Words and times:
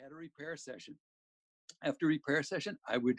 had 0.00 0.12
a 0.12 0.14
repair 0.14 0.56
session. 0.56 0.94
After 1.82 2.06
repair 2.06 2.42
session, 2.44 2.78
I 2.88 2.98
would 2.98 3.18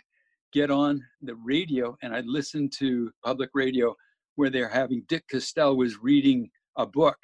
get 0.53 0.71
on 0.71 1.03
the 1.21 1.35
radio 1.35 1.97
and 2.01 2.15
I'd 2.15 2.25
listen 2.25 2.69
to 2.79 3.11
public 3.23 3.49
radio 3.53 3.93
where 4.35 4.49
they're 4.49 4.69
having 4.69 5.03
Dick 5.09 5.25
Estell 5.33 5.75
was 5.75 5.97
reading 6.01 6.49
a 6.77 6.85
book 6.85 7.17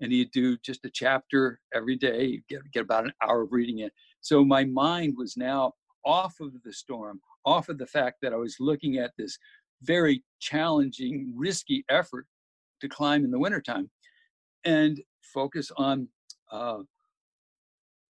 and 0.00 0.12
he'd 0.12 0.30
do 0.30 0.56
just 0.58 0.84
a 0.84 0.90
chapter 0.90 1.60
every 1.74 1.96
day, 1.96 2.24
You'd 2.24 2.48
get, 2.48 2.72
get 2.72 2.82
about 2.82 3.04
an 3.04 3.12
hour 3.20 3.42
of 3.42 3.52
reading 3.52 3.80
it. 3.80 3.92
So 4.20 4.44
my 4.44 4.64
mind 4.64 5.14
was 5.16 5.36
now 5.36 5.72
off 6.04 6.36
of 6.40 6.52
the 6.64 6.72
storm, 6.72 7.20
off 7.44 7.68
of 7.68 7.78
the 7.78 7.86
fact 7.86 8.18
that 8.22 8.32
I 8.32 8.36
was 8.36 8.56
looking 8.60 8.98
at 8.98 9.10
this 9.18 9.36
very 9.82 10.22
challenging, 10.40 11.32
risky 11.34 11.84
effort 11.88 12.26
to 12.80 12.88
climb 12.88 13.24
in 13.24 13.32
the 13.32 13.38
wintertime 13.40 13.90
and 14.64 15.00
focus 15.20 15.72
on 15.76 16.06
uh, 16.52 16.78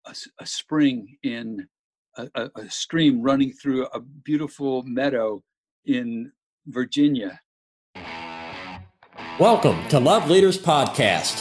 a, 0.07 0.15
a, 0.41 0.47
spring 0.47 1.17
in 1.23 1.67
a, 2.17 2.29
a, 2.35 2.51
a 2.57 2.71
stream 2.71 3.23
running 3.23 3.53
through 3.53 3.87
a 3.87 4.01
beautiful 4.01 4.83
meadow 4.83 5.43
in 5.85 6.33
Virginia. 6.67 7.41
Welcome 9.39 9.87
to 9.89 9.99
Love 9.99 10.31
Leaders 10.31 10.59
Podcast. 10.59 11.41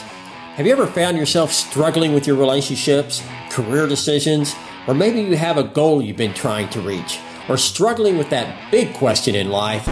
Have 0.55 0.65
you 0.65 0.71
ever 0.71 0.87
found 0.87 1.17
yourself 1.17 1.51
struggling 1.51 2.13
with 2.13 2.27
your 2.27 2.35
relationships, 2.35 3.23
career 3.49 3.87
decisions, 3.87 4.55
or 4.87 4.93
maybe 4.93 5.21
you 5.21 5.35
have 5.35 5.57
a 5.57 5.63
goal 5.63 6.01
you've 6.01 6.17
been 6.17 6.33
trying 6.33 6.69
to 6.69 6.81
reach, 6.81 7.19
or 7.49 7.57
struggling 7.57 8.17
with 8.17 8.29
that 8.29 8.71
big 8.71 8.93
question 8.93 9.35
in 9.35 9.49
life 9.49 9.87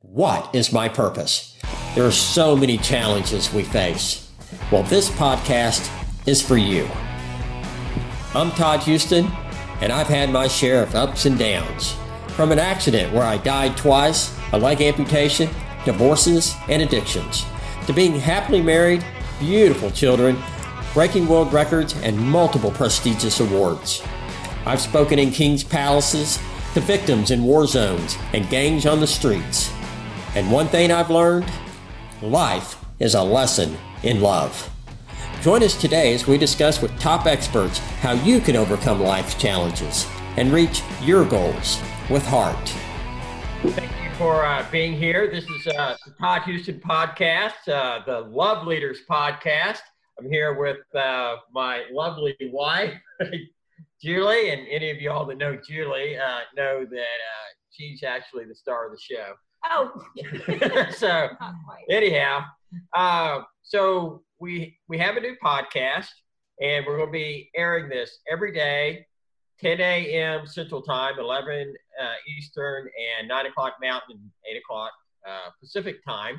what 0.00 0.54
is 0.54 0.72
my 0.72 0.88
purpose? 0.88 1.54
There 1.94 2.06
are 2.06 2.10
so 2.10 2.56
many 2.56 2.78
challenges 2.78 3.52
we 3.52 3.64
face. 3.64 4.32
Well, 4.72 4.82
this 4.84 5.10
podcast 5.10 5.90
is 6.26 6.40
for 6.40 6.56
you. 6.56 6.88
I'm 8.36 8.50
Todd 8.50 8.82
Houston, 8.82 9.32
and 9.80 9.90
I've 9.90 10.08
had 10.08 10.28
my 10.28 10.46
share 10.46 10.82
of 10.82 10.94
ups 10.94 11.24
and 11.24 11.38
downs. 11.38 11.96
From 12.34 12.52
an 12.52 12.58
accident 12.58 13.14
where 13.14 13.24
I 13.24 13.38
died 13.38 13.78
twice, 13.78 14.38
a 14.52 14.58
leg 14.58 14.82
amputation, 14.82 15.48
divorces, 15.86 16.54
and 16.68 16.82
addictions, 16.82 17.46
to 17.86 17.94
being 17.94 18.20
happily 18.20 18.60
married, 18.60 19.02
beautiful 19.38 19.90
children, 19.90 20.36
breaking 20.92 21.26
world 21.26 21.50
records, 21.50 21.94
and 22.02 22.18
multiple 22.18 22.70
prestigious 22.72 23.40
awards. 23.40 24.02
I've 24.66 24.82
spoken 24.82 25.18
in 25.18 25.30
king's 25.30 25.64
palaces, 25.64 26.38
to 26.74 26.80
victims 26.80 27.30
in 27.30 27.42
war 27.42 27.66
zones, 27.66 28.18
and 28.34 28.50
gangs 28.50 28.84
on 28.84 29.00
the 29.00 29.06
streets. 29.06 29.72
And 30.34 30.52
one 30.52 30.68
thing 30.68 30.92
I've 30.92 31.08
learned 31.08 31.50
life 32.20 32.84
is 32.98 33.14
a 33.14 33.22
lesson 33.22 33.78
in 34.02 34.20
love. 34.20 34.70
Join 35.46 35.62
us 35.62 35.80
today 35.80 36.12
as 36.12 36.26
we 36.26 36.38
discuss 36.38 36.82
with 36.82 36.98
top 36.98 37.24
experts 37.24 37.78
how 37.78 38.14
you 38.14 38.40
can 38.40 38.56
overcome 38.56 39.00
life's 39.00 39.36
challenges 39.36 40.04
and 40.36 40.52
reach 40.52 40.82
your 41.02 41.24
goals 41.24 41.80
with 42.10 42.26
heart. 42.26 42.68
Thank 43.62 43.92
you 44.02 44.10
for 44.18 44.44
uh, 44.44 44.66
being 44.72 44.94
here. 44.94 45.30
This 45.30 45.44
is 45.44 45.68
uh, 45.68 45.96
the 46.04 46.10
Todd 46.18 46.42
Houston 46.46 46.80
podcast, 46.80 47.68
uh, 47.68 48.00
the 48.04 48.22
Love 48.22 48.66
Leaders 48.66 49.02
podcast. 49.08 49.78
I'm 50.18 50.28
here 50.28 50.54
with 50.54 50.78
uh, 50.96 51.36
my 51.52 51.84
lovely 51.92 52.36
wife, 52.50 53.00
Julie, 54.02 54.50
and 54.50 54.66
any 54.68 54.90
of 54.90 55.00
y'all 55.00 55.26
that 55.26 55.38
know 55.38 55.56
Julie 55.64 56.18
uh, 56.18 56.40
know 56.56 56.84
that 56.84 56.98
uh, 56.98 57.48
she's 57.70 58.02
actually 58.02 58.46
the 58.46 58.54
star 58.56 58.86
of 58.86 58.90
the 58.90 58.98
show. 58.98 59.34
Oh, 59.70 59.92
so 60.96 61.28
anyhow, 61.88 62.46
so 63.62 64.22
we 64.38 64.78
we 64.88 64.98
have 64.98 65.16
a 65.16 65.20
new 65.20 65.36
podcast, 65.42 66.08
and 66.60 66.84
we're 66.86 66.96
going 66.96 67.08
to 67.08 67.12
be 67.12 67.50
airing 67.54 67.88
this 67.88 68.18
every 68.30 68.52
day, 68.52 69.06
10 69.60 69.80
a.m. 69.80 70.46
Central 70.46 70.82
Time, 70.82 71.18
11 71.18 71.74
uh, 72.00 72.06
Eastern, 72.36 72.88
and 73.18 73.28
9 73.28 73.46
o'clock 73.46 73.74
Mountain, 73.80 74.30
8 74.50 74.58
o'clock 74.58 74.92
uh, 75.26 75.50
Pacific 75.60 76.04
Time. 76.04 76.38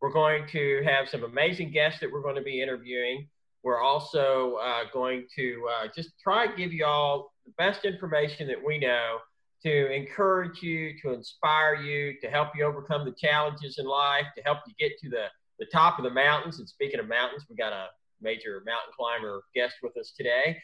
We're 0.00 0.12
going 0.12 0.46
to 0.48 0.82
have 0.84 1.08
some 1.08 1.24
amazing 1.24 1.72
guests 1.72 2.00
that 2.00 2.12
we're 2.12 2.22
going 2.22 2.34
to 2.36 2.42
be 2.42 2.60
interviewing. 2.60 3.28
We're 3.62 3.80
also 3.80 4.56
uh, 4.56 4.84
going 4.92 5.26
to 5.36 5.68
uh, 5.70 5.88
just 5.94 6.10
try 6.22 6.46
to 6.46 6.56
give 6.56 6.72
you 6.72 6.84
all 6.84 7.32
the 7.44 7.52
best 7.56 7.84
information 7.84 8.46
that 8.48 8.62
we 8.64 8.78
know 8.78 9.18
to 9.62 9.92
encourage 9.92 10.62
you, 10.62 10.92
to 11.02 11.12
inspire 11.12 11.74
you, 11.74 12.14
to 12.20 12.28
help 12.28 12.50
you 12.54 12.64
overcome 12.64 13.04
the 13.04 13.14
challenges 13.18 13.78
in 13.78 13.86
life, 13.86 14.26
to 14.36 14.42
help 14.42 14.58
you 14.66 14.74
get 14.78 14.98
to 14.98 15.08
the 15.08 15.26
the 15.58 15.66
top 15.66 15.98
of 15.98 16.04
the 16.04 16.10
mountains. 16.10 16.58
And 16.58 16.68
speaking 16.68 17.00
of 17.00 17.08
mountains, 17.08 17.44
we 17.48 17.56
got 17.56 17.72
a 17.72 17.88
major 18.20 18.62
mountain 18.64 18.92
climber 18.96 19.42
guest 19.54 19.76
with 19.82 19.96
us 19.96 20.12
today. 20.16 20.58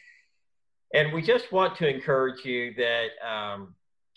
And 0.95 1.13
we 1.13 1.23
just 1.23 1.53
want 1.53 1.77
to 1.77 1.89
encourage 1.89 2.45
you 2.45 2.75
that 2.77 3.09
um, 3.27 3.75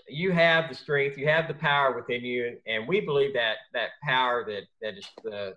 you 0.07 0.31
have 0.31 0.69
the 0.69 0.75
strength, 0.75 1.17
you 1.17 1.27
have 1.27 1.47
the 1.47 1.53
power 1.53 1.95
within 1.95 2.23
you, 2.23 2.57
and 2.67 2.87
we 2.87 2.99
believe 2.99 3.33
that 3.33 3.57
that 3.73 3.89
power 4.03 4.43
that 4.45 4.63
that 4.81 4.97
is 4.97 5.07
the 5.23 5.55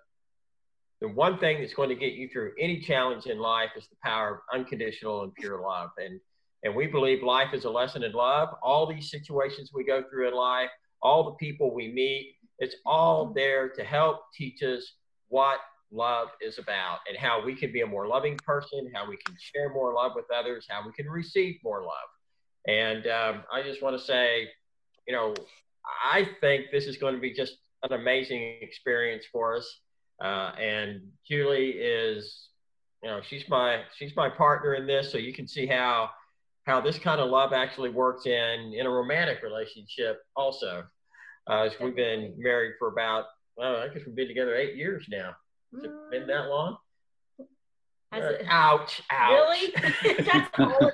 the 1.01 1.09
one 1.09 1.39
thing 1.39 1.61
that's 1.61 1.75
going 1.75 1.89
to 1.89 1.95
get 1.95 2.15
you 2.15 2.29
through 2.29 2.53
any 2.59 2.81
challenge 2.81 3.27
in 3.27 3.39
life 3.39 3.71
is 3.77 3.87
the 3.89 3.97
power 4.03 4.35
of 4.35 4.59
unconditional 4.59 5.23
and 5.23 5.35
pure 5.35 5.61
love. 5.61 5.91
And 5.99 6.21
and 6.65 6.75
we 6.75 6.87
believe 6.87 7.23
life 7.23 7.55
is 7.55 7.65
a 7.65 7.71
lesson 7.71 8.03
in 8.03 8.13
love. 8.13 8.49
All 8.63 8.87
these 8.87 9.11
situations 9.11 9.71
we 9.73 9.85
go 9.85 10.03
through 10.09 10.29
in 10.29 10.35
life, 10.35 10.71
all 11.03 11.25
the 11.25 11.37
people 11.37 11.73
we 11.75 11.93
meet, 11.93 12.35
it's 12.59 12.77
all 12.85 13.33
there 13.33 13.69
to 13.69 13.85
help 13.85 14.23
teach 14.35 14.63
us 14.63 14.93
what 15.29 15.59
love 15.91 16.29
is 16.41 16.59
about 16.59 16.99
and 17.09 17.17
how 17.17 17.45
we 17.45 17.55
can 17.55 17.73
be 17.73 17.81
a 17.81 17.87
more 17.87 18.07
loving 18.07 18.37
person, 18.45 18.91
how 18.95 19.09
we 19.09 19.17
can 19.25 19.35
share 19.39 19.73
more 19.73 19.95
love 19.95 20.13
with 20.15 20.27
others, 20.35 20.67
how 20.69 20.85
we 20.85 20.93
can 20.93 21.09
receive 21.09 21.57
more 21.65 21.83
love. 21.83 22.09
And 22.67 23.07
um, 23.07 23.45
I 23.53 23.63
just 23.63 23.83
want 23.83 23.99
to 23.99 24.05
say, 24.05 24.49
you 25.07 25.15
know, 25.15 25.35
I 26.05 26.29
think 26.41 26.67
this 26.71 26.87
is 26.87 26.99
going 26.99 27.15
to 27.15 27.21
be 27.21 27.33
just 27.33 27.57
an 27.83 27.93
amazing 27.93 28.59
experience 28.61 29.25
for 29.33 29.57
us. 29.57 29.81
Uh, 30.23 30.53
and 30.61 31.01
Julie 31.27 31.71
is, 31.71 32.49
you 33.03 33.09
know, 33.09 33.21
she's 33.27 33.49
my 33.49 33.83
she's 33.97 34.15
my 34.17 34.29
partner 34.29 34.75
in 34.75 34.87
this, 34.87 35.11
so 35.13 35.19
you 35.19 35.33
can 35.33 35.47
see 35.47 35.67
how 35.67 36.11
how 36.65 36.81
this 36.81 36.99
kind 36.99 37.21
of 37.21 37.31
love 37.31 37.53
actually 37.53 37.91
works 37.91 38.27
in 38.27 38.75
in 38.77 38.85
a 38.85 38.91
romantic 38.91 39.43
relationship 39.43 40.21
also. 40.37 40.85
Uh, 41.47 41.69
we've 41.81 41.97
been 41.97 42.35
married 42.37 42.75
for 42.79 42.89
about 42.89 43.25
well, 43.59 43.77
I 43.77 43.89
guess 43.89 44.07
we've 44.07 44.15
been 44.15 44.29
together 44.29 44.55
eight 44.55 44.77
years 44.77 45.07
now. 45.11 45.35
Has 45.75 45.85
it 45.85 45.91
been 46.11 46.27
that 46.29 46.49
long? 46.49 46.77
Has 48.13 48.25
uh, 48.25 48.29
it, 48.29 48.47
ouch, 48.49 49.03
ouch. 49.11 49.61
Really? 49.75 50.25
That's 50.25 50.51
all 50.59 50.91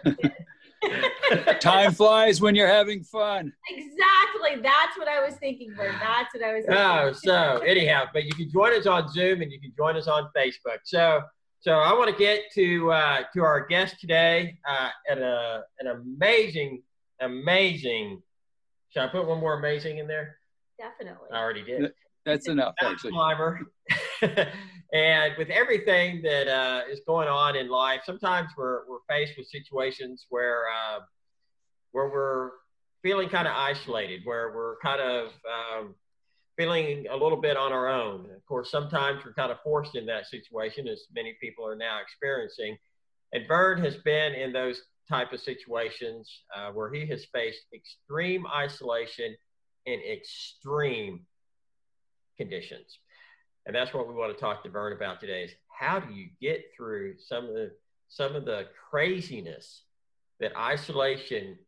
Time 1.61 1.93
flies 1.93 2.41
when 2.41 2.55
you're 2.55 2.69
having 2.69 3.05
fun. 3.05 3.53
Exactly. 3.71 4.63
That's 4.63 4.99
what 4.99 5.09
I 5.09 5.25
was 5.25 5.35
thinking, 5.37 5.73
Bert. 5.75 5.95
That's 6.01 6.35
what 6.35 6.43
I 6.43 6.55
was 6.55 6.65
thinking. 6.67 6.83
Oh, 6.83 7.13
so 7.13 7.59
anyhow, 7.67 8.05
but 8.13 8.25
you 8.25 8.33
can 8.33 8.51
join 8.51 8.73
us 8.73 8.87
on 8.87 9.11
Zoom 9.11 9.43
and 9.43 9.53
you 9.53 9.61
can 9.61 9.73
join 9.77 9.97
us 9.97 10.09
on 10.09 10.29
Facebook. 10.37 10.79
So 10.85 11.23
so 11.61 11.73
I 11.73 11.93
want 11.95 12.11
to 12.11 12.17
get 12.17 12.43
to 12.55 12.93
uh, 12.93 13.23
to 13.35 13.43
our 13.43 13.67
guest 13.67 14.01
today 14.01 14.59
uh, 14.69 14.91
at 15.09 15.19
a 15.19 15.63
an 15.81 15.87
amazing, 15.87 16.83
amazing. 17.21 18.23
Should 18.91 19.03
I 19.03 19.09
put 19.09 19.27
one 19.27 19.41
more 19.41 19.59
amazing 19.59 19.99
in 19.99 20.07
there? 20.07 20.37
Definitely. 20.79 21.29
I 21.33 21.39
already 21.39 21.63
did. 21.63 21.93
That's 22.25 22.49
enough, 22.49 22.75
actually. 22.83 23.13
Climber. 23.13 23.61
and 24.93 25.35
with 25.37 25.51
everything 25.51 26.23
that 26.23 26.49
uh, 26.49 26.83
is 26.91 27.01
going 27.07 27.29
on 27.29 27.57
in 27.57 27.69
life, 27.69 28.03
sometimes 28.05 28.51
we're, 28.57 28.89
we're 28.89 28.99
faced 29.09 29.37
with 29.37 29.47
situations 29.47 30.27
where 30.31 30.65
uh, 30.69 31.01
where 31.93 32.09
we're 32.09 32.51
feeling 33.03 33.29
kind 33.29 33.47
of 33.47 33.55
isolated, 33.55 34.23
where 34.25 34.53
we're 34.55 34.77
kind 34.79 35.01
of 35.01 35.29
um, 35.29 35.95
feeling 36.57 37.07
a 37.11 37.17
little 37.17 37.41
bit 37.41 37.57
on 37.57 37.73
our 37.73 37.89
own. 37.89 38.27
Of 38.35 38.45
course, 38.47 38.71
sometimes 38.71 39.25
we're 39.25 39.35
kind 39.35 39.53
of 39.53 39.59
forced 39.63 39.95
in 39.95 40.07
that 40.07 40.27
situation, 40.27 40.89
as 40.89 41.05
many 41.15 41.37
people 41.41 41.67
are 41.67 41.77
now 41.77 42.01
experiencing. 42.01 42.77
And 43.33 43.47
Vern 43.47 43.83
has 43.83 43.97
been 43.97 44.35
in 44.35 44.53
those 44.53 44.83
type 45.09 45.33
of 45.33 45.41
situations 45.41 46.45
uh, 46.57 46.71
where 46.71 46.93
he 46.93 47.07
has 47.07 47.27
faced 47.27 47.63
extreme 47.75 48.47
isolation 48.47 49.37
and 49.87 50.01
extreme 50.03 51.21
conditions. 52.37 52.99
And 53.67 53.75
that's 53.75 53.95
what 53.95 54.09
we 54.09 54.15
want 54.15 54.35
to 54.35 54.41
talk 54.41 54.63
to 54.65 54.71
Vern 54.71 54.93
about 54.93 55.21
today 55.21 55.45
is 55.45 55.53
how 55.69 56.01
do 56.01 56.13
you 56.13 56.29
get 56.41 56.71
through 56.77 57.17
some 57.19 57.47
of 57.47 57.55
the 57.55 57.73
some 58.09 58.37
of 58.37 58.45
the 58.45 58.67
craziness 58.91 59.83
that 60.41 60.57
isolation 60.57 61.59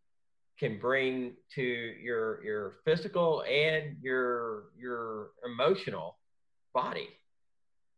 can 0.58 0.78
bring 0.78 1.32
to 1.54 1.62
your 1.62 2.44
your 2.44 2.76
physical 2.84 3.42
and 3.42 3.96
your 4.02 4.64
your 4.78 5.30
emotional 5.44 6.18
body. 6.74 7.08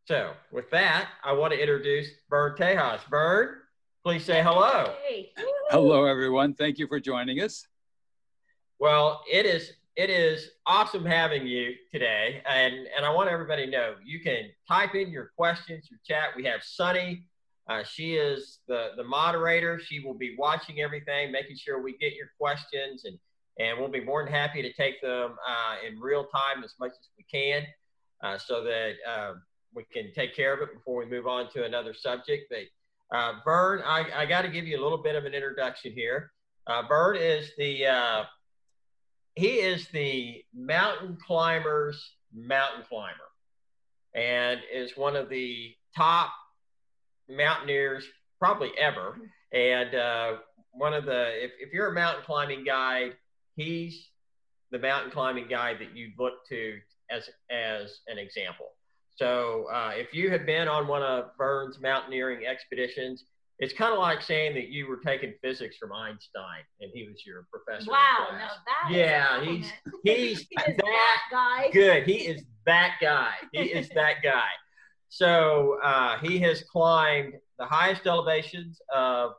So 0.07 0.33
with 0.51 0.71
that, 0.71 1.09
I 1.23 1.33
want 1.33 1.53
to 1.53 1.61
introduce 1.61 2.09
Vern 2.31 2.57
Tejas. 2.57 3.01
Vern, 3.11 3.57
please 4.05 4.25
say 4.25 4.43
hello. 4.43 4.95
Hey. 5.07 5.33
Hello, 5.71 6.05
everyone. 6.07 6.55
Thank 6.55 6.79
you 6.79 6.87
for 6.87 6.99
joining 6.99 7.41
us. 7.41 7.67
Well, 8.79 9.23
it 9.31 9.45
is 9.45 9.73
it 10.03 10.11
is 10.11 10.39
awesome 10.65 11.05
having 11.05 11.45
you 11.55 11.65
today. 11.95 12.27
And, 12.47 12.73
and 12.95 13.03
I 13.09 13.11
want 13.17 13.29
everybody 13.37 13.65
to 13.67 13.71
know 13.77 13.89
you 14.13 14.21
can 14.29 14.43
type 14.67 14.95
in 14.95 15.11
your 15.17 15.33
questions, 15.37 15.89
your 15.91 16.01
chat. 16.09 16.29
We 16.37 16.45
have 16.45 16.63
Sunny 16.63 17.13
Uh, 17.69 17.85
she 17.85 18.15
is 18.15 18.61
the, 18.67 18.83
the 18.97 19.05
moderator. 19.05 19.79
She 19.79 20.01
will 20.01 20.19
be 20.27 20.35
watching 20.39 20.81
everything, 20.81 21.31
making 21.31 21.57
sure 21.57 21.83
we 21.83 21.95
get 21.99 22.15
your 22.15 22.31
questions, 22.41 23.05
and, 23.05 23.19
and 23.59 23.79
we'll 23.79 23.91
be 24.01 24.05
more 24.11 24.25
than 24.25 24.33
happy 24.33 24.63
to 24.63 24.73
take 24.73 25.03
them 25.03 25.37
uh, 25.47 25.75
in 25.87 26.01
real 26.01 26.25
time 26.25 26.65
as 26.65 26.75
much 26.81 26.93
as 26.93 27.09
we 27.19 27.25
can 27.31 27.67
uh, 28.25 28.39
so 28.39 28.65
that 28.65 28.93
uh, 29.13 29.33
we 29.75 29.85
can 29.93 30.07
take 30.15 30.35
care 30.35 30.55
of 30.55 30.61
it 30.63 30.73
before 30.73 30.97
we 31.03 31.07
move 31.07 31.27
on 31.27 31.51
to 31.55 31.65
another 31.65 31.93
subject. 31.93 32.51
But 32.51 32.67
uh, 33.17 33.33
Vern, 33.45 33.83
I, 33.85 34.07
I 34.17 34.27
got 34.27 34.43
to 34.43 34.49
give 34.49 34.67
you 34.67 34.81
a 34.81 34.83
little 34.83 35.03
bit 35.03 35.15
of 35.15 35.25
an 35.27 35.35
introduction 35.35 35.93
here. 35.93 36.31
Uh, 36.67 36.83
Vern 36.89 37.17
is 37.17 37.51
the 37.59 37.85
he 39.39 39.61
is 39.61 39.87
the 39.93 40.43
mountain 40.53 41.17
climbers 41.25 42.11
mountain 42.35 42.83
climber 42.89 43.15
and 44.13 44.61
is 44.73 44.97
one 44.97 45.15
of 45.15 45.29
the 45.29 45.73
top 45.97 46.33
mountaineers 47.29 48.05
probably 48.41 48.71
ever. 48.77 49.17
And 49.53 49.95
uh, 49.95 50.33
one 50.73 50.93
of 50.93 51.05
the, 51.05 51.45
if, 51.45 51.53
if 51.61 51.73
you're 51.73 51.93
a 51.93 51.95
mountain 51.95 52.25
climbing 52.27 52.65
guide, 52.65 53.15
he's 53.55 54.09
the 54.73 54.79
mountain 54.79 55.13
climbing 55.13 55.47
guide 55.49 55.77
that 55.81 55.97
you 55.97 56.11
look 56.19 56.45
to 56.49 56.79
as, 57.09 57.31
as 57.49 58.01
an 58.09 58.19
example. 58.19 58.67
So 59.15 59.67
uh, 59.73 59.93
if 59.95 60.13
you 60.13 60.31
have 60.31 60.47
been 60.47 60.67
on 60.67 60.89
one 60.89 61.03
of 61.03 61.31
Vern's 61.39 61.79
mountaineering 61.81 62.45
expeditions, 62.45 63.25
it's 63.59 63.73
kind 63.73 63.93
of 63.93 63.99
like 63.99 64.23
saying 64.23 64.55
that 64.55 64.69
you 64.69 64.87
were 64.87 64.99
taking 64.99 65.35
physics 65.43 65.77
from 65.77 65.93
Einstein 65.93 66.63
and 66.81 66.91
he 66.95 67.09
was 67.09 67.25
your 67.27 67.47
professor. 67.53 67.91
Wow, 67.91 68.29
no, 68.31 68.39
that 68.39 68.91
yeah, 68.91 69.45
he's 69.45 69.73
he's 70.05 70.39
he 70.51 70.57
that, 70.57 70.77
that, 70.77 71.23
guy. 71.31 71.71
Good, 71.73 72.05
he 72.05 72.19
is 72.19 72.45
that 72.67 72.95
guy. 73.01 73.33
He 73.53 73.63
is 73.63 73.89
that 73.91 74.17
guy. 74.23 74.49
So 75.09 75.79
uh, 75.83 76.19
he 76.19 76.39
has 76.41 76.63
climbed 76.71 77.35
the 77.59 77.65
highest 77.65 78.07
elevations 78.07 78.81
of 78.95 79.33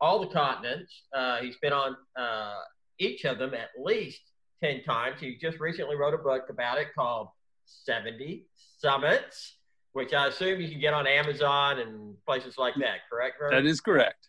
all 0.00 0.20
the 0.20 0.28
continents. 0.28 1.02
Uh, 1.14 1.38
he's 1.38 1.56
been 1.58 1.72
on 1.72 1.96
uh, 2.18 2.60
each 2.98 3.24
of 3.24 3.38
them 3.38 3.52
at 3.52 3.68
least 3.82 4.20
ten 4.62 4.82
times. 4.82 5.20
He 5.20 5.36
just 5.36 5.60
recently 5.60 5.96
wrote 5.96 6.14
a 6.14 6.18
book 6.18 6.44
about 6.48 6.78
it 6.78 6.88
called 6.96 7.28
Seventy 7.66 8.46
Summits 8.78 9.57
which 9.92 10.12
I 10.12 10.28
assume 10.28 10.60
you 10.60 10.68
can 10.68 10.80
get 10.80 10.94
on 10.94 11.06
Amazon 11.06 11.78
and 11.78 12.14
places 12.26 12.56
like 12.58 12.74
that. 12.76 13.08
Correct? 13.10 13.36
That 13.50 13.66
is 13.66 13.80
correct. 13.80 14.28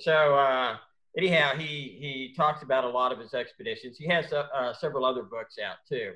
So 0.00 0.34
uh, 0.34 0.76
anyhow, 1.16 1.52
he 1.56 1.96
he 2.00 2.34
talks 2.36 2.62
about 2.62 2.84
a 2.84 2.88
lot 2.88 3.12
of 3.12 3.18
his 3.18 3.34
expeditions. 3.34 3.96
He 3.98 4.06
has 4.08 4.32
uh, 4.32 4.46
uh, 4.54 4.74
several 4.74 5.04
other 5.04 5.22
books 5.22 5.56
out 5.58 5.76
too. 5.88 6.12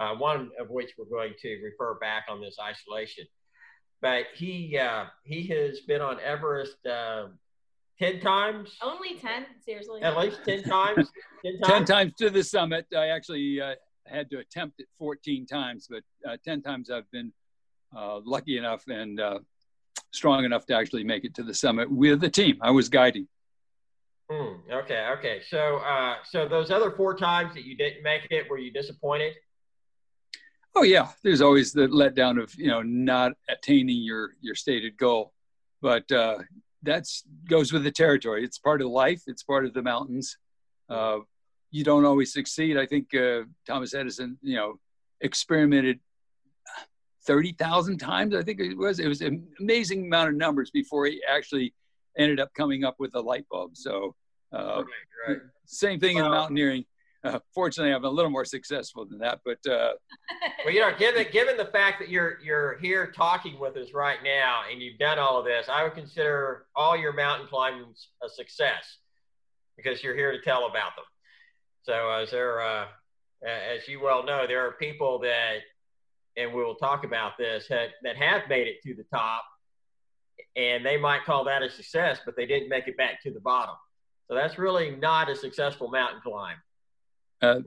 Uh, 0.00 0.14
one 0.14 0.50
of 0.58 0.70
which 0.70 0.92
we're 0.96 1.04
going 1.04 1.34
to 1.42 1.60
refer 1.62 1.94
back 1.94 2.24
on 2.28 2.40
this 2.40 2.56
isolation. 2.60 3.26
But 4.00 4.24
he 4.34 4.78
uh, 4.78 5.06
he 5.24 5.46
has 5.48 5.80
been 5.80 6.00
on 6.00 6.18
Everest 6.20 6.84
uh, 6.86 7.26
ten 7.98 8.20
times. 8.20 8.76
Only 8.82 9.16
ten, 9.16 9.46
seriously. 9.64 10.00
At 10.02 10.16
least 10.16 10.40
ten 10.44 10.62
times. 10.64 11.10
ten 11.44 11.60
times. 11.60 11.72
ten 11.72 11.84
times 11.84 12.12
to 12.18 12.30
the 12.30 12.42
summit. 12.42 12.86
I 12.96 13.08
actually 13.08 13.60
had 14.06 14.30
to 14.30 14.38
attempt 14.38 14.80
it 14.80 14.88
14 14.98 15.46
times, 15.46 15.88
but 15.88 16.02
10 16.44 16.62
times 16.62 16.90
I've 16.90 17.08
been 17.12 17.32
lucky 17.92 18.58
enough 18.58 18.86
and 18.88 19.20
uh, 19.20 19.38
strong 20.12 20.44
enough 20.44 20.66
to 20.66 20.74
actually 20.74 21.04
make 21.04 21.24
it 21.24 21.34
to 21.34 21.42
the 21.42 21.54
summit 21.54 21.90
with 21.90 22.20
the 22.20 22.30
team. 22.30 22.58
I 22.60 22.70
was 22.70 22.88
guiding. 22.88 23.28
Hmm, 24.30 24.60
okay, 24.70 25.08
okay. 25.18 25.40
So, 25.48 25.78
uh, 25.78 26.16
so 26.24 26.46
those 26.46 26.70
other 26.70 26.92
four 26.92 27.16
times 27.16 27.52
that 27.54 27.64
you 27.64 27.76
didn't 27.76 28.02
make 28.02 28.28
it, 28.30 28.48
were 28.48 28.58
you 28.58 28.72
disappointed? 28.72 29.34
Oh 30.76 30.82
yeah, 30.82 31.08
there's 31.24 31.40
always 31.40 31.72
the 31.72 31.88
letdown 31.88 32.40
of 32.40 32.54
you 32.54 32.68
know 32.68 32.82
not 32.82 33.32
attaining 33.48 34.02
your 34.02 34.34
your 34.40 34.54
stated 34.54 34.96
goal, 34.96 35.32
but 35.82 36.10
uh, 36.12 36.38
that's 36.82 37.24
goes 37.48 37.72
with 37.72 37.82
the 37.82 37.90
territory. 37.90 38.44
It's 38.44 38.58
part 38.58 38.80
of 38.80 38.88
life. 38.88 39.22
It's 39.26 39.42
part 39.42 39.66
of 39.66 39.74
the 39.74 39.82
mountains. 39.82 40.38
Uh, 40.88 41.18
you 41.72 41.82
don't 41.82 42.04
always 42.04 42.32
succeed. 42.32 42.76
I 42.76 42.86
think 42.86 43.12
uh, 43.14 43.42
Thomas 43.66 43.94
Edison, 43.94 44.38
you 44.42 44.56
know, 44.56 44.78
experimented 45.20 45.98
30,000 47.30 47.98
times, 47.98 48.34
I 48.34 48.42
think 48.42 48.58
it 48.58 48.76
was. 48.76 48.98
It 48.98 49.06
was 49.06 49.20
an 49.20 49.46
amazing 49.60 50.06
amount 50.06 50.30
of 50.30 50.34
numbers 50.34 50.72
before 50.72 51.06
he 51.06 51.22
actually 51.28 51.72
ended 52.18 52.40
up 52.40 52.52
coming 52.54 52.82
up 52.82 52.96
with 52.98 53.14
a 53.14 53.20
light 53.20 53.46
bulb. 53.48 53.76
So, 53.76 54.16
uh, 54.52 54.82
right, 55.28 55.38
same 55.64 56.00
thing 56.00 56.16
well, 56.16 56.26
in 56.26 56.32
mountaineering. 56.32 56.84
Uh, 57.22 57.38
fortunately, 57.54 57.94
I'm 57.94 58.04
a 58.04 58.10
little 58.10 58.32
more 58.32 58.44
successful 58.44 59.06
than 59.06 59.20
that. 59.20 59.42
But 59.44 59.58
uh, 59.70 59.92
well, 60.64 60.74
you 60.74 60.80
know, 60.80 60.90
given 60.98 61.24
given 61.30 61.56
the 61.56 61.66
fact 61.66 62.00
that 62.00 62.08
you're 62.08 62.40
you're 62.42 62.78
here 62.80 63.12
talking 63.14 63.60
with 63.60 63.76
us 63.76 63.94
right 63.94 64.18
now 64.24 64.62
and 64.68 64.82
you've 64.82 64.98
done 64.98 65.20
all 65.20 65.38
of 65.38 65.44
this, 65.44 65.68
I 65.72 65.84
would 65.84 65.94
consider 65.94 66.66
all 66.74 66.96
your 66.96 67.12
mountain 67.12 67.46
climbing 67.46 67.94
a 68.24 68.28
success 68.28 68.98
because 69.76 70.02
you're 70.02 70.16
here 70.16 70.32
to 70.32 70.40
tell 70.40 70.66
about 70.66 70.96
them. 70.96 71.04
So, 71.82 72.10
as 72.10 72.32
there, 72.32 72.60
uh, 72.60 72.86
as 73.46 73.86
you 73.86 74.00
well 74.02 74.24
know, 74.24 74.48
there 74.48 74.66
are 74.66 74.72
people 74.72 75.20
that 75.20 75.58
and 76.36 76.52
we'll 76.52 76.74
talk 76.76 77.04
about 77.04 77.36
this, 77.38 77.66
had, 77.68 77.90
that 78.02 78.16
have 78.16 78.42
made 78.48 78.66
it 78.66 78.82
to 78.84 78.94
the 78.94 79.04
top, 79.04 79.44
and 80.56 80.84
they 80.84 80.96
might 80.96 81.24
call 81.24 81.44
that 81.44 81.62
a 81.62 81.70
success, 81.70 82.20
but 82.24 82.36
they 82.36 82.46
didn't 82.46 82.68
make 82.68 82.88
it 82.88 82.96
back 82.96 83.22
to 83.22 83.30
the 83.32 83.40
bottom. 83.40 83.74
So 84.28 84.34
that's 84.34 84.58
really 84.58 84.92
not 84.92 85.28
a 85.28 85.36
successful 85.36 85.88
mountain 85.88 86.20
climb. 86.22 86.56
Uh, 87.42 87.60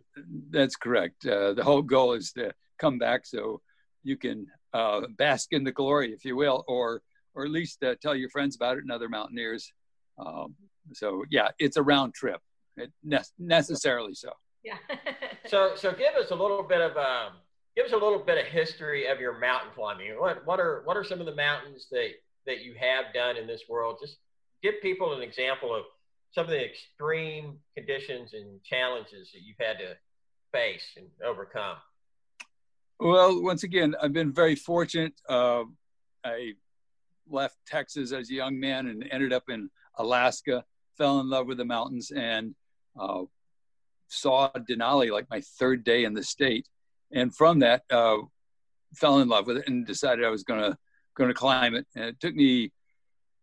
that's 0.50 0.75
correct. 0.75 1.25
Uh, 1.25 1.54
the 1.54 1.63
whole 1.63 1.81
goal 1.81 2.13
is 2.13 2.31
to 2.33 2.54
come 2.80 2.98
back 2.98 3.25
so 3.25 3.62
you 4.04 4.18
can 4.18 4.48
uh, 4.74 5.01
bask 5.18 5.51
in 5.51 5.63
the 5.63 5.71
glory, 5.71 6.13
if 6.13 6.25
you 6.25 6.36
will, 6.36 6.63
or 6.68 7.01
or 7.36 7.45
at 7.45 7.51
least 7.51 7.83
uh, 7.83 7.95
tell 8.00 8.15
your 8.15 8.30
friends 8.30 8.56
about 8.56 8.77
it 8.77 8.83
and 8.83 8.92
other 8.92 9.10
mountaineers. 9.10 9.74
Um, 10.19 10.54
so 10.94 11.24
yeah, 11.31 11.50
it's 11.57 11.77
a 11.77 11.83
round 11.83 12.13
trip, 12.13 12.39
it 12.77 12.92
ne- 13.04 13.19
necessarily 13.39 14.13
so. 14.13 14.31
Yeah. 14.63 14.77
so 15.48 15.74
so 15.75 15.92
give 15.92 16.13
us 16.15 16.31
a 16.31 16.36
little 16.36 16.63
bit 16.63 16.81
of 16.81 16.95
um, 16.98 17.33
give 17.75 17.86
us 17.86 17.92
a 17.92 17.98
little 17.98 18.20
bit 18.20 18.38
of 18.38 18.46
history 18.46 19.08
of 19.08 19.20
your 19.20 19.40
mountain 19.40 19.72
climbing. 19.75 20.12
What 20.20 20.46
what 20.46 20.60
are 20.60 20.81
what 20.86 20.98
are 20.98 21.04
some 21.04 21.20
of 21.20 21.25
the 21.25 21.36
mountains 21.36 21.88
that 21.92 22.10
that 22.46 22.64
you 22.64 22.74
have 22.80 23.14
done 23.14 23.38
in 23.38 23.48
this 23.48 23.64
world? 23.70 23.98
Just 24.02 24.18
give 24.62 24.75
people 24.81 25.14
an 25.14 25.22
example 25.22 25.74
of 25.74 25.84
some 26.31 26.46
of 26.46 26.50
the 26.50 26.66
extreme 26.66 27.58
conditions 27.75 28.34
and 28.34 28.62
challenges 28.64 29.31
that 29.34 29.42
you've 29.44 29.58
had 29.60 29.78
to 29.78 29.96
face 30.52 30.84
and 30.98 31.08
overcome. 31.24 31.78
Well, 33.00 33.42
once 33.44 33.64
again, 33.64 33.96
I've 34.02 34.14
been 34.14 34.31
very 34.31 34.56
fortunate. 34.56 35.14
Uh, 35.28 35.64
I 36.24 36.54
left 37.30 37.58
Texas 37.68 38.12
as 38.12 38.30
a 38.30 38.34
young 38.34 38.60
man 38.60 38.88
and 38.88 39.06
ended 39.12 39.34
up 39.34 39.44
in 39.50 39.70
Alaska. 39.98 40.64
Fell 40.98 41.20
in 41.20 41.30
love 41.30 41.48
with 41.48 41.58
the 41.58 41.66
mountains 41.66 42.12
and 42.12 42.56
uh, 43.00 43.24
saw 44.08 44.50
Denali 44.51 45.12
like 45.12 45.30
my 45.30 45.42
third 45.42 45.84
day 45.84 46.03
in 46.03 46.13
the 46.13 46.24
state 46.24 46.68
and 47.13 47.36
from 47.36 47.60
that 47.60 47.84
uh, 47.89 48.17
fell 48.96 49.20
in 49.20 49.29
love 49.29 49.48
with 49.48 49.58
it 49.58 49.67
and 49.67 49.86
decided 49.86 50.25
I 50.25 50.29
was 50.29 50.43
gonna 50.43 50.77
gonna 51.15 51.34
climb 51.34 51.75
it. 51.75 51.86
And 51.96 52.05
it 52.05 52.20
took 52.20 52.36
me 52.36 52.72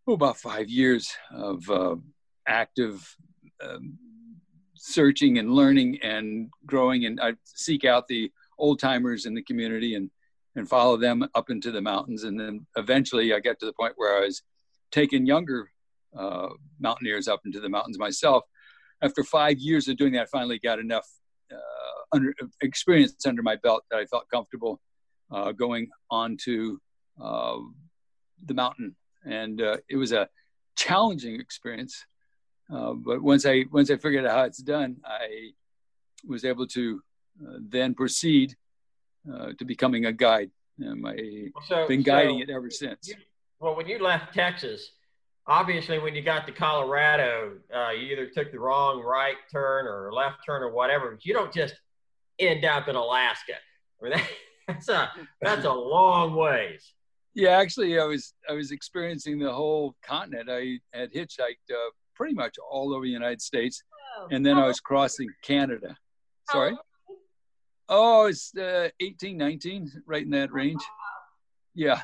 oh, 0.07 0.15
about 0.15 0.37
five 0.37 0.69
years 0.69 1.11
of 1.33 1.69
uh, 1.71 1.97
active 2.47 3.17
um, 3.63 3.99
searching 4.75 5.39
and 5.39 5.53
learning 5.53 5.99
and 6.03 6.51
growing. 6.67 7.05
And 7.05 7.21
I 7.21 7.35
seek 7.45 7.85
out 7.85 8.09
the 8.09 8.31
old 8.59 8.79
timers 8.79 9.27
in 9.27 9.35
the 9.35 9.43
community 9.43 9.95
and 9.95 10.11
and 10.57 10.69
follow 10.69 10.97
them 10.97 11.27
up 11.35 11.49
into 11.49 11.71
the 11.71 11.81
mountains. 11.81 12.25
And 12.25 12.39
then 12.39 12.67
eventually, 12.77 13.33
I 13.33 13.41
got 13.41 13.59
to 13.61 13.67
the 13.67 13.73
point 13.73 13.95
where 13.97 14.17
I 14.17 14.27
was 14.27 14.43
taking 14.91 15.27
younger 15.27 15.71
uh, 16.17 16.49
mountaineers 16.81 17.29
up 17.29 17.43
into 17.45 17.61
the 17.61 17.69
mountains 17.69 17.99
myself. 17.99 18.45
After 19.01 19.23
five 19.23 19.59
years 19.59 19.89
of 19.89 19.97
doing 19.97 20.13
that, 20.15 20.23
I 20.23 20.27
finally 20.27 20.59
got 20.59 20.81
enough 20.81 21.07
under, 22.13 22.35
experience 22.63 23.27
under 23.27 23.43
my 23.43 23.57
belt 23.57 23.85
that 23.91 23.99
I 23.99 24.07
felt 24.07 24.25
comfortable 24.31 24.81
uh, 25.31 25.53
going 25.53 25.89
onto 26.11 26.79
uh, 27.21 27.59
the 28.45 28.55
mountain, 28.55 28.97
and 29.25 29.61
uh, 29.61 29.77
it 29.89 29.97
was 29.97 30.13
a 30.13 30.29
challenging 30.77 31.41
experience. 31.41 32.05
Uh, 32.73 32.93
but 32.95 33.21
once 33.21 33.47
I 33.47 33.65
once 33.71 33.91
I 33.91 33.97
figured 33.97 34.27
out 34.27 34.33
how 34.33 34.45
it's 34.45 34.63
done, 34.63 34.97
I 35.05 35.51
was 36.27 36.45
able 36.45 36.67
to 36.69 37.03
uh, 37.43 37.59
then 37.61 37.95
proceed 37.95 38.57
uh, 39.33 39.53
to 39.59 39.65
becoming 39.65 40.07
a 40.07 40.13
guide. 40.13 40.51
And 40.79 41.07
I've 41.07 41.65
so, 41.67 41.87
been 41.87 42.03
guiding 42.03 42.39
so 42.39 42.43
it 42.43 42.51
ever 42.51 42.71
since. 42.71 43.09
You, 43.09 43.15
well, 43.59 43.77
when 43.77 43.87
you 43.87 43.99
left 44.03 44.33
Texas, 44.33 44.93
obviously 45.47 45.99
when 45.99 46.15
you 46.15 46.23
got 46.23 46.47
to 46.47 46.53
Colorado, 46.53 47.59
uh, 47.75 47.91
you 47.91 48.13
either 48.13 48.27
took 48.27 48.53
the 48.53 48.59
wrong 48.59 49.03
right 49.03 49.37
turn 49.51 49.87
or 49.87 50.13
left 50.13 50.39
turn 50.45 50.63
or 50.63 50.71
whatever. 50.71 51.19
You 51.23 51.35
don't 51.35 51.53
just 51.53 51.75
end 52.39 52.65
up 52.65 52.89
in 52.89 52.97
Alaska. 52.97 53.55
I 54.01 54.05
mean, 54.05 54.13
that, 54.13 54.29
that's 54.69 54.89
a 54.89 55.11
that's 55.41 55.65
a 55.65 55.73
long 55.73 56.35
ways. 56.35 56.93
Yeah, 57.35 57.59
actually, 57.59 57.99
I 57.99 58.05
was 58.05 58.35
I 58.49 58.53
was 58.53 58.73
experiencing 58.73 59.39
the 59.39 59.53
whole 59.53 59.95
continent. 60.03 60.49
I 60.51 60.79
had 60.93 61.13
hitchhiked 61.13 61.71
uh, 61.71 61.91
pretty 62.15 62.35
much 62.35 62.57
all 62.59 62.95
over 62.95 63.05
the 63.05 63.11
United 63.11 63.41
States, 63.41 63.83
oh. 64.19 64.29
and 64.31 64.45
then 64.45 64.59
I 64.59 64.67
was 64.67 64.81
crossing 64.81 65.29
Canada. 65.43 65.97
Sorry. 66.51 66.77
Oh, 67.89 68.27
it's 68.27 68.57
uh, 68.57 68.89
18, 69.01 69.37
19, 69.37 69.91
right 70.07 70.23
in 70.23 70.31
that 70.31 70.53
range. 70.53 70.81
Yeah, 71.75 72.03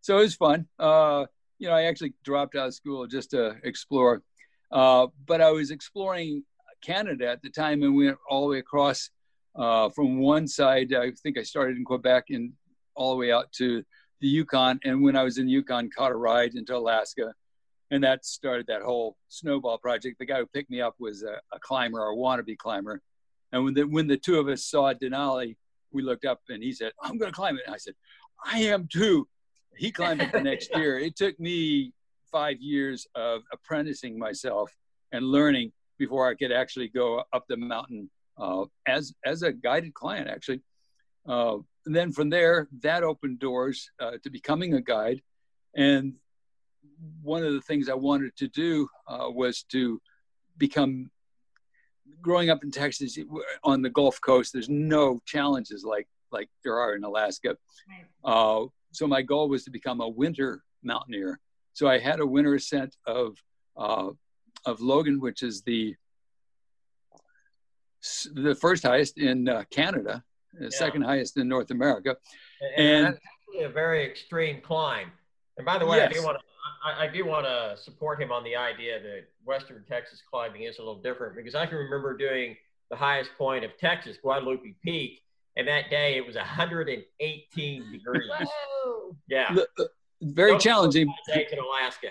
so 0.00 0.18
it 0.18 0.22
was 0.22 0.34
fun. 0.34 0.66
Uh, 0.78 1.26
you 1.58 1.68
know, 1.68 1.74
I 1.74 1.84
actually 1.84 2.14
dropped 2.24 2.56
out 2.56 2.68
of 2.68 2.74
school 2.74 3.06
just 3.06 3.30
to 3.30 3.56
explore. 3.64 4.22
Uh, 4.70 5.08
but 5.26 5.40
I 5.40 5.50
was 5.50 5.70
exploring 5.70 6.44
Canada 6.82 7.28
at 7.28 7.42
the 7.42 7.50
time 7.50 7.82
and 7.82 7.96
went 7.96 8.18
all 8.28 8.42
the 8.42 8.52
way 8.52 8.58
across 8.58 9.10
uh, 9.56 9.88
from 9.90 10.18
one 10.18 10.46
side. 10.46 10.94
I 10.94 11.10
think 11.22 11.38
I 11.38 11.42
started 11.42 11.76
in 11.76 11.84
Quebec 11.84 12.26
and 12.30 12.52
all 12.94 13.10
the 13.10 13.16
way 13.16 13.32
out 13.32 13.50
to 13.52 13.82
the 14.20 14.28
Yukon. 14.28 14.78
And 14.84 15.02
when 15.02 15.16
I 15.16 15.22
was 15.22 15.38
in 15.38 15.46
the 15.46 15.52
Yukon, 15.52 15.90
caught 15.90 16.12
a 16.12 16.16
ride 16.16 16.54
into 16.54 16.76
Alaska. 16.76 17.34
And 17.90 18.04
that 18.04 18.24
started 18.24 18.66
that 18.66 18.82
whole 18.82 19.16
snowball 19.28 19.78
project. 19.78 20.18
The 20.18 20.26
guy 20.26 20.38
who 20.38 20.46
picked 20.46 20.70
me 20.70 20.80
up 20.80 20.94
was 20.98 21.22
a, 21.22 21.40
a 21.52 21.58
climber 21.58 22.06
a 22.06 22.14
wannabe 22.14 22.56
climber. 22.58 23.00
And 23.52 23.64
when 23.64 23.74
the, 23.74 23.84
when 23.84 24.06
the 24.06 24.18
two 24.18 24.38
of 24.38 24.48
us 24.48 24.64
saw 24.66 24.92
Denali, 24.92 25.56
we 25.90 26.02
looked 26.02 26.26
up 26.26 26.40
and 26.50 26.62
he 26.62 26.72
said, 26.72 26.92
I'm 27.02 27.16
going 27.16 27.30
to 27.30 27.34
climb 27.34 27.56
it. 27.56 27.62
And 27.64 27.74
I 27.74 27.78
said, 27.78 27.94
I 28.44 28.60
am 28.60 28.88
too. 28.92 29.26
He 29.78 29.92
climbed 29.92 30.20
it 30.20 30.32
the 30.32 30.42
next 30.42 30.70
year. 30.76 30.98
It 30.98 31.16
took 31.16 31.38
me 31.38 31.92
five 32.30 32.60
years 32.60 33.06
of 33.14 33.42
apprenticing 33.52 34.18
myself 34.18 34.70
and 35.12 35.24
learning 35.24 35.72
before 35.98 36.28
I 36.28 36.34
could 36.34 36.52
actually 36.52 36.88
go 36.88 37.22
up 37.32 37.44
the 37.48 37.56
mountain 37.56 38.10
uh, 38.36 38.64
as 38.86 39.12
as 39.24 39.42
a 39.42 39.52
guided 39.52 39.94
client, 39.94 40.28
actually. 40.28 40.60
Uh, 41.26 41.58
and 41.86 41.94
then 41.94 42.12
from 42.12 42.30
there, 42.30 42.68
that 42.82 43.02
opened 43.02 43.38
doors 43.38 43.90
uh, 44.00 44.12
to 44.22 44.30
becoming 44.30 44.74
a 44.74 44.80
guide. 44.80 45.22
And 45.76 46.14
one 47.22 47.44
of 47.44 47.52
the 47.52 47.60
things 47.60 47.88
I 47.88 47.94
wanted 47.94 48.36
to 48.36 48.48
do 48.48 48.88
uh, 49.06 49.30
was 49.30 49.62
to 49.70 50.00
become. 50.56 51.10
Growing 52.22 52.50
up 52.50 52.64
in 52.64 52.70
Texas 52.72 53.16
on 53.62 53.80
the 53.80 53.90
Gulf 53.90 54.20
Coast, 54.20 54.52
there's 54.52 54.68
no 54.68 55.20
challenges 55.24 55.84
like 55.84 56.08
like 56.32 56.48
there 56.64 56.78
are 56.78 56.94
in 56.94 57.04
Alaska. 57.04 57.56
Right. 57.88 58.06
So 58.92 59.06
my 59.06 59.22
goal 59.22 59.48
was 59.48 59.64
to 59.64 59.70
become 59.70 60.00
a 60.00 60.08
winter 60.08 60.62
mountaineer. 60.82 61.40
So 61.72 61.88
I 61.88 61.98
had 61.98 62.20
a 62.20 62.26
winter 62.26 62.54
ascent 62.54 62.96
of 63.06 63.36
uh, 63.76 64.10
of 64.66 64.80
Logan, 64.80 65.20
which 65.20 65.42
is 65.42 65.62
the 65.62 65.94
the 68.34 68.54
first 68.54 68.84
highest 68.84 69.18
in 69.18 69.48
uh, 69.48 69.64
Canada, 69.70 70.22
the 70.52 70.64
yeah. 70.64 70.70
second 70.70 71.02
highest 71.02 71.36
in 71.36 71.48
North 71.48 71.70
America, 71.70 72.16
and, 72.76 73.06
and, 73.06 73.18
a 73.64 73.68
very 73.68 74.04
extreme 74.04 74.60
climb. 74.60 75.10
And 75.56 75.66
by 75.66 75.78
the 75.78 75.86
way, 75.86 75.98
yes. 75.98 76.10
I 76.10 76.12
do 76.14 76.22
want 76.24 76.38
to 76.38 76.44
I, 76.84 77.04
I, 77.04 77.08
do 77.08 77.24
want 77.26 77.46
to 77.46 77.76
support 77.76 78.20
him 78.20 78.30
on 78.30 78.44
the 78.44 78.54
idea 78.54 79.00
that 79.02 79.24
Western 79.44 79.84
Texas 79.88 80.22
climbing 80.30 80.62
is 80.62 80.78
a 80.78 80.80
little 80.80 81.00
different 81.00 81.34
because 81.34 81.54
I 81.54 81.66
can 81.66 81.78
remember 81.78 82.16
doing 82.16 82.56
the 82.90 82.96
highest 82.96 83.30
point 83.36 83.64
of 83.64 83.76
Texas, 83.78 84.16
Guadalupe 84.22 84.74
Peak, 84.82 85.22
and 85.58 85.66
that 85.68 85.90
day 85.90 86.16
it 86.16 86.26
was 86.26 86.36
118 86.36 87.92
degrees. 87.92 88.30
Whoa. 88.40 89.16
Yeah, 89.28 89.54
uh, 89.78 89.84
very 90.22 90.52
Don't 90.52 90.60
challenging. 90.60 91.12
In 91.28 91.58
Alaska. 91.58 92.08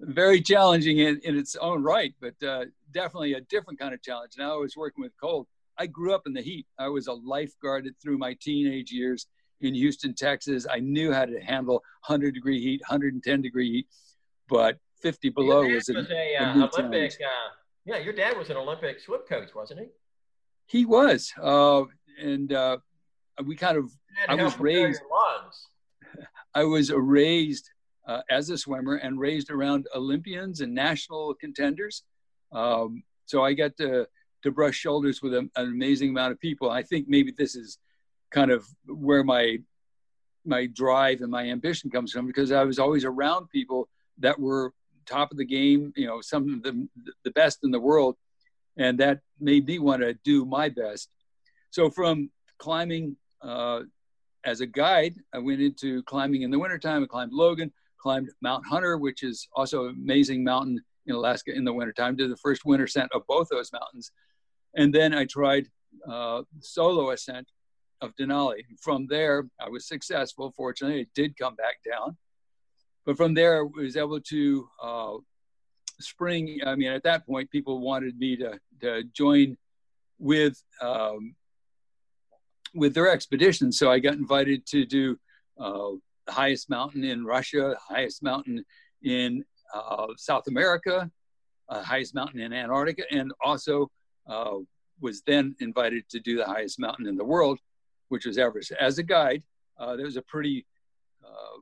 very 0.00 0.40
challenging 0.40 0.98
in, 0.98 1.20
in 1.22 1.36
its 1.36 1.54
own 1.56 1.82
right, 1.82 2.14
but 2.20 2.34
uh, 2.42 2.64
definitely 2.90 3.34
a 3.34 3.40
different 3.42 3.78
kind 3.78 3.94
of 3.94 4.02
challenge. 4.02 4.32
Now 4.36 4.54
I 4.54 4.56
was 4.56 4.76
working 4.76 5.02
with 5.02 5.12
cold. 5.20 5.46
I 5.78 5.86
grew 5.86 6.14
up 6.14 6.22
in 6.26 6.32
the 6.32 6.42
heat. 6.42 6.66
I 6.78 6.88
was 6.88 7.06
a 7.06 7.12
lifeguard 7.12 7.88
through 8.02 8.18
my 8.18 8.36
teenage 8.40 8.90
years 8.90 9.26
in 9.60 9.74
Houston, 9.74 10.14
Texas. 10.14 10.66
I 10.68 10.80
knew 10.80 11.12
how 11.12 11.24
to 11.24 11.40
handle 11.40 11.74
100 12.06 12.34
degree 12.34 12.60
heat, 12.60 12.80
110 12.88 13.42
degree 13.42 13.70
heat, 13.70 13.86
but 14.48 14.78
50 15.00 15.30
below 15.30 15.66
was, 15.66 15.88
was 15.88 16.10
a, 16.10 16.34
a 16.34 16.36
uh, 16.36 16.68
Olympic. 16.78 17.12
Uh, 17.12 17.54
yeah, 17.84 17.98
your 17.98 18.12
dad 18.12 18.36
was 18.36 18.50
an 18.50 18.56
Olympic 18.56 19.00
swim 19.00 19.20
coach, 19.28 19.54
wasn't 19.54 19.80
he? 19.80 19.86
He 20.66 20.84
was, 20.84 21.32
uh, 21.40 21.84
and 22.20 22.52
uh, 22.52 22.78
we 23.44 23.56
kind 23.56 23.76
of. 23.76 23.90
I 24.28 24.34
was 24.34 24.58
raised. 24.58 25.00
I 26.54 26.64
was 26.64 26.90
raised 26.92 27.70
uh, 28.06 28.20
as 28.30 28.50
a 28.50 28.58
swimmer 28.58 28.96
and 28.96 29.18
raised 29.18 29.50
around 29.50 29.86
Olympians 29.94 30.60
and 30.60 30.74
national 30.74 31.34
contenders. 31.34 32.02
Um, 32.52 33.02
so 33.26 33.42
I 33.42 33.54
got 33.54 33.76
to, 33.78 34.06
to 34.42 34.50
brush 34.50 34.74
shoulders 34.74 35.22
with 35.22 35.34
a, 35.34 35.48
an 35.56 35.66
amazing 35.68 36.10
amount 36.10 36.32
of 36.32 36.40
people. 36.40 36.70
I 36.70 36.82
think 36.82 37.08
maybe 37.08 37.32
this 37.36 37.54
is 37.54 37.78
kind 38.30 38.50
of 38.50 38.66
where 38.86 39.24
my 39.24 39.58
my 40.44 40.66
drive 40.66 41.20
and 41.20 41.30
my 41.30 41.48
ambition 41.48 41.88
comes 41.88 42.10
from 42.10 42.26
because 42.26 42.50
I 42.50 42.64
was 42.64 42.80
always 42.80 43.04
around 43.04 43.48
people 43.50 43.88
that 44.18 44.38
were 44.38 44.72
top 45.06 45.30
of 45.30 45.38
the 45.38 45.44
game, 45.44 45.92
you 45.96 46.06
know, 46.06 46.20
some 46.20 46.54
of 46.54 46.62
the 46.62 46.88
the 47.24 47.30
best 47.30 47.60
in 47.62 47.70
the 47.70 47.80
world, 47.80 48.16
and 48.76 48.98
that 48.98 49.20
made 49.38 49.66
me 49.66 49.78
want 49.78 50.02
to 50.02 50.14
do 50.24 50.44
my 50.44 50.68
best. 50.68 51.08
So 51.72 51.90
from 51.90 52.30
climbing 52.58 53.16
uh, 53.42 53.80
as 54.44 54.60
a 54.60 54.66
guide, 54.66 55.16
I 55.34 55.38
went 55.38 55.60
into 55.60 56.02
climbing 56.04 56.42
in 56.42 56.50
the 56.50 56.58
wintertime. 56.58 57.02
I 57.02 57.06
climbed 57.06 57.32
Logan 57.32 57.72
climbed 58.02 58.30
Mount 58.40 58.66
Hunter, 58.66 58.98
which 58.98 59.22
is 59.22 59.48
also 59.54 59.86
an 59.86 59.94
amazing 59.94 60.42
mountain 60.42 60.82
in 61.06 61.14
Alaska 61.14 61.54
in 61.54 61.64
the 61.64 61.72
wintertime. 61.72 62.16
Did 62.16 62.30
the 62.30 62.36
first 62.36 62.64
winter 62.64 62.84
ascent 62.84 63.10
of 63.14 63.22
both 63.26 63.48
those 63.48 63.72
mountains. 63.72 64.10
And 64.74 64.92
then 64.92 65.14
I 65.14 65.24
tried 65.24 65.68
uh, 66.08 66.42
solo 66.60 67.10
ascent 67.10 67.48
of 68.00 68.14
Denali. 68.16 68.64
From 68.80 69.06
there, 69.06 69.44
I 69.60 69.68
was 69.68 69.86
successful. 69.86 70.52
Fortunately, 70.56 71.02
it 71.02 71.10
did 71.14 71.38
come 71.38 71.54
back 71.54 71.76
down. 71.88 72.16
But 73.06 73.16
from 73.16 73.34
there, 73.34 73.60
I 73.60 73.62
was 73.62 73.96
able 73.96 74.20
to 74.20 74.68
uh, 74.82 75.12
spring. 76.00 76.60
I 76.66 76.74
mean, 76.74 76.90
at 76.90 77.04
that 77.04 77.26
point, 77.26 77.50
people 77.50 77.80
wanted 77.80 78.18
me 78.18 78.36
to, 78.36 78.58
to 78.80 79.04
join 79.12 79.56
with 80.18 80.60
um, 80.80 81.34
with 82.74 82.94
their 82.94 83.10
expedition. 83.10 83.72
So 83.72 83.90
I 83.90 83.98
got 83.98 84.14
invited 84.14 84.66
to 84.66 84.84
do 84.84 85.18
uh, 85.58 85.90
the 86.26 86.32
highest 86.32 86.70
mountain 86.70 87.04
in 87.04 87.24
Russia, 87.24 87.76
highest 87.88 88.22
mountain 88.22 88.64
in 89.02 89.44
uh, 89.74 90.08
South 90.16 90.46
America, 90.48 91.10
uh, 91.68 91.82
highest 91.82 92.14
mountain 92.14 92.40
in 92.40 92.52
Antarctica, 92.52 93.04
and 93.10 93.32
also 93.44 93.90
uh, 94.28 94.56
was 95.00 95.22
then 95.22 95.54
invited 95.60 96.08
to 96.10 96.20
do 96.20 96.36
the 96.36 96.44
highest 96.44 96.78
mountain 96.78 97.06
in 97.06 97.16
the 97.16 97.24
world, 97.24 97.58
which 98.08 98.26
was 98.26 98.38
Everest. 98.38 98.72
As 98.72 98.98
a 98.98 99.02
guide, 99.02 99.42
uh, 99.78 99.96
there 99.96 100.06
was 100.06 100.16
a 100.16 100.22
pretty 100.22 100.66
uh, 101.24 101.58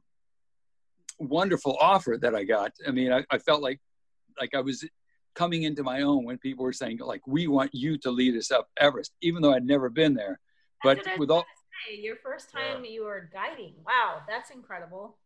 wonderful 1.19 1.77
offer 1.81 2.19
that 2.21 2.35
I 2.35 2.45
got. 2.45 2.73
I 2.87 2.91
mean, 2.91 3.13
I, 3.13 3.25
I, 3.31 3.39
felt 3.39 3.63
like 3.63 3.81
like 4.39 4.55
I 4.55 4.61
was 4.61 4.87
coming 5.35 5.63
into 5.63 5.83
my 5.83 6.03
own 6.03 6.25
when 6.25 6.39
people 6.39 6.65
were 6.65 6.73
saying 6.73 6.99
like, 6.99 7.27
"We 7.27 7.47
want 7.47 7.71
you 7.73 7.97
to 7.99 8.11
lead 8.11 8.37
us 8.37 8.51
up 8.51 8.69
Everest," 8.79 9.13
even 9.23 9.43
though 9.43 9.53
I'd 9.53 9.67
never 9.67 9.89
been 9.89 10.15
there. 10.15 10.41
But 10.83 11.07
with 11.19 11.31
all 11.31 11.45
your 11.91 12.17
first 12.17 12.51
time 12.51 12.85
yeah. 12.85 12.91
you 12.91 13.05
were 13.05 13.29
guiding. 13.33 13.75
Wow, 13.87 14.23
that's 14.29 14.51
incredible. 14.51 15.17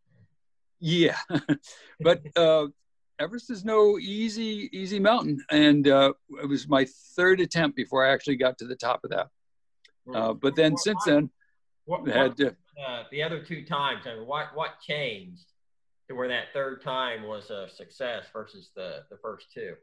Yeah, 0.79 1.17
but 1.99 2.21
uh, 2.35 2.67
Everest 3.19 3.49
is 3.49 3.63
no 3.63 3.97
easy 3.97 4.69
easy 4.73 4.99
mountain, 4.99 5.43
and 5.49 5.87
uh, 5.87 6.13
it 6.41 6.47
was 6.47 6.67
my 6.67 6.85
third 7.15 7.39
attempt 7.39 7.75
before 7.75 8.05
I 8.05 8.13
actually 8.13 8.35
got 8.35 8.57
to 8.59 8.65
the 8.65 8.75
top 8.75 9.03
of 9.03 9.11
that. 9.11 9.29
Uh, 10.13 10.33
but 10.33 10.55
then 10.55 10.73
what, 10.73 10.81
since 10.81 11.03
then, 11.05 11.29
what, 11.85 12.07
had 12.07 12.37
to, 12.37 12.55
uh, 12.85 13.03
the 13.11 13.23
other 13.23 13.43
two 13.43 13.65
times. 13.65 14.03
I 14.05 14.15
mean, 14.15 14.27
what 14.27 14.47
what 14.53 14.79
changed 14.81 15.45
to 16.07 16.15
where 16.15 16.27
that 16.27 16.53
third 16.53 16.83
time 16.83 17.23
was 17.23 17.49
a 17.49 17.69
success 17.69 18.25
versus 18.33 18.71
the 18.75 19.03
the 19.09 19.17
first 19.17 19.47
two? 19.53 19.75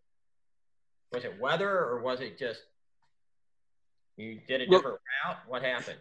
Was 1.12 1.24
it 1.24 1.40
weather, 1.40 1.70
or 1.70 2.00
was 2.02 2.20
it 2.20 2.38
just 2.38 2.60
you 4.22 4.40
did 4.46 4.62
a 4.62 4.66
different 4.66 4.84
well, 4.84 4.98
route? 5.26 5.38
What 5.46 5.62
happened? 5.62 5.98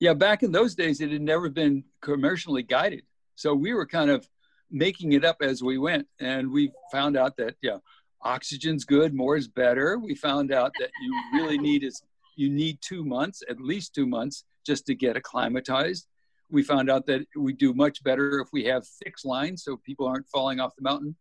yeah, 0.00 0.14
back 0.14 0.42
in 0.42 0.50
those 0.50 0.74
days, 0.74 1.00
it 1.00 1.12
had 1.12 1.20
never 1.20 1.50
been 1.50 1.84
commercially 2.00 2.62
guided. 2.62 3.02
So 3.34 3.54
we 3.54 3.74
were 3.74 3.86
kind 3.86 4.10
of 4.10 4.26
making 4.70 5.12
it 5.12 5.24
up 5.24 5.36
as 5.42 5.62
we 5.62 5.76
went. 5.76 6.08
And 6.18 6.50
we 6.50 6.72
found 6.90 7.16
out 7.18 7.36
that, 7.36 7.56
yeah, 7.62 7.76
oxygen's 8.22 8.84
good, 8.84 9.14
more 9.14 9.36
is 9.36 9.46
better. 9.46 9.98
We 9.98 10.14
found 10.14 10.52
out 10.52 10.72
that 10.80 10.90
you 11.02 11.14
really 11.34 11.58
need 11.58 11.84
is 11.84 12.02
you 12.34 12.48
need 12.48 12.78
two 12.80 13.04
months, 13.04 13.42
at 13.48 13.60
least 13.60 13.94
two 13.94 14.06
months, 14.06 14.44
just 14.66 14.86
to 14.86 14.94
get 14.94 15.16
acclimatized. 15.16 16.06
We 16.50 16.62
found 16.62 16.90
out 16.90 17.06
that 17.06 17.26
we 17.36 17.52
do 17.52 17.74
much 17.74 18.02
better 18.02 18.40
if 18.40 18.48
we 18.52 18.64
have 18.64 18.86
fixed 19.04 19.26
lines 19.26 19.62
so 19.62 19.76
people 19.76 20.06
aren't 20.06 20.28
falling 20.28 20.60
off 20.60 20.74
the 20.76 20.82
mountain. 20.82 21.14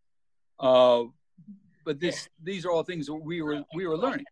Uh, 0.59 1.03
but 1.85 1.99
this, 1.99 2.29
these 2.41 2.65
are 2.65 2.71
all 2.71 2.83
things 2.83 3.07
that 3.07 3.15
we 3.15 3.41
were 3.41 3.63
we 3.75 3.87
were 3.87 3.97
learning. 3.97 4.25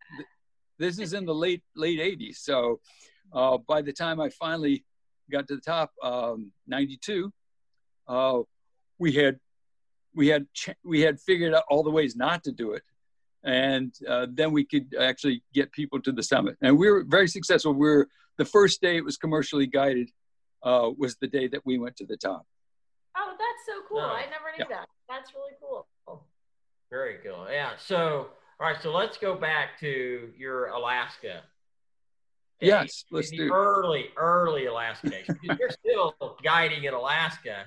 This 0.79 1.00
is 1.00 1.13
in 1.13 1.25
the 1.25 1.34
late 1.34 1.63
late 1.75 2.00
80s, 2.00 2.38
so 2.38 2.79
uh, 3.34 3.57
by 3.57 3.81
the 3.81 3.93
time 3.93 4.19
I 4.19 4.29
finally 4.29 4.86
got 5.31 5.48
to 5.48 5.55
the 5.55 5.62
top, 5.62 5.91
um, 6.03 6.51
92, 6.67 7.31
uh, 8.07 8.39
we 9.00 9.12
had 9.13 9.39
we 10.13 10.27
had 10.27 10.48
ch- 10.53 10.77
we 10.84 11.01
had 11.01 11.19
figured 11.19 11.53
out 11.53 11.63
all 11.69 11.84
the 11.84 11.91
ways 11.91 12.15
not 12.15 12.43
to 12.46 12.51
do 12.51 12.74
it, 12.74 12.84
and 13.43 13.93
uh, 14.07 14.27
then 14.29 14.51
we 14.51 14.65
could 14.65 14.96
actually 15.00 15.43
get 15.53 15.72
people 15.72 16.01
to 16.01 16.12
the 16.12 16.24
summit. 16.24 16.57
And 16.62 16.77
we 16.77 16.89
were 16.89 17.03
very 17.03 17.27
successful. 17.27 17.74
We 17.74 17.88
were 17.88 18.07
the 18.38 18.46
first 18.46 18.81
day 18.81 18.98
it 18.98 19.05
was 19.05 19.17
commercially 19.17 19.67
guided 19.67 20.12
uh, 20.63 20.91
was 20.98 21.17
the 21.17 21.27
day 21.27 21.48
that 21.48 21.62
we 21.65 21.77
went 21.77 21.96
to 21.98 22.05
the 22.05 22.17
top. 22.17 22.46
Oh, 23.15 23.31
that's 23.31 23.65
so 23.65 23.81
cool! 23.88 24.00
I 24.00 24.25
never 24.29 24.51
knew 24.57 24.65
yeah. 24.69 24.77
that. 24.77 24.89
That's 25.10 25.34
really 25.34 25.53
cool. 25.62 25.88
Very 26.89 27.17
cool. 27.24 27.48
Yeah. 27.51 27.72
So, 27.77 28.29
all 28.59 28.67
right. 28.67 28.81
So 28.81 28.91
let's 28.91 29.17
go 29.17 29.35
back 29.35 29.79
to 29.79 30.31
your 30.37 30.67
Alaska 30.67 31.43
Yes, 32.59 33.05
let's 33.11 33.29
do 33.29 33.51
early, 33.53 34.05
early 34.17 34.65
Alaska 34.65 35.11
you're 35.43 35.69
still 35.69 36.15
guiding 36.43 36.85
in 36.85 36.93
Alaska. 36.93 37.65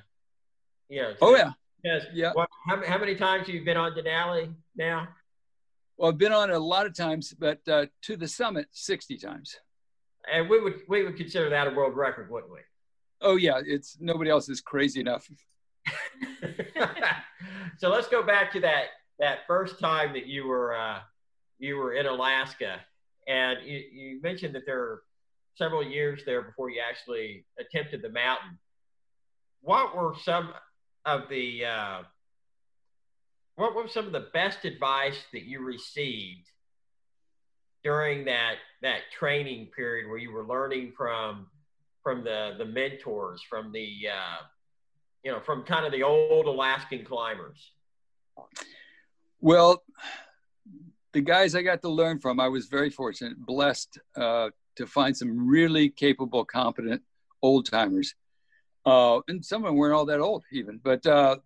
You 0.88 1.02
know, 1.02 1.14
oh 1.22 1.36
yeah, 1.36 1.52
Yes. 1.84 2.06
Yeah. 2.12 2.32
How, 2.66 2.84
how 2.84 2.98
many 2.98 3.14
times 3.14 3.46
have 3.46 3.54
you 3.54 3.64
been 3.64 3.76
on 3.76 3.92
Denali 3.92 4.52
now? 4.76 5.08
Well, 5.96 6.10
I've 6.10 6.18
been 6.18 6.32
on 6.32 6.50
a 6.50 6.58
lot 6.58 6.86
of 6.86 6.94
times, 6.94 7.34
but 7.38 7.60
uh, 7.68 7.86
to 8.02 8.16
the 8.16 8.26
summit 8.26 8.66
60 8.72 9.16
times. 9.18 9.56
And 10.30 10.48
we 10.48 10.60
would 10.60 10.80
we 10.88 11.04
would 11.04 11.16
consider 11.16 11.48
that 11.50 11.68
a 11.68 11.70
world 11.70 11.96
record, 11.96 12.30
wouldn't 12.30 12.52
we? 12.52 12.58
Oh 13.22 13.36
yeah, 13.36 13.60
it's 13.64 13.96
nobody 14.00 14.30
else 14.30 14.48
is 14.48 14.60
crazy 14.60 15.00
enough. 15.00 15.30
so 17.78 17.88
let's 17.88 18.08
go 18.08 18.22
back 18.22 18.52
to 18.52 18.60
that 18.60 18.86
that 19.20 19.40
first 19.46 19.78
time 19.78 20.14
that 20.14 20.26
you 20.26 20.46
were 20.46 20.74
uh, 20.74 20.98
you 21.58 21.76
were 21.76 21.92
in 21.92 22.06
Alaska, 22.06 22.80
and 23.28 23.58
you, 23.64 23.78
you 23.92 24.20
mentioned 24.22 24.54
that 24.54 24.62
there 24.66 24.80
are 24.80 25.02
several 25.56 25.82
years 25.82 26.22
there 26.26 26.42
before 26.42 26.70
you 26.70 26.80
actually 26.80 27.44
attempted 27.58 28.02
the 28.02 28.08
mountain. 28.08 28.58
What 29.60 29.94
were 29.94 30.14
some 30.22 30.52
of 31.04 31.28
the 31.28 31.64
uh, 31.64 32.02
what 33.56 33.74
was 33.74 33.92
some 33.92 34.06
of 34.06 34.12
the 34.12 34.28
best 34.32 34.64
advice 34.64 35.18
that 35.32 35.42
you 35.42 35.60
received 35.60 36.48
during 37.84 38.24
that 38.24 38.54
that 38.80 39.00
training 39.16 39.66
period 39.76 40.08
where 40.08 40.18
you 40.18 40.32
were 40.32 40.46
learning 40.46 40.92
from 40.96 41.46
from 42.02 42.24
the 42.24 42.54
the 42.56 42.64
mentors 42.64 43.42
from 43.48 43.70
the 43.70 44.08
uh, 44.10 44.44
you 45.22 45.30
know 45.30 45.40
from 45.40 45.62
kind 45.64 45.84
of 45.84 45.92
the 45.92 46.02
old 46.02 46.46
Alaskan 46.46 47.04
climbers? 47.04 47.72
Well, 49.40 49.82
the 51.12 51.20
guys 51.20 51.54
I 51.54 51.62
got 51.62 51.82
to 51.82 51.88
learn 51.88 52.20
from, 52.20 52.38
I 52.38 52.48
was 52.48 52.66
very 52.66 52.90
fortunate, 52.90 53.38
blessed 53.38 53.98
uh, 54.16 54.50
to 54.76 54.86
find 54.86 55.16
some 55.16 55.48
really 55.48 55.88
capable, 55.88 56.44
competent 56.44 57.02
old 57.42 57.70
timers. 57.70 58.14
Uh, 58.84 59.20
and 59.28 59.44
some 59.44 59.64
of 59.64 59.68
them 59.68 59.76
weren't 59.76 59.94
all 59.94 60.06
that 60.06 60.20
old 60.20 60.44
even. 60.52 60.78
But 60.82 61.06
uh, 61.06 61.38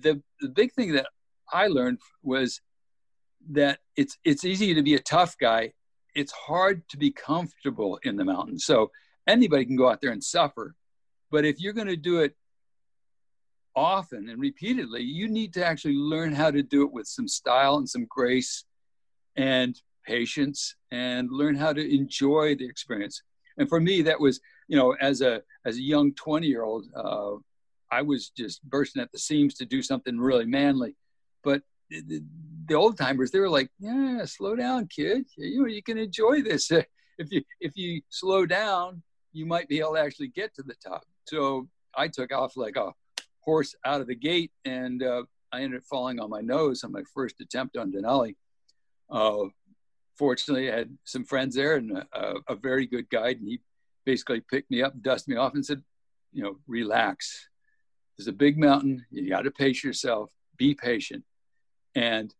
the, 0.00 0.22
the 0.40 0.48
big 0.48 0.72
thing 0.72 0.92
that 0.92 1.06
I 1.52 1.66
learned 1.66 1.98
was 2.22 2.60
that 3.50 3.78
it's 3.96 4.18
it's 4.22 4.44
easy 4.44 4.74
to 4.74 4.82
be 4.82 4.94
a 4.94 5.00
tough 5.00 5.36
guy. 5.38 5.72
It's 6.14 6.32
hard 6.32 6.86
to 6.90 6.98
be 6.98 7.10
comfortable 7.10 7.98
in 8.02 8.16
the 8.16 8.24
mountains. 8.24 8.64
So 8.64 8.90
anybody 9.26 9.64
can 9.64 9.76
go 9.76 9.88
out 9.88 10.00
there 10.00 10.12
and 10.12 10.22
suffer, 10.22 10.74
but 11.30 11.44
if 11.44 11.58
you're 11.58 11.72
going 11.72 11.86
to 11.86 11.96
do 11.96 12.20
it 12.20 12.34
often 13.76 14.28
and 14.28 14.40
repeatedly, 14.40 15.02
you 15.02 15.28
need 15.28 15.52
to 15.54 15.64
actually 15.64 15.94
learn 15.94 16.32
how 16.32 16.50
to 16.50 16.62
do 16.62 16.82
it 16.82 16.92
with 16.92 17.06
some 17.06 17.28
style 17.28 17.76
and 17.76 17.88
some 17.88 18.06
grace 18.08 18.64
and 19.36 19.80
patience 20.06 20.74
and 20.90 21.30
learn 21.30 21.54
how 21.54 21.72
to 21.72 21.94
enjoy 21.94 22.54
the 22.54 22.66
experience. 22.66 23.22
And 23.58 23.68
for 23.68 23.80
me, 23.80 24.02
that 24.02 24.20
was, 24.20 24.40
you 24.68 24.76
know, 24.76 24.96
as 25.00 25.20
a 25.20 25.42
as 25.64 25.76
a 25.76 25.82
young 25.82 26.14
20 26.14 26.46
year 26.46 26.62
old, 26.62 26.86
uh, 26.96 27.32
I 27.90 28.02
was 28.02 28.30
just 28.30 28.62
bursting 28.64 29.02
at 29.02 29.12
the 29.12 29.18
seams 29.18 29.54
to 29.54 29.66
do 29.66 29.82
something 29.82 30.18
really 30.18 30.46
manly. 30.46 30.96
But 31.42 31.62
the, 31.90 32.22
the 32.66 32.74
old 32.74 32.96
timers, 32.96 33.30
they 33.30 33.40
were 33.40 33.50
like, 33.50 33.70
"Yeah, 33.78 34.24
slow 34.24 34.56
down, 34.56 34.86
kid. 34.86 35.24
You 35.36 35.62
know, 35.62 35.66
you 35.66 35.82
can 35.82 35.98
enjoy 35.98 36.42
this. 36.42 36.70
If 37.18 37.30
you 37.30 37.42
if 37.60 37.76
you 37.76 38.00
slow 38.08 38.46
down, 38.46 39.02
you 39.34 39.44
might 39.44 39.68
be 39.68 39.78
able 39.80 39.92
to 39.92 40.00
actually 40.00 40.28
get 40.28 40.54
to 40.54 40.62
the 40.62 40.74
top." 40.82 41.04
So 41.24 41.68
I 41.94 42.08
took 42.08 42.32
off 42.32 42.56
like 42.56 42.76
a 42.76 42.94
horse 43.40 43.74
out 43.84 44.00
of 44.00 44.06
the 44.06 44.14
gate, 44.14 44.52
and 44.64 45.02
uh, 45.02 45.22
I 45.52 45.62
ended 45.62 45.80
up 45.80 45.84
falling 45.84 46.20
on 46.20 46.30
my 46.30 46.40
nose 46.40 46.84
on 46.84 46.92
my 46.92 47.02
first 47.14 47.40
attempt 47.40 47.76
on 47.76 47.92
Denali. 47.92 48.36
Uh, 49.10 49.48
fortunately, 50.16 50.70
I 50.70 50.78
had 50.78 50.98
some 51.04 51.24
friends 51.24 51.54
there 51.54 51.76
and 51.76 51.98
a, 52.12 52.34
a, 52.48 52.54
very 52.54 52.86
good 52.86 53.10
guide, 53.10 53.38
and 53.38 53.48
he 53.48 53.60
basically 54.04 54.40
picked 54.40 54.70
me 54.70 54.82
up, 54.82 55.00
dusted 55.00 55.28
me 55.28 55.36
off, 55.36 55.54
and 55.54 55.64
said, 55.64 55.82
"You 56.32 56.42
know, 56.44 56.56
relax. 56.66 57.48
There's 58.16 58.28
a 58.28 58.32
big 58.32 58.58
mountain. 58.58 59.04
You 59.10 59.28
got 59.28 59.42
to 59.42 59.50
pace 59.50 59.82
yourself. 59.82 60.30
Be 60.56 60.74
patient, 60.74 61.24
and 61.94 62.32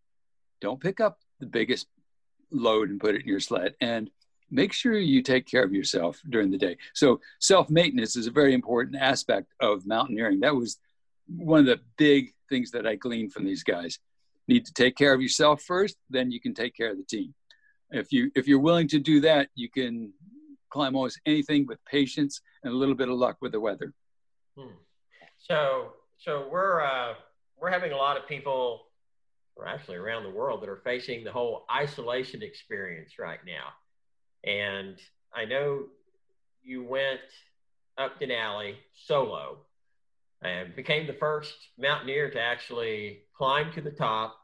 don't 0.61 0.81
pick 0.81 1.01
up 1.01 1.19
the 1.41 1.47
biggest 1.47 1.87
load 2.53 2.91
and 2.91 3.01
put 3.01 3.15
it 3.15 3.23
in 3.23 3.29
your 3.29 3.41
sled. 3.41 3.75
And 3.81 4.11
make 4.51 4.73
sure 4.73 4.99
you 4.99 5.23
take 5.23 5.47
care 5.47 5.65
of 5.65 5.73
yourself 5.73 6.21
during 6.29 6.51
the 6.51 6.59
day. 6.59 6.77
So 6.95 7.21
self 7.39 7.71
maintenance 7.71 8.17
is 8.17 8.27
a 8.27 8.33
very 8.33 8.55
important 8.55 8.97
aspect 8.97 9.53
of 9.61 9.87
mountaineering. 9.87 10.41
That 10.41 10.57
was 10.57 10.79
one 11.37 11.61
of 11.61 11.67
the 11.67 11.81
big 11.97 12.33
things 12.49 12.71
that 12.73 12.87
I 12.87 12.97
gleaned 12.97 13.33
from 13.33 13.45
these 13.45 13.63
guys. 13.63 13.99
Need 14.49 14.67
to 14.67 14.73
take 14.73 14.97
care 14.97 15.15
of 15.15 15.21
yourself 15.21 15.63
first, 15.63 15.97
then 16.09 16.31
you 16.31 16.41
can 16.41 16.55
take 16.55 16.75
care 16.75 16.91
of 16.91 16.97
the 16.97 17.05
team. 17.05 17.35
If 17.91 18.13
you 18.13 18.31
if 18.35 18.49
you're 18.49 18.61
willing 18.61 18.89
to 18.89 18.99
do 18.99 19.21
that, 19.21 19.49
you 19.55 19.69
can 19.71 20.13
climb 20.71 20.97
almost 20.97 21.21
anything 21.27 21.67
with 21.67 21.79
patience 21.85 22.41
and 22.63 22.73
a 22.73 22.77
little 22.77 22.95
bit 22.95 23.09
of 23.09 23.17
luck 23.17 23.37
with 23.41 23.53
the 23.53 23.61
weather. 23.61 23.93
Hmm. 24.57 24.75
So 25.39 25.93
so 26.19 26.49
we're 26.51 26.83
uh, 26.83 27.15
we're 27.59 27.71
having 27.71 27.93
a 27.93 27.97
lot 27.97 28.17
of 28.17 28.27
people, 28.27 28.87
or 29.57 29.67
actually 29.67 29.97
around 29.97 30.25
the 30.25 30.31
world, 30.31 30.63
that 30.63 30.69
are 30.69 30.81
facing 30.85 31.25
the 31.25 31.33
whole 31.33 31.65
isolation 31.73 32.43
experience 32.43 33.19
right 33.19 33.41
now. 33.47 34.51
And 34.51 34.99
I 35.35 35.45
know 35.45 35.85
you 36.63 36.83
went 36.83 37.21
up 37.99 38.21
Denali 38.21 38.75
solo 39.07 39.59
and 40.43 40.75
became 40.75 41.07
the 41.07 41.13
first 41.15 41.55
mountaineer 41.79 42.31
to 42.31 42.41
actually 42.41 43.23
climb 43.37 43.73
to 43.73 43.81
the 43.81 43.91
top 43.91 44.37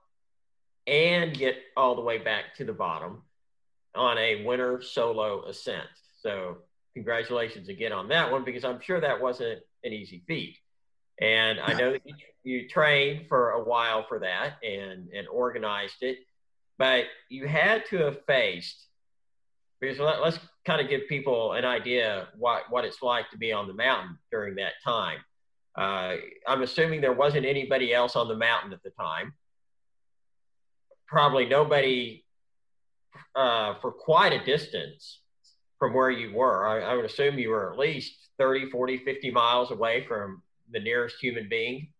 and 0.87 1.37
get 1.37 1.56
all 1.76 1.94
the 1.94 2.02
way 2.02 2.18
back 2.18 2.54
to 2.56 2.64
the 2.64 2.72
bottom 2.72 3.22
on 3.94 4.18
a 4.18 4.44
winter 4.44 4.82
solo 4.82 5.44
ascent. 5.46 5.88
So, 6.20 6.59
congratulations 6.94 7.68
again 7.68 7.92
on 7.92 8.09
that 8.09 8.30
one 8.30 8.44
because 8.44 8.64
I'm 8.64 8.80
sure 8.80 9.00
that 9.00 9.20
wasn't 9.20 9.61
an 9.85 9.92
easy 9.92 10.22
feat. 10.26 10.56
And 11.20 11.61
I 11.61 11.72
know 11.72 11.92
that 11.92 12.02
you, 12.04 12.14
you 12.42 12.68
trained 12.68 13.26
for 13.28 13.50
a 13.50 13.64
while 13.64 14.06
for 14.06 14.18
that 14.20 14.54
and, 14.62 15.09
and 15.14 15.26
organized 15.28 16.02
it, 16.02 16.18
but 16.78 17.04
you 17.28 17.46
had 17.46 17.85
to 17.90 17.96
have 17.98 18.24
faced 18.26 18.87
because 19.80 19.98
let, 19.98 20.20
us 20.20 20.38
kind 20.64 20.80
of 20.80 20.88
give 20.88 21.02
people 21.09 21.52
an 21.52 21.64
idea 21.64 22.28
what 22.38 22.62
what 22.70 22.85
it's 22.85 23.02
like 23.02 23.30
to 23.30 23.38
be 23.38 23.52
on 23.52 23.66
the 23.66 23.74
mountain 23.74 24.18
during 24.30 24.56
that 24.56 24.72
time. 24.85 25.18
Uh, 25.76 26.16
I'm 26.46 26.62
assuming 26.62 27.00
there 27.00 27.12
wasn't 27.12 27.44
anybody 27.44 27.92
else 27.92 28.16
on 28.16 28.28
the 28.28 28.36
mountain 28.36 28.72
at 28.72 28.82
the 28.82 28.90
time. 28.90 29.34
Probably 31.06 31.46
nobody 31.46 32.24
uh, 33.34 33.74
for 33.80 33.92
quite 33.92 34.32
a 34.32 34.44
distance 34.44 35.20
from 35.78 35.92
where 35.92 36.10
you 36.10 36.34
were. 36.34 36.66
I, 36.66 36.92
I, 36.92 36.94
would 36.94 37.04
assume 37.04 37.38
you 37.38 37.50
were 37.50 37.72
at 37.72 37.78
least 37.78 38.14
30, 38.38 38.70
40, 38.70 38.98
50 38.98 39.30
miles 39.30 39.70
away 39.70 40.04
from 40.08 40.42
the 40.70 40.80
nearest 40.80 41.16
human 41.20 41.48
being. 41.48 41.88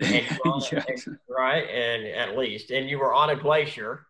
And 0.00 0.26
yes. 0.72 1.08
right? 1.28 1.64
And 1.68 2.06
at 2.06 2.36
least, 2.36 2.72
and 2.72 2.90
you 2.90 2.98
were 2.98 3.14
on 3.14 3.30
a 3.30 3.36
glacier. 3.36 4.04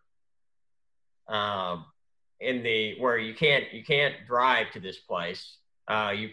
Um, 1.27 1.85
in 2.43 2.61
the 2.61 2.99
where 2.99 3.17
you 3.17 3.33
can't 3.33 3.65
you 3.73 3.83
can't 3.83 4.13
drive 4.27 4.71
to 4.71 4.79
this 4.79 4.99
place. 4.99 5.57
Uh, 5.87 6.13
you 6.15 6.29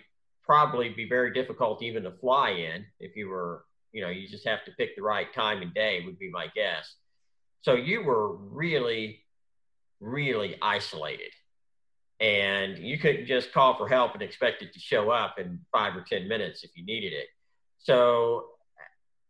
probably 0.51 0.89
be 0.89 1.09
very 1.09 1.33
difficult 1.33 1.81
even 1.81 2.03
to 2.03 2.11
fly 2.11 2.51
in 2.51 2.85
if 2.99 3.15
you 3.15 3.29
were 3.29 3.65
you 3.93 4.03
know 4.03 4.09
you 4.09 4.27
just 4.27 4.45
have 4.45 4.65
to 4.65 4.73
pick 4.73 4.97
the 4.97 5.03
right 5.03 5.33
time 5.33 5.63
and 5.63 5.73
day 5.75 6.03
would 6.05 6.19
be 6.19 6.29
my 6.29 6.49
guess. 6.57 6.97
So 7.61 7.75
you 7.75 8.03
were 8.03 8.35
really 8.35 9.21
really 10.01 10.57
isolated. 10.61 11.31
And 12.19 12.79
you 12.79 12.99
couldn't 12.99 13.27
just 13.27 13.53
call 13.53 13.79
for 13.79 13.87
help 13.87 14.15
and 14.15 14.23
expect 14.23 14.61
it 14.63 14.73
to 14.73 14.81
show 14.81 15.11
up 15.11 15.39
in 15.39 15.61
five 15.71 15.95
or 15.95 16.03
ten 16.03 16.27
minutes 16.27 16.65
if 16.65 16.73
you 16.75 16.85
needed 16.85 17.13
it. 17.13 17.29
So 17.79 18.47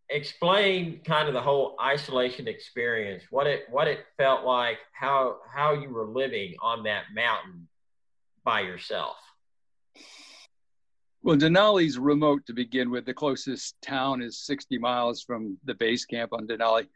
explain 0.09 1.03
kind 1.05 1.29
of 1.29 1.35
the 1.35 1.43
whole 1.43 1.77
isolation 1.83 2.49
experience 2.49 3.25
what 3.29 3.47
it 3.47 3.65
what 3.71 3.89
it 3.89 4.07
felt 4.17 4.47
like 4.47 4.79
how 4.93 5.37
how 5.55 5.75
you 5.75 5.91
were 5.91 6.07
living 6.07 6.55
on 6.63 6.85
that 6.85 7.05
mountain 7.15 7.69
by 8.43 8.61
yourself 8.61 9.17
well 11.23 11.37
denali's 11.37 11.99
remote 11.99 12.45
to 12.47 12.53
begin 12.53 12.91
with 12.91 13.05
the 13.05 13.15
closest 13.15 13.75
town 13.83 14.23
is 14.23 14.39
60 14.39 14.79
miles 14.79 15.23
from 15.23 15.59
the 15.65 15.75
base 15.75 16.05
camp 16.05 16.33
on 16.33 16.47
denali 16.47 16.87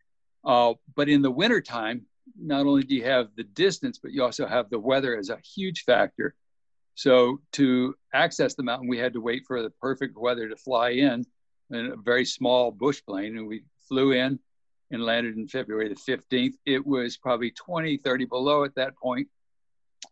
uh, 0.44 0.74
but 0.94 1.08
in 1.08 1.22
the 1.22 1.30
wintertime 1.30 2.02
not 2.38 2.66
only 2.66 2.82
do 2.82 2.94
you 2.94 3.04
have 3.04 3.28
the 3.36 3.44
distance 3.44 3.98
but 3.98 4.12
you 4.12 4.22
also 4.22 4.46
have 4.46 4.70
the 4.70 4.78
weather 4.78 5.16
as 5.16 5.30
a 5.30 5.38
huge 5.54 5.84
factor 5.84 6.34
so 6.94 7.40
to 7.52 7.94
access 8.12 8.54
the 8.54 8.62
mountain 8.62 8.88
we 8.88 8.98
had 8.98 9.12
to 9.12 9.20
wait 9.20 9.44
for 9.46 9.62
the 9.62 9.70
perfect 9.70 10.16
weather 10.16 10.48
to 10.48 10.56
fly 10.56 10.90
in 10.90 11.24
in 11.70 11.86
a 11.86 11.96
very 11.96 12.24
small 12.24 12.70
bush 12.70 13.02
plane 13.06 13.36
and 13.36 13.46
we 13.46 13.64
flew 13.88 14.12
in 14.12 14.38
and 14.90 15.02
landed 15.02 15.36
in 15.36 15.48
February 15.48 15.88
the 15.88 15.94
15th. 16.12 16.54
It 16.66 16.86
was 16.86 17.16
probably 17.16 17.50
20, 17.50 17.98
30 17.98 18.24
below 18.26 18.64
at 18.64 18.74
that 18.76 18.96
point, 18.96 19.28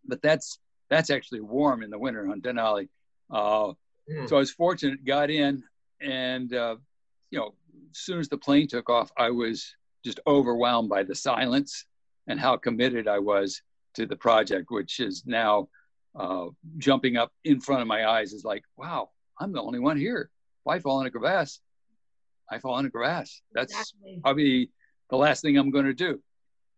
but 0.06 0.22
that's 0.22 0.58
that's 0.90 1.10
actually 1.10 1.40
warm 1.40 1.82
in 1.82 1.90
the 1.90 1.98
winter 1.98 2.28
on 2.28 2.42
Denali. 2.42 2.88
Uh, 3.30 3.72
mm. 4.10 4.28
So 4.28 4.36
I 4.36 4.40
was 4.40 4.50
fortunate, 4.50 5.04
got 5.04 5.30
in, 5.30 5.62
and 6.00 6.52
uh, 6.54 6.76
you 7.30 7.38
know, 7.38 7.54
as 7.90 7.98
soon 7.98 8.18
as 8.18 8.28
the 8.28 8.38
plane 8.38 8.66
took 8.68 8.88
off, 8.88 9.10
I 9.16 9.30
was 9.30 9.74
just 10.04 10.20
overwhelmed 10.26 10.88
by 10.88 11.02
the 11.02 11.14
silence 11.14 11.86
and 12.26 12.38
how 12.38 12.56
committed 12.56 13.08
I 13.08 13.18
was 13.18 13.62
to 13.94 14.06
the 14.06 14.16
project, 14.16 14.70
which 14.70 15.00
is 15.00 15.24
now 15.26 15.68
uh, 16.18 16.46
jumping 16.78 17.16
up 17.16 17.32
in 17.44 17.60
front 17.60 17.82
of 17.82 17.88
my 17.88 18.08
eyes. 18.08 18.32
Is 18.32 18.44
like, 18.44 18.64
wow, 18.76 19.10
I'm 19.38 19.52
the 19.52 19.62
only 19.62 19.78
one 19.78 19.96
here 19.96 20.30
why 20.64 20.78
fall 20.78 21.00
in 21.00 21.06
a 21.06 21.10
crevasse? 21.10 21.60
I 22.50 22.58
fall 22.58 22.78
in 22.78 22.86
a 22.86 22.90
grass. 22.90 23.40
That's 23.52 23.72
Exactly. 23.72 24.20
probably 24.22 24.70
the 25.10 25.16
last 25.16 25.42
thing 25.42 25.56
I'm 25.56 25.70
going 25.70 25.86
to 25.86 25.94
do. 25.94 26.20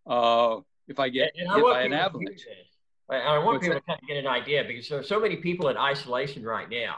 Uh, 0.07 0.61
if 0.87 0.99
I 1.01 1.09
get 1.09 1.33
And 1.37 1.51
hit 1.51 1.63
want 1.63 1.75
by 1.75 1.83
an 1.83 1.91
people 1.91 2.05
avalanche. 2.05 2.47
I 3.11 3.17
I 3.17 3.39
want 3.39 3.47
What's 3.47 3.67
people 3.67 3.81
to 3.81 3.87
kind 3.87 3.99
of 4.01 4.09
get 4.09 4.17
an 4.19 4.27
idea 4.27 4.65
because 4.67 4.89
there 4.89 4.99
are 4.99 5.03
so 5.03 5.21
many 5.21 5.37
people 5.37 5.69
in 5.69 5.77
isolation 5.77 6.43
right 6.45 6.69
now. 6.69 6.97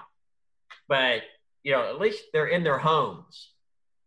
But 0.89 1.23
you 1.63 1.73
know, 1.73 1.89
at 1.89 2.01
least 2.01 2.23
they're 2.33 2.47
in 2.47 2.63
their 2.63 2.79
homes 2.79 3.51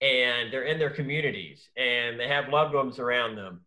and 0.02 0.52
they're 0.52 0.64
in 0.64 0.80
their 0.80 0.90
communities 0.90 1.68
and 1.76 2.20
they 2.20 2.28
have 2.28 2.50
loved 2.50 2.74
ones 2.74 3.00
around 3.00 3.36
them. 3.36 3.62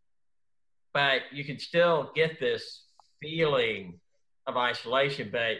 But 0.94 1.22
you 1.30 1.44
can 1.44 1.58
still 1.58 2.10
get 2.14 2.40
this 2.40 2.84
feeling 3.20 4.00
of 4.46 4.56
isolation, 4.56 5.28
but 5.30 5.58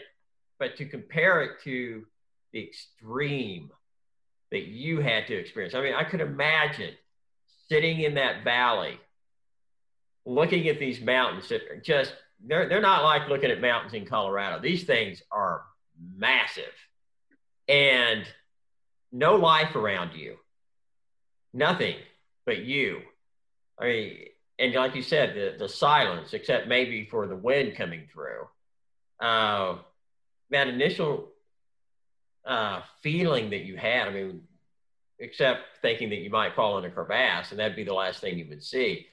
but 0.59 0.77
to 0.77 0.85
compare 0.85 1.43
it 1.43 1.61
to 1.63 2.05
the 2.53 2.63
extreme 2.63 3.69
that 4.51 4.67
you 4.67 5.01
had 5.01 5.27
to 5.27 5.35
experience. 5.35 5.73
I 5.73 5.81
mean, 5.81 5.95
I 5.95 6.03
could 6.03 6.21
imagine 6.21 6.93
sitting 7.67 8.01
in 8.01 8.15
that 8.15 8.43
valley 8.43 8.99
looking 10.25 10.67
at 10.69 10.79
these 10.79 11.01
mountains 11.01 11.49
that 11.49 11.61
are 11.69 11.81
just 11.81 12.15
they're 12.45 12.67
they're 12.69 12.81
not 12.81 13.03
like 13.03 13.29
looking 13.29 13.51
at 13.51 13.61
mountains 13.61 13.93
in 13.93 14.05
Colorado. 14.05 14.61
These 14.61 14.83
things 14.83 15.21
are 15.31 15.63
massive 16.15 16.73
and 17.67 18.25
no 19.11 19.35
life 19.35 19.75
around 19.75 20.13
you. 20.15 20.37
Nothing 21.53 21.95
but 22.45 22.59
you. 22.59 23.01
I 23.79 23.85
mean, 23.85 24.17
and 24.59 24.73
like 24.73 24.95
you 24.95 25.01
said, 25.01 25.35
the, 25.35 25.55
the 25.57 25.69
silence, 25.69 26.33
except 26.33 26.67
maybe 26.67 27.05
for 27.05 27.27
the 27.27 27.35
wind 27.35 27.75
coming 27.75 28.07
through. 28.11 28.47
Uh, 29.19 29.77
that 30.49 30.67
initial 30.67 31.29
uh, 32.45 32.81
feeling 33.01 33.51
that 33.51 33.65
you 33.65 33.77
had, 33.77 34.07
I 34.07 34.11
mean, 34.11 34.41
except 35.19 35.61
thinking 35.81 36.09
that 36.09 36.19
you 36.19 36.29
might 36.29 36.55
fall 36.55 36.77
in 36.77 36.85
a 36.85 36.89
crevasse 36.89 37.51
and 37.51 37.59
that'd 37.59 37.75
be 37.75 37.83
the 37.83 37.93
last 37.93 38.19
thing 38.19 38.37
you 38.37 38.47
would 38.49 38.63
see 38.63 39.07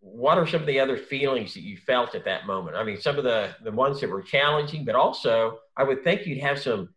what 0.00 0.38
are 0.38 0.46
some 0.46 0.62
of 0.62 0.66
the 0.66 0.80
other 0.80 0.96
feelings 0.96 1.54
that 1.54 1.60
you 1.60 1.76
felt 1.76 2.14
at 2.14 2.24
that 2.24 2.46
moment? 2.46 2.76
I 2.76 2.84
mean, 2.84 2.98
some 3.00 3.18
of 3.18 3.24
the 3.24 3.54
the 3.62 3.70
ones 3.70 4.00
that 4.00 4.10
were 4.10 4.22
challenging, 4.22 4.84
but 4.84 4.94
also 4.94 5.58
I 5.76 5.84
would 5.84 6.02
think 6.02 6.26
you'd 6.26 6.40
have 6.40 6.58
some 6.58 6.88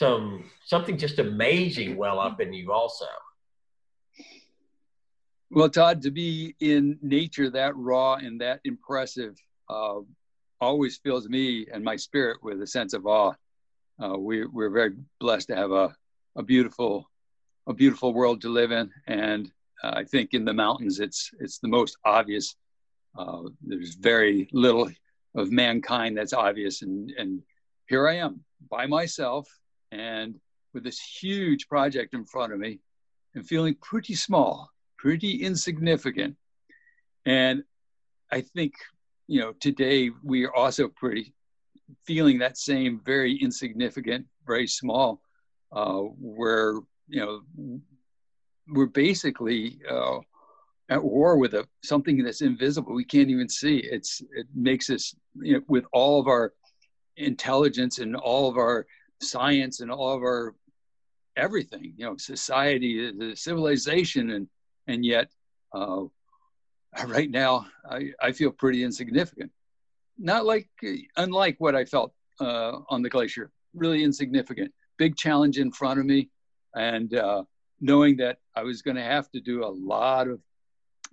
some 0.00 0.44
something 0.64 0.96
just 0.96 1.18
amazing 1.18 1.94
well 1.94 2.18
up 2.18 2.40
in 2.40 2.54
you 2.54 2.72
also. 2.72 3.04
Well, 5.50 5.68
Todd, 5.68 6.00
to 6.02 6.10
be 6.10 6.54
in 6.60 6.98
nature 7.02 7.50
that 7.50 7.76
raw 7.76 8.14
and 8.14 8.40
that 8.40 8.60
impressive 8.64 9.36
uh, 9.68 10.00
always 10.58 10.96
fills 10.96 11.28
me 11.28 11.66
and 11.70 11.84
my 11.84 11.96
spirit 11.96 12.38
with 12.42 12.62
a 12.62 12.66
sense 12.66 12.94
of 12.94 13.04
awe. 13.06 13.34
Uh, 14.02 14.16
we, 14.16 14.46
we're 14.46 14.70
very 14.70 14.94
blessed 15.18 15.48
to 15.48 15.56
have 15.56 15.70
a, 15.70 15.94
a 16.36 16.42
beautiful, 16.42 17.10
a 17.66 17.74
beautiful 17.74 18.14
world 18.14 18.40
to 18.40 18.48
live 18.48 18.72
in, 18.72 18.90
and 19.06 19.52
uh, 19.84 19.92
I 19.96 20.04
think 20.04 20.32
in 20.32 20.46
the 20.46 20.54
mountains 20.54 20.98
it's 20.98 21.30
it's 21.40 21.58
the 21.58 21.68
most 21.68 21.98
obvious. 22.06 22.56
Uh, 23.18 23.42
there's 23.60 23.96
very 23.96 24.48
little 24.52 24.88
of 25.34 25.50
mankind 25.50 26.16
that's 26.16 26.32
obvious, 26.32 26.80
and 26.80 27.12
and 27.18 27.42
here 27.86 28.08
I 28.08 28.16
am 28.16 28.40
by 28.70 28.86
myself 28.86 29.46
and 29.92 30.38
with 30.72 30.84
this 30.84 31.00
huge 31.00 31.68
project 31.68 32.14
in 32.14 32.24
front 32.24 32.52
of 32.52 32.58
me, 32.58 32.80
and 33.34 33.46
feeling 33.46 33.74
pretty 33.80 34.14
small 34.14 34.70
pretty 35.00 35.42
insignificant. 35.42 36.36
And 37.24 37.64
I 38.30 38.42
think, 38.42 38.74
you 39.28 39.40
know, 39.40 39.54
today 39.58 40.10
we 40.22 40.44
are 40.44 40.54
also 40.54 40.88
pretty 40.88 41.32
feeling 42.04 42.38
that 42.38 42.58
same 42.58 43.00
very 43.04 43.34
insignificant, 43.34 44.26
very 44.46 44.66
small, 44.66 45.22
uh, 45.72 46.00
where, 46.20 46.74
you 47.08 47.20
know, 47.20 47.40
we're 48.68 48.86
basically 48.86 49.80
uh, 49.90 50.18
at 50.90 51.02
war 51.02 51.38
with 51.38 51.54
a, 51.54 51.66
something 51.82 52.22
that's 52.22 52.42
invisible. 52.42 52.94
We 52.94 53.04
can't 53.04 53.30
even 53.30 53.48
see. 53.48 53.78
It's, 53.78 54.20
it 54.36 54.46
makes 54.54 54.90
us, 54.90 55.14
you 55.40 55.54
know, 55.54 55.62
with 55.66 55.84
all 55.92 56.20
of 56.20 56.28
our 56.28 56.52
intelligence 57.16 58.00
and 58.00 58.14
all 58.16 58.50
of 58.50 58.58
our 58.58 58.86
science 59.20 59.80
and 59.80 59.90
all 59.90 60.14
of 60.14 60.22
our 60.22 60.54
everything, 61.36 61.94
you 61.96 62.04
know, 62.04 62.16
society, 62.16 63.34
civilization, 63.34 64.30
and 64.30 64.48
and 64.86 65.04
yet 65.04 65.30
uh, 65.74 66.02
right 67.06 67.30
now 67.30 67.66
I, 67.88 68.12
I 68.20 68.32
feel 68.32 68.50
pretty 68.50 68.82
insignificant. 68.82 69.50
Not 70.18 70.44
like 70.44 70.68
unlike 71.16 71.56
what 71.58 71.74
i 71.74 71.84
felt 71.84 72.12
uh, 72.40 72.78
on 72.88 73.02
the 73.02 73.08
glacier 73.08 73.50
really 73.74 74.02
insignificant. 74.02 74.72
Big 74.98 75.16
challenge 75.16 75.58
in 75.58 75.70
front 75.70 76.00
of 76.00 76.06
me. 76.06 76.28
And 76.74 77.14
uh, 77.14 77.44
knowing 77.80 78.16
that 78.18 78.38
i 78.54 78.62
was 78.62 78.82
going 78.82 78.96
to 78.96 79.02
have 79.02 79.30
to 79.30 79.40
do 79.40 79.64
a 79.64 79.72
lot 79.94 80.28
of 80.28 80.40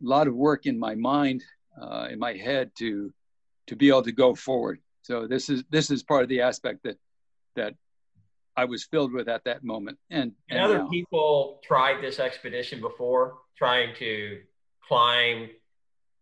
lot 0.01 0.27
of 0.27 0.35
work 0.35 0.65
in 0.65 0.77
my 0.77 0.93
mind 0.93 1.43
uh, 1.81 2.07
in 2.11 2.19
my 2.19 2.33
head 2.33 2.71
to 2.77 3.11
to 3.67 3.75
be 3.75 3.89
able 3.89 4.03
to 4.03 4.11
go 4.11 4.35
forward. 4.35 4.79
So 5.01 5.27
this 5.27 5.49
is 5.49 5.63
this 5.69 5.89
is 5.89 6.03
part 6.03 6.23
of 6.23 6.29
the 6.29 6.41
aspect 6.41 6.83
that 6.83 6.97
that 7.55 7.75
I 8.57 8.65
was 8.65 8.83
filled 8.83 9.13
with 9.13 9.29
at 9.29 9.43
that 9.45 9.63
moment. 9.63 9.99
And, 10.09 10.33
and, 10.49 10.59
other 10.59 10.79
now. 10.79 10.89
people 10.89 11.61
tried 11.63 12.01
this 12.01 12.19
expedition 12.19 12.81
before, 12.81 13.37
trying 13.55 13.95
to 13.97 14.41
climb 14.87 15.49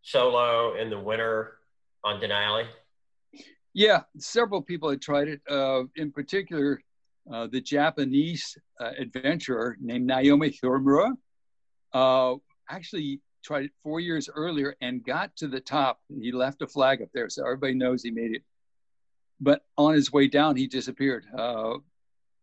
solo 0.02 0.76
in 0.76 0.90
the 0.90 1.00
winter 1.00 1.54
on 2.04 2.20
Denali. 2.20 2.66
Yeah, 3.74 4.02
several 4.20 4.62
people 4.62 4.90
had 4.90 5.02
tried 5.02 5.30
it. 5.30 5.42
Uh, 5.50 5.84
in 5.96 6.12
particular, 6.12 6.82
uh, 7.32 7.48
the 7.48 7.62
Japanese 7.62 8.58
uh, 8.80 8.92
adventurer 9.00 9.78
named 9.80 10.06
Naomi 10.06 10.52
Uemura 10.64 11.14
uh, 11.94 12.36
actually 12.70 13.22
tried 13.44 13.66
it 13.66 13.72
four 13.82 14.00
years 14.00 14.30
earlier 14.34 14.76
and 14.82 15.04
got 15.06 15.36
to 15.38 15.48
the 15.48 15.60
top. 15.60 16.00
He 16.22 16.32
left 16.32 16.62
a 16.62 16.68
flag 16.68 17.02
up 17.02 17.10
there, 17.14 17.30
so 17.30 17.44
everybody 17.44 17.76
knows 17.76 18.04
he 18.04 18.12
made 18.12 18.36
it. 18.36 18.44
But 19.40 19.64
on 19.78 19.94
his 19.94 20.12
way 20.12 20.28
down, 20.28 20.56
he 20.56 20.68
disappeared 20.68 21.26
uh, 21.38 21.76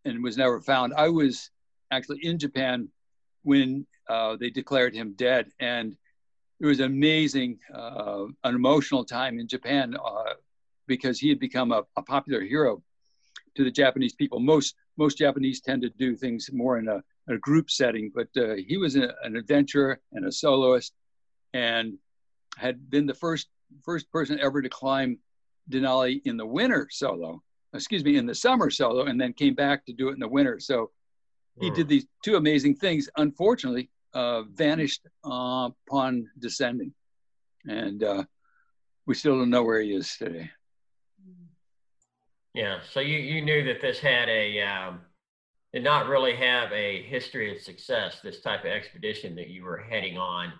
and 0.05 0.23
was 0.23 0.37
never 0.37 0.61
found. 0.61 0.93
I 0.95 1.09
was 1.09 1.51
actually 1.91 2.21
in 2.23 2.39
Japan 2.39 2.89
when 3.43 3.87
uh, 4.09 4.37
they 4.37 4.51
declared 4.51 4.95
him 4.95 5.15
dead, 5.17 5.51
and 5.61 5.97
it 6.61 6.67
was 6.67 6.81
amazing, 6.81 7.59
uh, 7.75 8.27
an 8.45 8.55
emotional 8.55 9.05
time 9.05 9.39
in 9.39 9.49
Japan 9.49 9.97
uh, 9.97 10.35
because 10.87 11.19
he 11.19 11.29
had 11.29 11.39
become 11.39 11.73
a, 11.73 11.83
a, 11.97 12.03
popular 12.03 12.41
hero 12.41 12.83
to 13.57 13.65
the 13.65 13.71
Japanese 13.71 14.15
people. 14.15 14.39
Most 14.39 14.75
most 14.97 15.19
Japanese 15.19 15.61
tend 15.61 15.83
to 15.83 15.91
do 15.91 16.15
things 16.15 16.51
more 16.53 16.79
in 16.79 16.89
a, 16.89 17.03
a 17.29 17.39
group 17.39 17.71
setting, 17.71 18.13
but 18.15 18.29
uh, 18.37 18.55
he 18.55 18.77
was 18.77 18.97
a, 18.97 19.15
an 19.23 19.37
adventurer 19.37 20.01
and 20.13 20.27
a 20.27 20.33
soloist, 20.33 20.93
and 21.53 21.95
had 22.57 22.91
been 22.91 23.07
the 23.07 23.15
first 23.15 23.49
first 23.83 24.11
person 24.11 24.39
ever 24.41 24.63
to 24.63 24.69
climb 24.69 25.19
Denali 25.71 26.21
in 26.25 26.37
the 26.37 26.47
winter 26.47 26.89
solo 26.91 27.43
excuse 27.75 28.05
me, 28.05 28.17
in 28.17 28.27
the 28.27 28.35
summer 28.35 28.71
solo, 28.71 29.05
and 29.05 29.21
then 29.21 29.33
came 29.33 29.55
back 29.55 29.85
to 29.87 29.93
do 29.93 30.09
it 30.09 30.13
in 30.13 30.21
the 30.21 30.29
winter. 30.29 30.61
So 30.61 30.91
he 31.61 31.71
did 31.71 31.89
these 31.89 32.07
two 32.25 32.37
amazing 32.37 32.77
things. 32.77 33.09
Unfortunately, 33.17 33.91
uh, 34.15 34.43
vanished 34.43 35.03
uh, 35.25 35.71
upon 35.89 36.29
descending, 36.39 36.93
and 37.67 38.03
uh, 38.03 38.25
we 39.07 39.15
still 39.15 39.39
don't 39.39 39.51
know 39.51 39.63
where 39.63 39.81
he 39.81 39.95
is 39.95 40.17
today. 40.17 40.51
Yeah. 42.55 42.81
So 42.91 43.01
you 43.01 43.19
you 43.19 43.43
knew 43.43 43.65
that 43.65 43.81
this 43.81 43.99
had 43.99 44.29
a 44.29 44.61
um, 44.63 45.01
did 45.73 45.85
not 45.85 46.09
really 46.09 46.37
have 46.37 46.71
a 46.73 47.03
history 47.03 47.55
of 47.55 47.63
success. 47.63 48.19
This 48.23 48.41
type 48.41 48.61
of 48.61 48.71
expedition 48.71 49.35
that 49.37 49.49
you 49.49 49.65
were 49.65 49.79
heading 49.79 50.19
on. 50.19 50.53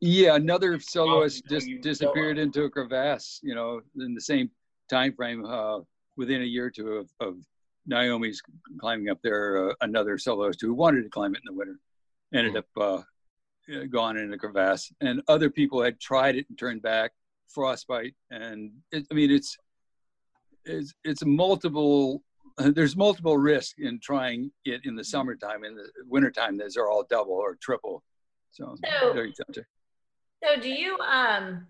Yeah, 0.00 0.36
another 0.36 0.80
soloist 0.80 1.44
just 1.48 1.68
disappeared 1.82 2.38
into 2.38 2.62
a 2.64 2.70
crevasse. 2.70 3.40
You 3.42 3.54
know, 3.54 3.80
in 3.98 4.14
the 4.14 4.20
same 4.20 4.50
time 4.90 5.14
frame 5.14 5.44
uh, 5.44 5.78
within 6.16 6.42
a 6.42 6.44
year 6.44 6.66
or 6.66 6.70
two 6.70 6.92
of, 6.94 7.10
of 7.20 7.36
Naomi's 7.86 8.42
climbing 8.78 9.08
up 9.08 9.18
there. 9.22 9.70
Uh, 9.70 9.74
another 9.80 10.18
soloist 10.18 10.60
who 10.60 10.74
wanted 10.74 11.02
to 11.02 11.08
climb 11.08 11.34
it 11.34 11.42
in 11.46 11.54
the 11.54 11.58
winter 11.58 11.78
ended 12.34 12.56
up 12.56 12.66
uh, 12.78 13.02
gone 13.90 14.16
in 14.16 14.32
a 14.32 14.38
crevasse, 14.38 14.92
and 15.00 15.22
other 15.28 15.50
people 15.50 15.82
had 15.82 16.00
tried 16.00 16.36
it 16.36 16.46
and 16.48 16.58
turned 16.58 16.82
back, 16.82 17.12
frostbite, 17.48 18.14
and 18.30 18.72
it, 18.92 19.06
I 19.10 19.14
mean 19.14 19.30
it's 19.30 19.56
it's 20.64 20.92
it's 21.04 21.24
multiple. 21.24 22.22
There's 22.58 22.96
multiple 22.96 23.38
risk 23.38 23.78
in 23.78 24.00
trying 24.00 24.50
it 24.64 24.82
in 24.84 24.94
the 24.94 25.04
summertime. 25.04 25.64
In 25.64 25.76
the 25.76 25.88
wintertime, 26.06 26.58
those 26.58 26.76
are 26.76 26.90
all 26.90 27.06
double 27.08 27.32
or 27.32 27.54
triple. 27.54 28.02
So, 28.50 28.74
so. 29.00 29.14
So, 30.42 30.60
do 30.60 30.68
you 30.68 30.98
um 30.98 31.66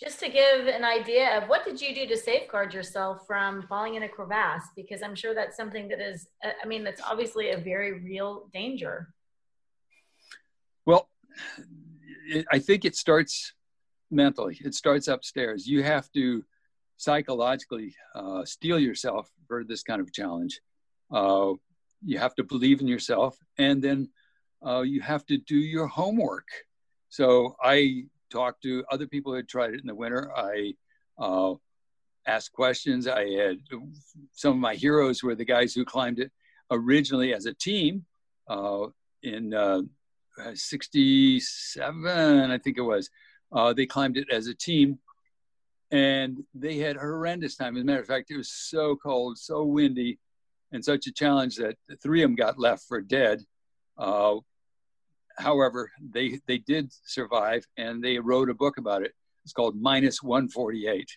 just 0.00 0.18
to 0.20 0.28
give 0.28 0.66
an 0.66 0.84
idea 0.84 1.38
of 1.38 1.48
what 1.48 1.64
did 1.64 1.80
you 1.80 1.94
do 1.94 2.06
to 2.06 2.16
safeguard 2.16 2.74
yourself 2.74 3.26
from 3.26 3.62
falling 3.62 3.94
in 3.94 4.02
a 4.02 4.08
crevasse? 4.08 4.68
Because 4.76 5.02
i'm 5.02 5.14
sure 5.14 5.34
that's 5.34 5.56
something 5.56 5.88
that 5.88 6.00
is 6.00 6.26
uh, 6.44 6.50
i 6.62 6.66
mean 6.66 6.84
that's 6.84 7.02
obviously 7.02 7.50
a 7.50 7.58
very 7.58 8.00
real 8.00 8.48
danger. 8.52 9.14
Well 10.86 11.08
i 12.50 12.58
think 12.58 12.84
it 12.84 12.96
starts 12.96 13.54
mentally. 14.14 14.58
It 14.64 14.74
starts 14.74 15.08
upstairs. 15.08 15.66
You 15.66 15.82
have 15.82 16.10
to 16.12 16.44
psychologically 16.96 17.94
uh, 18.14 18.44
steel 18.44 18.78
yourself 18.78 19.30
for 19.46 19.64
this 19.64 19.82
kind 19.82 20.00
of 20.00 20.12
challenge. 20.12 20.60
Uh, 21.10 21.54
you 22.04 22.18
have 22.18 22.34
to 22.36 22.44
believe 22.44 22.80
in 22.80 22.86
yourself, 22.86 23.36
and 23.58 23.82
then 23.82 24.08
uh, 24.64 24.82
you 24.82 25.00
have 25.00 25.26
to 25.26 25.36
do 25.36 25.56
your 25.56 25.86
homework. 25.86 26.46
So 27.08 27.56
I 27.62 28.06
talked 28.30 28.62
to 28.62 28.84
other 28.90 29.06
people 29.06 29.32
who 29.32 29.36
had 29.36 29.48
tried 29.48 29.74
it 29.74 29.80
in 29.80 29.86
the 29.86 29.94
winter. 29.94 30.30
I 30.36 30.74
uh, 31.18 31.54
asked 32.26 32.52
questions. 32.52 33.06
I 33.06 33.28
had 33.30 33.58
some 34.32 34.52
of 34.52 34.58
my 34.58 34.74
heroes 34.74 35.22
were 35.22 35.34
the 35.34 35.44
guys 35.44 35.74
who 35.74 35.84
climbed 35.84 36.18
it 36.18 36.32
originally 36.70 37.34
as 37.34 37.46
a 37.46 37.54
team 37.54 38.04
uh, 38.48 38.86
in 39.22 39.54
uh, 39.54 39.82
67, 40.54 42.50
I 42.50 42.58
think 42.58 42.78
it 42.78 42.82
was. 42.82 43.10
Uh, 43.52 43.72
they 43.72 43.86
climbed 43.86 44.16
it 44.16 44.28
as 44.30 44.46
a 44.46 44.54
team 44.54 44.98
and 45.90 46.42
they 46.54 46.78
had 46.78 46.96
horrendous 46.96 47.56
time. 47.56 47.76
As 47.76 47.82
a 47.82 47.84
matter 47.84 48.00
of 48.00 48.06
fact, 48.06 48.30
it 48.30 48.36
was 48.36 48.50
so 48.50 48.96
cold, 48.96 49.38
so 49.38 49.62
windy, 49.64 50.18
and 50.72 50.84
such 50.84 51.06
a 51.06 51.12
challenge 51.12 51.56
that 51.56 51.76
three 52.02 52.22
of 52.22 52.30
them 52.30 52.34
got 52.34 52.58
left 52.58 52.84
for 52.88 53.00
dead. 53.00 53.44
Uh, 53.96 54.36
however, 55.36 55.90
they 56.10 56.40
they 56.46 56.58
did 56.58 56.92
survive, 57.04 57.66
and 57.76 58.02
they 58.02 58.18
wrote 58.18 58.50
a 58.50 58.54
book 58.54 58.78
about 58.78 59.02
it. 59.02 59.12
It's 59.44 59.52
called 59.52 59.76
Minus 59.80 60.22
148. 60.22 61.08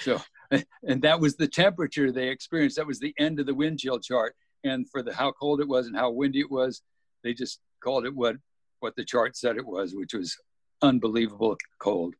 So, 0.00 0.20
and 0.86 1.02
that 1.02 1.20
was 1.20 1.36
the 1.36 1.48
temperature 1.48 2.10
they 2.10 2.28
experienced. 2.28 2.76
That 2.76 2.86
was 2.86 3.00
the 3.00 3.14
end 3.18 3.40
of 3.40 3.46
the 3.46 3.54
wind 3.54 3.78
chill 3.78 4.00
chart. 4.00 4.34
And 4.64 4.88
for 4.90 5.02
the 5.02 5.14
how 5.14 5.32
cold 5.32 5.60
it 5.60 5.68
was 5.68 5.86
and 5.86 5.96
how 5.96 6.10
windy 6.10 6.40
it 6.40 6.50
was, 6.50 6.82
they 7.22 7.34
just 7.34 7.60
called 7.82 8.06
it 8.06 8.14
what 8.14 8.36
what 8.80 8.96
the 8.96 9.04
chart 9.04 9.36
said 9.36 9.56
it 9.56 9.66
was, 9.66 9.94
which 9.94 10.14
was 10.14 10.36
unbelievable 10.82 11.56
cold. 11.78 12.14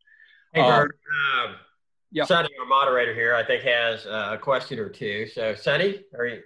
Hey, 0.53 0.63
Bert, 0.63 0.99
um, 1.37 1.51
um, 1.51 1.57
yeah. 2.13 2.25
Sonny, 2.25 2.49
our 2.61 2.67
moderator 2.67 3.15
here, 3.15 3.35
I 3.35 3.45
think 3.45 3.65
has 3.65 4.07
a 4.07 4.39
question 4.41 4.79
or 4.79 4.89
two. 4.89 5.27
So, 5.27 5.55
Sonny, 5.55 6.05
are 6.17 6.27
you? 6.27 6.43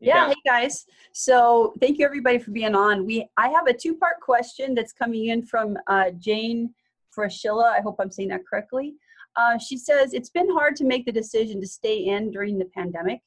Yeah, 0.00 0.28
hey 0.28 0.34
guys. 0.44 0.84
So, 1.12 1.74
thank 1.80 1.98
you 1.98 2.04
everybody 2.04 2.38
for 2.38 2.50
being 2.50 2.74
on. 2.74 3.06
We 3.06 3.28
I 3.36 3.48
have 3.48 3.66
a 3.66 3.72
two-part 3.72 4.20
question 4.20 4.74
that's 4.74 4.92
coming 4.92 5.26
in 5.26 5.44
from 5.44 5.76
uh, 5.86 6.10
Jane 6.18 6.74
Frashilla. 7.16 7.64
I 7.64 7.80
hope 7.80 7.96
I'm 7.98 8.10
saying 8.10 8.28
that 8.28 8.46
correctly. 8.48 8.94
Uh, 9.36 9.58
she 9.58 9.76
says 9.76 10.14
it's 10.14 10.30
been 10.30 10.50
hard 10.50 10.76
to 10.76 10.84
make 10.84 11.06
the 11.06 11.12
decision 11.12 11.60
to 11.60 11.66
stay 11.66 12.06
in 12.06 12.30
during 12.30 12.58
the 12.58 12.66
pandemic. 12.66 13.20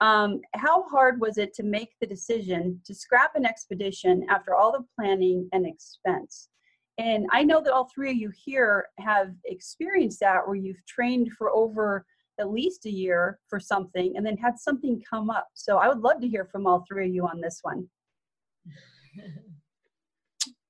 Um, 0.00 0.40
how 0.54 0.82
hard 0.88 1.20
was 1.20 1.38
it 1.38 1.54
to 1.54 1.62
make 1.62 1.90
the 2.00 2.06
decision 2.06 2.80
to 2.84 2.94
scrap 2.94 3.36
an 3.36 3.46
expedition 3.46 4.26
after 4.28 4.54
all 4.54 4.72
the 4.72 4.84
planning 4.96 5.48
and 5.52 5.66
expense? 5.66 6.48
And 6.98 7.26
I 7.32 7.42
know 7.42 7.60
that 7.60 7.72
all 7.72 7.88
three 7.92 8.10
of 8.10 8.16
you 8.16 8.30
here 8.34 8.86
have 8.98 9.32
experienced 9.44 10.20
that 10.20 10.46
where 10.46 10.56
you've 10.56 10.84
trained 10.86 11.30
for 11.36 11.50
over 11.50 12.04
at 12.40 12.50
least 12.50 12.86
a 12.86 12.90
year 12.90 13.38
for 13.48 13.60
something 13.60 14.14
and 14.16 14.24
then 14.24 14.36
had 14.36 14.58
something 14.58 15.02
come 15.08 15.30
up. 15.30 15.48
So 15.54 15.78
I 15.78 15.88
would 15.88 16.00
love 16.00 16.20
to 16.20 16.28
hear 16.28 16.44
from 16.44 16.66
all 16.66 16.84
three 16.88 17.08
of 17.08 17.14
you 17.14 17.26
on 17.26 17.40
this 17.40 17.60
one. 17.62 17.88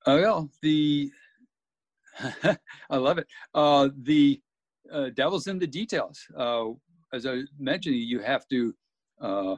Oh, 0.07 0.21
well, 0.21 0.51
the 0.61 1.11
I 2.91 2.97
love 2.97 3.17
it. 3.17 3.27
Uh, 3.55 3.89
the 4.03 4.39
uh, 4.93 5.11
devil's 5.15 5.47
in 5.47 5.59
the 5.59 5.67
details. 5.67 6.21
Uh, 6.37 6.71
as 7.15 7.27
I 7.27 7.43
mentioned, 7.59 7.97
you 7.97 8.21
have 8.21 8.47
to 8.49 8.75
uh, 9.21 9.57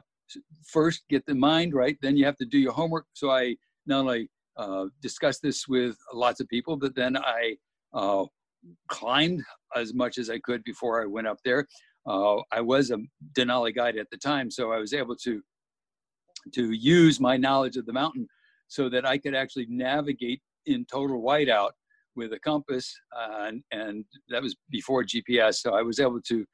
first 0.65 1.03
get 1.09 1.25
the 1.25 1.35
mind 1.35 1.73
right, 1.73 1.97
then 2.01 2.15
you 2.15 2.25
have 2.25 2.37
to 2.37 2.45
do 2.45 2.59
your 2.59 2.71
homework. 2.71 3.05
So 3.13 3.29
I 3.29 3.55
not 3.85 3.99
only 3.99 4.29
uh, 4.57 4.85
discussed 5.01 5.41
this 5.41 5.67
with 5.67 5.97
lots 6.13 6.39
of 6.39 6.47
people, 6.47 6.77
but 6.77 6.95
then 6.95 7.17
I 7.17 7.55
uh, 7.93 8.25
climbed 8.87 9.43
as 9.75 9.93
much 9.93 10.17
as 10.17 10.29
I 10.29 10.39
could 10.39 10.63
before 10.63 11.01
I 11.01 11.05
went 11.05 11.27
up 11.27 11.37
there. 11.43 11.67
Uh, 12.07 12.37
I 12.51 12.61
was 12.61 12.91
a 12.91 12.97
Denali 13.33 13.75
guide 13.75 13.97
at 13.97 14.09
the 14.11 14.17
time, 14.17 14.49
so 14.49 14.71
I 14.71 14.77
was 14.77 14.93
able 14.93 15.15
to 15.17 15.41
to 16.53 16.71
use 16.71 17.19
my 17.19 17.35
knowledge 17.35 17.75
of 17.75 17.85
the 17.85 17.91
mountain 17.91 18.25
so 18.69 18.87
that 18.89 19.05
I 19.05 19.17
could 19.17 19.35
actually 19.35 19.65
navigate 19.69 20.41
in 20.65 20.85
total 20.85 21.21
whiteout 21.21 21.71
with 22.15 22.33
a 22.33 22.39
compass, 22.39 22.93
uh, 23.15 23.45
and, 23.47 23.63
and, 23.71 24.05
that 24.29 24.41
was 24.41 24.55
before 24.71 25.03
GPS. 25.03 25.55
So 25.55 25.75
I 25.75 25.81
was 25.81 25.99
able 25.99 26.21
to 26.21 26.45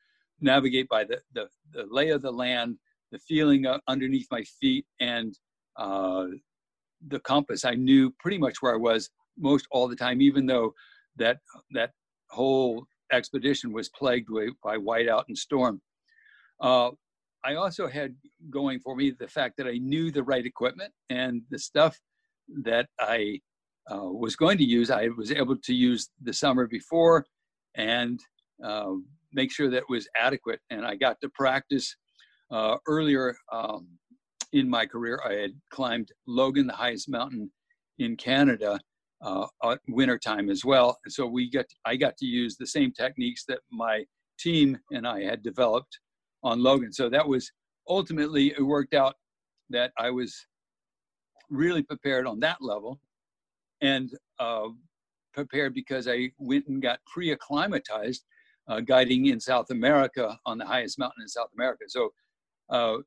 navigate 0.42 0.90
by 0.90 1.06
the, 1.06 1.20
the, 1.34 1.48
the 1.72 1.86
lay 1.90 2.10
of 2.10 2.22
the 2.22 2.32
land, 2.32 2.78
the 3.12 3.20
feeling 3.20 3.66
underneath 3.88 4.28
my 4.30 4.44
feet, 4.60 4.86
and 5.00 5.34
uh, 5.78 6.26
the 7.08 7.20
compass. 7.22 7.66
I 7.66 7.76
knew 7.76 8.14
pretty 8.20 8.38
much 8.38 8.62
where 8.62 8.74
I 8.74 8.78
was 8.78 9.10
most 9.38 9.68
all 9.72 9.88
the 9.88 9.96
time, 9.96 10.22
even 10.22 10.46
though 10.46 10.74
that 11.18 11.38
that 11.72 11.92
whole 12.30 12.86
expedition 13.14 13.72
was 13.72 13.90
plagued 13.90 14.30
with, 14.30 14.54
by 14.64 14.78
whiteout 14.78 15.24
and 15.28 15.38
storm. 15.38 15.82
Uh, 16.62 16.92
I 17.46 17.56
also 17.56 17.88
had 17.88 18.16
going 18.50 18.80
for 18.80 18.96
me 18.96 19.12
the 19.12 19.28
fact 19.28 19.58
that 19.58 19.68
I 19.68 19.78
knew 19.78 20.12
the 20.12 20.24
right 20.24 20.46
equipment 20.46 20.94
and 21.10 21.42
the 21.50 21.60
stuff 21.60 22.00
that 22.64 22.88
I 23.00 23.40
uh, 23.92 24.06
was 24.06 24.36
going 24.36 24.58
to 24.58 24.64
use. 24.64 24.90
I 24.90 25.10
was 25.18 25.32
able 25.32 25.58
to 25.58 25.74
use 25.74 26.10
the 26.22 26.34
summer 26.34 26.68
before 26.68 27.26
and 27.76 28.20
uh, 28.64 28.94
make 29.34 29.52
sure 29.52 29.70
that 29.70 29.90
was 29.90 30.08
adequate. 30.18 30.60
And 30.70 30.86
I 30.86 30.96
got 30.96 31.20
to 31.22 31.30
practice 31.30 31.96
uh, 32.52 32.78
earlier 32.88 33.36
um, 33.52 33.88
in 34.54 34.70
my 34.70 34.86
career, 34.86 35.20
I 35.26 35.34
had 35.34 35.52
climbed 35.72 36.10
Logan, 36.28 36.68
the 36.68 36.74
highest 36.74 37.10
mountain 37.10 37.52
in 37.98 38.16
Canada, 38.16 38.80
uh, 39.24 39.76
wintertime 39.88 40.50
as 40.50 40.64
well. 40.66 41.00
So 41.08 41.26
we 41.26 41.50
got, 41.50 41.66
I 41.86 41.96
got 41.96 42.18
to 42.18 42.26
use 42.26 42.58
the 42.58 42.68
same 42.68 42.92
techniques 42.92 43.46
that 43.48 43.60
my 43.72 44.04
team 44.38 44.78
and 44.92 45.08
I 45.08 45.22
had 45.22 45.42
developed 45.42 46.00
on 46.44 46.62
Logan. 46.62 46.92
So 46.92 47.10
that 47.10 47.28
was 47.28 47.50
ultimately, 47.88 48.54
it 48.58 48.62
worked 48.62 48.94
out 48.94 49.16
that 49.70 49.92
I 49.98 50.10
was 50.10 50.36
really 51.50 51.84
prepared 51.84 52.28
on 52.28 52.40
that 52.42 52.58
level 52.62 53.00
and 53.82 54.10
uh, 54.40 54.68
prepared 55.34 55.74
because 55.74 56.08
I 56.08 56.32
went 56.38 56.68
and 56.68 56.82
got 56.82 57.00
pre-acclimatized 57.06 58.24
uh, 58.68 58.80
guiding 58.82 59.28
in 59.28 59.40
South 59.40 59.70
America 59.72 60.38
on 60.46 60.58
the 60.58 60.66
highest 60.66 61.00
mountain 61.00 61.22
in 61.22 61.28
South 61.28 61.50
America. 61.56 61.84
So 61.88 62.10
uh, 62.70 62.98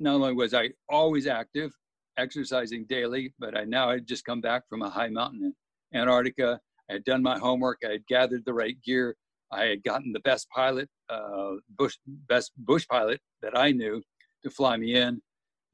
not 0.00 0.14
only 0.14 0.34
was 0.34 0.54
I 0.54 0.70
always 0.88 1.26
active, 1.26 1.72
exercising 2.16 2.86
daily, 2.88 3.34
but 3.38 3.56
I 3.56 3.64
now 3.64 3.90
had 3.90 4.06
just 4.06 4.24
come 4.24 4.40
back 4.40 4.68
from 4.68 4.82
a 4.82 4.90
high 4.90 5.08
mountain 5.08 5.54
in 5.92 6.00
Antarctica. 6.00 6.60
I 6.90 6.94
had 6.94 7.04
done 7.04 7.22
my 7.22 7.38
homework. 7.38 7.78
I 7.86 7.92
had 7.92 8.06
gathered 8.06 8.44
the 8.44 8.54
right 8.54 8.76
gear. 8.84 9.16
I 9.50 9.64
had 9.64 9.82
gotten 9.82 10.12
the 10.12 10.20
best 10.20 10.48
pilot, 10.50 10.88
uh, 11.10 11.52
bush 11.78 11.96
best 12.06 12.52
bush 12.56 12.86
pilot 12.88 13.20
that 13.42 13.56
I 13.56 13.70
knew 13.70 14.02
to 14.42 14.50
fly 14.50 14.76
me 14.76 14.96
in. 14.96 15.20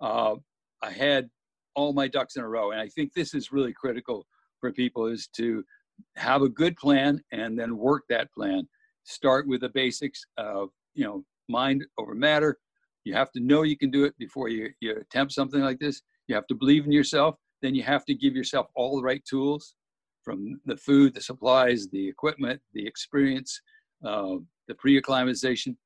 Uh, 0.01 0.37
I 0.83 0.91
had 0.91 1.29
all 1.75 1.93
my 1.93 2.09
ducks 2.09 2.37
in 2.37 2.43
a 2.43 2.49
row, 2.49 2.73
and 2.73 2.81
I 2.81 2.89
think 2.89 3.13
this 3.13 3.35
is 3.35 3.53
really 3.53 3.73
critical 3.73 4.27
for 4.61 4.73
people 4.73 5.07
is 5.07 5.29
to 5.37 5.65
have 6.17 6.43
a 6.43 6.49
good 6.49 6.77
plan 6.77 7.21
and 7.33 7.59
then 7.59 7.77
work 7.77 8.03
that 8.09 8.33
plan. 8.33 8.69
Start 9.05 9.47
with 9.47 9.61
the 9.61 9.69
basics 9.69 10.25
of 10.37 10.71
you 10.95 11.05
know 11.05 11.25
mind 11.49 11.85
over 11.99 12.15
matter, 12.15 12.59
you 13.05 13.15
have 13.15 13.33
to 13.33 13.41
know 13.41 13.63
you 13.63 13.77
can 13.77 13.91
do 13.91 14.05
it 14.05 14.17
before 14.19 14.49
you, 14.49 14.71
you 14.81 14.97
attempt 14.97 15.33
something 15.33 15.61
like 15.61 15.79
this. 15.79 16.03
You 16.29 16.35
have 16.35 16.47
to 16.49 16.55
believe 16.55 16.85
in 16.85 16.93
yourself. 16.93 17.35
Then 17.63 17.75
you 17.75 17.83
have 17.83 18.05
to 18.05 18.15
give 18.15 18.37
yourself 18.37 18.69
all 18.77 18.97
the 18.97 19.03
right 19.03 19.25
tools 19.29 19.75
from 20.23 20.61
the 20.67 20.77
food, 20.77 21.15
the 21.15 21.21
supplies, 21.21 21.89
the 21.89 22.09
equipment, 22.09 22.61
the 22.75 22.87
experience, 22.87 23.61
uh, 24.05 24.37
the 24.69 24.75
pre 24.75 24.97
acclimatization. 24.97 25.77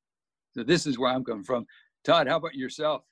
So 0.55 0.63
this 0.63 0.85
is 0.85 0.99
where 0.99 1.11
I'm 1.11 1.23
coming 1.23 1.43
from. 1.43 1.65
Todd, 2.03 2.27
how 2.27 2.37
about 2.37 2.53
yourself? 2.53 3.03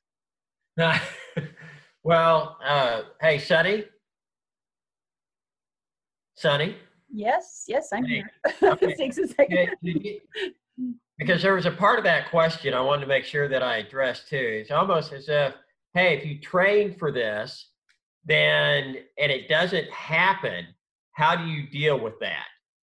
well, 2.04 2.58
uh, 2.64 3.02
hey, 3.22 3.40
Sonny. 3.40 3.86
Sonny. 6.36 6.76
Yes, 7.10 7.66
yes, 7.68 7.90
I'm 7.94 8.06
hey. 8.06 8.16
here. 8.16 8.32
Okay. 8.74 8.96
Takes 8.96 9.18
a 9.18 9.28
second 9.28 9.70
because 11.22 11.44
there 11.44 11.54
was 11.54 11.68
a 11.68 11.72
part 11.72 12.00
of 12.00 12.04
that 12.04 12.32
question 12.32 12.74
I 12.74 12.82
wanted 12.82 13.02
to 13.02 13.08
make 13.08 13.26
sure 13.26 13.48
that 13.48 13.62
I 13.62 13.78
addressed 13.78 14.28
too. 14.28 14.38
It's 14.38 14.72
almost 14.72 15.14
as 15.14 15.30
if, 15.30 15.54
hey, 15.94 16.18
if 16.18 16.26
you 16.26 16.40
train 16.40 16.94
for 16.94 17.12
this, 17.12 17.70
then 18.26 18.98
and 19.18 19.32
it 19.32 19.50
doesn't 19.50 19.90
happen, 19.92 20.68
how 21.14 21.36
do 21.36 21.46
you 21.46 21.68
deal 21.68 22.00
with 22.00 22.20
that? 22.20 22.46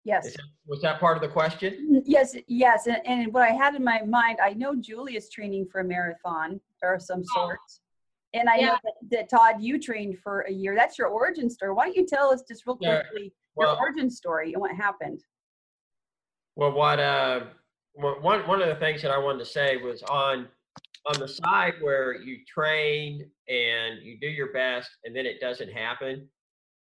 Yes. 0.05 0.33
That, 0.33 0.43
was 0.67 0.83
that 0.83 0.99
part 0.99 1.17
of 1.17 1.23
the 1.23 1.29
question? 1.29 2.03
Yes, 2.05 2.35
yes. 2.49 2.87
And, 2.87 2.99
and, 3.07 3.33
what 3.33 3.45
I 3.45 3.53
had 3.53 3.75
in 3.75 3.85
my 3.85 4.03
mind, 4.03 4.39
I 4.43 4.53
know 4.55 4.75
Julie 4.75 5.17
is 5.17 5.29
training 5.29 5.69
for 5.71 5.81
a 5.81 5.85
marathon 5.85 6.61
or 6.83 6.99
some 6.99 7.21
oh. 7.21 7.47
sorts. 7.47 7.81
And 8.35 8.49
I 8.49 8.57
yeah. 8.57 8.67
know 8.67 8.77
that, 8.83 8.93
that, 9.11 9.31
Todd, 9.31 9.57
you 9.61 9.79
trained 9.79 10.19
for 10.19 10.41
a 10.43 10.51
year. 10.51 10.75
That's 10.75 10.99
your 10.99 11.09
origin 11.09 11.51
story. 11.51 11.73
Why 11.73 11.85
don't 11.85 11.97
you 11.97 12.07
tell 12.07 12.33
us 12.33 12.43
just 12.49 12.67
real 12.67 12.77
quickly 12.77 13.33
well, 13.55 13.75
your 13.75 13.79
origin 13.79 14.11
story 14.11 14.55
and 14.55 14.61
what 14.61 14.75
happened? 14.75 15.23
Well, 16.57 16.73
what 16.73 16.99
uh, 16.99 17.41
one 17.95 18.47
one 18.47 18.63
of 18.63 18.69
the 18.69 18.77
things 18.77 19.03
that 19.03 19.11
I 19.11 19.19
wanted 19.19 19.41
to 19.41 19.47
say 19.47 19.77
was 19.77 20.03
on 20.05 20.49
on 21.07 21.19
the 21.19 21.29
side 21.29 21.75
where 21.81 22.15
you 22.21 22.39
train 22.47 23.29
and 23.49 24.03
you 24.03 24.19
do 24.21 24.29
your 24.29 24.53
best 24.53 24.91
and 25.05 25.15
then 25.15 25.27
it 25.27 25.41
doesn't 25.41 25.73
happen. 25.73 26.29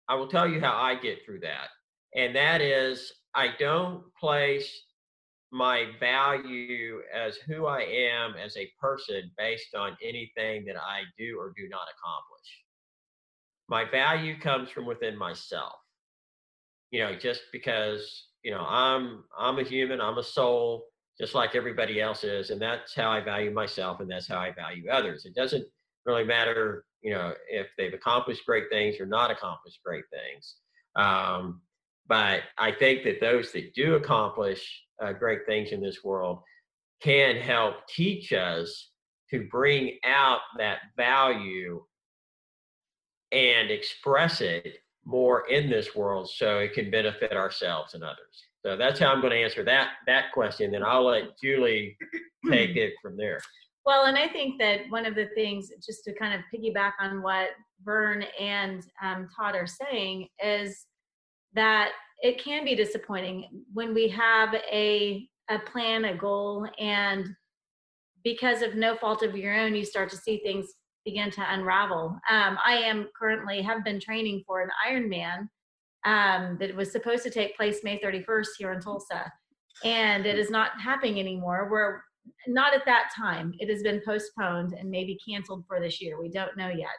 I 0.09 0.15
will 0.15 0.29
tell 0.29 0.49
you 0.49 0.61
how 0.61 0.77
I 0.77 0.95
get 0.95 1.25
through 1.25 1.41
that, 1.41 1.69
and 2.15 2.35
that 2.37 2.61
is 2.61 3.13
I 3.35 3.49
don't 3.59 4.05
place 4.19 4.73
my 5.53 5.87
value 6.01 7.01
as 7.15 7.37
who 7.37 7.67
I 7.67 7.81
am 7.81 8.35
as 8.35 8.57
a 8.57 8.71
person 8.81 9.31
based 9.39 9.75
on 9.75 9.97
anything 10.03 10.65
that 10.67 10.77
I 10.77 11.03
do 11.19 11.39
or 11.39 11.53
do 11.57 11.69
not 11.69 11.89
accomplish. 11.97 12.63
My 13.69 13.85
value 13.85 14.39
comes 14.39 14.71
from 14.71 14.87
within 14.87 15.17
myself. 15.17 15.75
You 16.91 17.01
know, 17.01 17.17
just 17.17 17.43
because, 17.53 18.29
you 18.45 18.53
know, 18.53 18.65
I'm 18.67 19.25
I'm 19.37 19.59
a 19.59 19.65
human, 19.65 20.01
I'm 20.01 20.19
a 20.19 20.23
soul, 20.23 20.85
just 21.19 21.35
like 21.35 21.55
everybody 21.55 22.01
else 22.01 22.25
is, 22.25 22.51
and 22.51 22.61
that's 22.61 22.95
how 22.95 23.11
I 23.11 23.21
value 23.21 23.51
myself 23.51 24.01
and 24.01 24.11
that's 24.11 24.29
how 24.29 24.39
I 24.39 24.53
value 24.53 24.89
others. 24.91 25.25
It 25.25 25.35
doesn't 25.35 25.67
really 26.05 26.25
matter, 26.25 26.85
you 27.03 27.13
know, 27.13 27.33
if 27.49 27.69
they've 27.79 27.95
accomplished 27.95 28.45
great 28.47 28.65
things 28.71 29.01
or 29.01 29.07
not 29.07 29.31
accomplished 29.31 29.81
great 29.85 30.05
things. 30.11 30.57
Um, 30.95 31.61
but 32.09 32.43
I 32.59 32.73
think 32.73 33.05
that 33.05 33.21
those 33.21 33.53
that 33.53 33.75
do 33.75 33.95
accomplish 33.95 34.83
uh, 35.03 35.13
great 35.13 35.41
things 35.47 35.73
in 35.73 35.81
this 35.81 36.05
world 36.05 36.41
can 37.03 37.37
help 37.37 37.75
teach 37.89 38.33
us 38.33 38.91
to 39.31 39.49
bring 39.51 39.99
out 40.05 40.41
that 40.59 40.79
value 40.97 41.83
and 43.33 43.71
express 43.71 44.41
it 44.41 44.79
more 45.05 45.49
in 45.49 45.69
this 45.69 45.95
world 45.95 46.31
so 46.31 46.59
it 46.59 46.73
can 46.75 46.91
benefit 46.91 47.33
ourselves 47.33 47.95
and 47.95 48.03
others. 48.03 48.46
So 48.67 48.77
that's 48.77 48.99
how 48.99 49.13
I'm 49.13 49.21
going 49.21 49.31
to 49.31 49.39
answer 49.39 49.63
that 49.63 49.91
that 50.09 50.33
question. 50.33 50.73
Then 50.73 50.83
I'll 50.83 51.07
let 51.07 51.39
Julie 51.41 51.97
take 52.51 52.75
it 52.75 52.95
from 53.01 53.17
there. 53.17 53.39
Well, 53.85 54.07
and 54.07 54.19
I 54.19 54.27
think 54.27 54.59
that 54.59 54.81
one 54.89 55.07
of 55.07 55.15
the 55.15 55.29
things, 55.37 55.71
just 55.87 56.03
to 56.03 56.15
kind 56.15 56.35
of 56.35 56.41
piggyback 56.53 56.95
on 57.01 57.23
what 57.23 57.51
Vern 57.85 58.25
and 58.41 58.83
um, 59.01 59.29
Todd 59.37 59.55
are 59.55 59.69
saying, 59.69 60.27
is 60.45 60.87
that 61.55 61.93
it 62.23 62.43
can 62.43 62.65
be 62.65 62.75
disappointing 62.75 63.65
when 63.73 63.95
we 63.95 64.09
have 64.09 64.53
a 64.55 65.29
a 65.49 65.61
plan, 65.61 66.07
a 66.07 66.17
goal, 66.17 66.67
and 66.81 67.29
because 68.25 68.63
of 68.63 68.75
no 68.75 68.97
fault 68.97 69.23
of 69.23 69.37
your 69.37 69.55
own, 69.55 69.77
you 69.77 69.85
start 69.85 70.11
to 70.11 70.17
see 70.17 70.39
things 70.39 70.67
begin 71.05 71.31
to 71.31 71.53
unravel. 71.55 72.19
Um, 72.29 72.59
I 72.67 72.79
am 72.79 73.11
currently 73.17 73.63
have 73.63 73.85
been 73.85 74.01
training 74.01 74.43
for 74.45 74.61
an 74.61 74.71
Ironman 74.91 75.47
um, 76.07 76.57
that 76.59 76.75
was 76.75 76.91
supposed 76.91 77.23
to 77.25 77.31
take 77.31 77.57
place 77.57 77.81
May 77.85 77.99
31st 77.99 78.47
here 78.59 78.73
in 78.73 78.81
Tulsa, 78.81 79.31
and 79.85 80.25
it 80.25 80.39
is 80.39 80.51
not 80.51 80.81
happening 80.81 81.21
anymore. 81.21 81.69
We're 81.71 82.01
not 82.47 82.75
at 82.75 82.87
that 82.87 83.11
time. 83.15 83.53
It 83.59 83.69
has 83.69 83.83
been 83.83 84.01
postponed 84.05 84.73
and 84.73 84.91
maybe 84.91 85.19
canceled 85.29 85.65
for 85.69 85.81
this 85.81 86.01
year. 86.01 86.21
We 86.21 86.31
don't 86.31 86.57
know 86.57 86.69
yet 86.69 86.97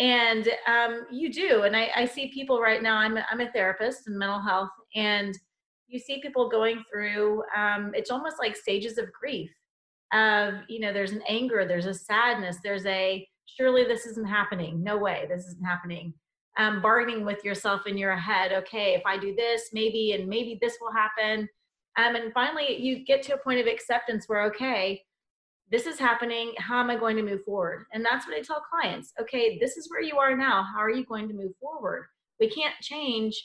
and 0.00 0.48
um, 0.66 1.06
you 1.12 1.30
do 1.30 1.62
and 1.62 1.76
I, 1.76 1.90
I, 1.94 2.04
see 2.06 2.32
people 2.32 2.60
right 2.60 2.82
now 2.82 2.96
I'm 2.96 3.18
I'm 3.30 3.40
a 3.40 3.52
therapist 3.52 4.08
in 4.08 4.18
mental 4.18 4.40
health 4.40 4.70
and 4.96 5.38
you 5.88 5.98
see 5.98 6.22
people 6.22 6.48
going 6.48 6.82
through 6.90 7.42
um, 7.56 7.92
it's 7.94 8.10
almost 8.10 8.36
like 8.38 8.56
stages 8.56 8.96
of 8.96 9.12
grief 9.12 9.50
of 10.12 10.54
you 10.68 10.80
know 10.80 10.92
there's 10.92 11.12
an 11.12 11.22
anger 11.28 11.66
there's 11.66 11.86
a 11.86 11.94
sadness 11.94 12.56
there's 12.64 12.86
a 12.86 13.26
surely 13.44 13.84
this 13.84 14.06
isn't 14.06 14.28
happening 14.28 14.82
no 14.82 14.96
way 14.96 15.26
this 15.28 15.44
isn't 15.46 15.64
happening 15.64 16.14
um, 16.60 16.80
bargaining 16.82 17.24
with 17.24 17.44
yourself 17.44 17.86
in 17.86 17.96
your 17.96 18.16
head 18.16 18.52
okay 18.52 18.94
if 18.94 19.02
i 19.06 19.16
do 19.16 19.34
this 19.34 19.70
maybe 19.72 20.12
and 20.12 20.28
maybe 20.28 20.58
this 20.60 20.76
will 20.80 20.92
happen 20.92 21.48
um, 21.98 22.14
and 22.14 22.32
finally 22.32 22.76
you 22.80 23.04
get 23.04 23.22
to 23.22 23.34
a 23.34 23.38
point 23.38 23.60
of 23.60 23.66
acceptance 23.66 24.28
where 24.28 24.42
okay 24.42 25.02
this 25.70 25.86
is 25.86 25.98
happening. 25.98 26.52
How 26.58 26.80
am 26.80 26.90
I 26.90 26.96
going 26.96 27.16
to 27.16 27.22
move 27.22 27.44
forward? 27.44 27.86
And 27.92 28.04
that's 28.04 28.26
what 28.26 28.36
I 28.36 28.42
tell 28.42 28.60
clients. 28.60 29.12
Okay, 29.20 29.56
this 29.60 29.76
is 29.76 29.88
where 29.88 30.02
you 30.02 30.18
are 30.18 30.36
now. 30.36 30.64
How 30.64 30.80
are 30.80 30.90
you 30.90 31.04
going 31.04 31.28
to 31.28 31.34
move 31.34 31.52
forward? 31.60 32.06
We 32.40 32.50
can't 32.50 32.74
change 32.82 33.40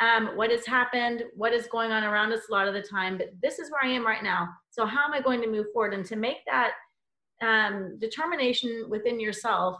um, 0.00 0.36
what 0.36 0.50
has 0.50 0.66
happened, 0.66 1.24
what 1.34 1.52
is 1.52 1.66
going 1.66 1.90
on 1.90 2.04
around 2.04 2.32
us 2.32 2.48
a 2.48 2.52
lot 2.52 2.68
of 2.68 2.74
the 2.74 2.82
time, 2.82 3.18
but 3.18 3.28
this 3.42 3.58
is 3.58 3.70
where 3.70 3.84
I 3.84 3.94
am 3.94 4.06
right 4.06 4.22
now. 4.22 4.48
So, 4.70 4.86
how 4.86 5.04
am 5.04 5.12
I 5.12 5.20
going 5.20 5.40
to 5.42 5.50
move 5.50 5.66
forward? 5.72 5.94
And 5.94 6.04
to 6.06 6.16
make 6.16 6.38
that 6.46 6.72
um, 7.42 7.98
determination 7.98 8.86
within 8.88 9.20
yourself 9.20 9.76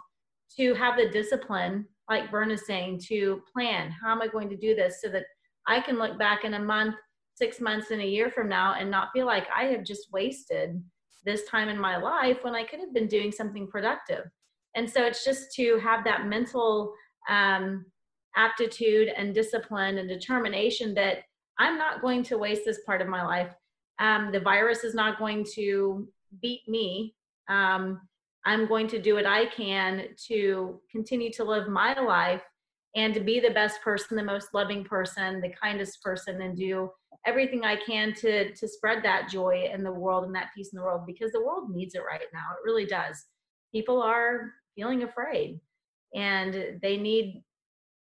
to 0.59 0.75
have 0.75 0.97
the 0.97 1.09
discipline, 1.09 1.87
like 2.11 2.31
Vern 2.31 2.51
is 2.51 2.67
saying, 2.67 3.01
to 3.07 3.41
plan 3.51 3.91
how 3.91 4.11
am 4.11 4.21
I 4.21 4.27
going 4.27 4.51
to 4.51 4.57
do 4.57 4.75
this 4.75 5.01
so 5.01 5.09
that 5.11 5.25
I 5.67 5.81
can 5.81 5.97
look 5.97 6.19
back 6.19 6.45
in 6.45 6.55
a 6.55 6.59
month, 6.59 6.97
six 7.35 7.61
months, 7.61 7.93
and 7.93 8.03
a 8.03 8.07
year 8.07 8.31
from 8.31 8.49
now 8.49 8.75
and 8.75 8.91
not 8.91 9.11
feel 9.15 9.27
like 9.27 9.47
I 9.57 9.65
have 9.67 9.85
just 9.85 10.13
wasted 10.13 10.83
this 11.25 11.45
time 11.45 11.69
in 11.69 11.79
my 11.79 11.97
life 11.97 12.39
when 12.43 12.55
I 12.55 12.65
could 12.65 12.81
have 12.81 12.93
been 12.93 13.07
doing 13.07 13.31
something 13.31 13.69
productive. 13.69 14.25
And 14.75 14.91
so 14.91 15.05
it's 15.05 15.25
just 15.25 15.55
to 15.55 15.79
have 15.79 16.05
that 16.05 16.27
mental 16.27 16.93
um, 17.29 17.87
aptitude 18.37 19.09
and 19.17 19.35
discipline 19.35 19.99
and 19.99 20.09
determination 20.09 20.95
that 20.95 21.19
I'm 21.59 21.79
not 21.79 22.01
going 22.01 22.23
to 22.25 22.39
waste 22.39 22.63
this 22.65 22.81
part 22.85 23.03
of 23.03 23.09
my 23.09 23.25
life. 23.25 23.53
Um, 24.01 24.33
the 24.33 24.41
virus 24.41 24.83
is 24.83 24.95
not 24.95 25.19
going 25.19 25.47
to 25.55 26.09
beat 26.41 26.63
me. 26.67 27.15
Um, 27.49 28.01
I'm 28.45 28.67
going 28.67 28.89
to 28.89 29.01
do 29.01 29.15
what 29.15 29.27
I 29.27 29.47
can 29.47 30.09
to 30.29 30.81
continue 30.91 31.31
to 31.33 31.45
live 31.45 31.69
my 31.69 31.99
life 31.99 32.43
and 32.97 33.15
to 33.15 33.21
be 33.21 33.39
the 33.39 33.51
best 33.51 33.83
person, 33.83 34.17
the 34.17 34.25
most 34.25 34.49
loving 34.55 34.85
person, 34.85 35.41
the 35.41 35.53
kindest 35.63 36.03
person, 36.03 36.43
and 36.43 36.57
do 36.57 36.91
everything 37.27 37.65
I 37.65 37.77
can 37.77 38.15
to 38.15 38.53
to 38.55 38.69
spread 38.69 39.03
that 39.05 39.29
joy 39.29 39.71
in 39.73 39.85
the 39.85 39.93
world 39.93 40.25
and 40.25 40.35
that 40.35 40.51
peace 40.55 40.73
in 40.73 40.79
the 40.79 40.85
world 40.85 41.03
because 41.07 41.33
the 41.33 41.45
world 41.45 41.71
needs 41.71 41.95
it 41.95 42.03
right 42.07 42.21
now. 42.33 42.47
It 42.53 42.65
really 42.65 42.87
does. 42.87 43.25
People 43.73 44.03
are 44.03 44.53
feeling 44.75 45.03
afraid 45.03 45.61
and 46.15 46.79
they 46.83 46.97
need 46.97 47.43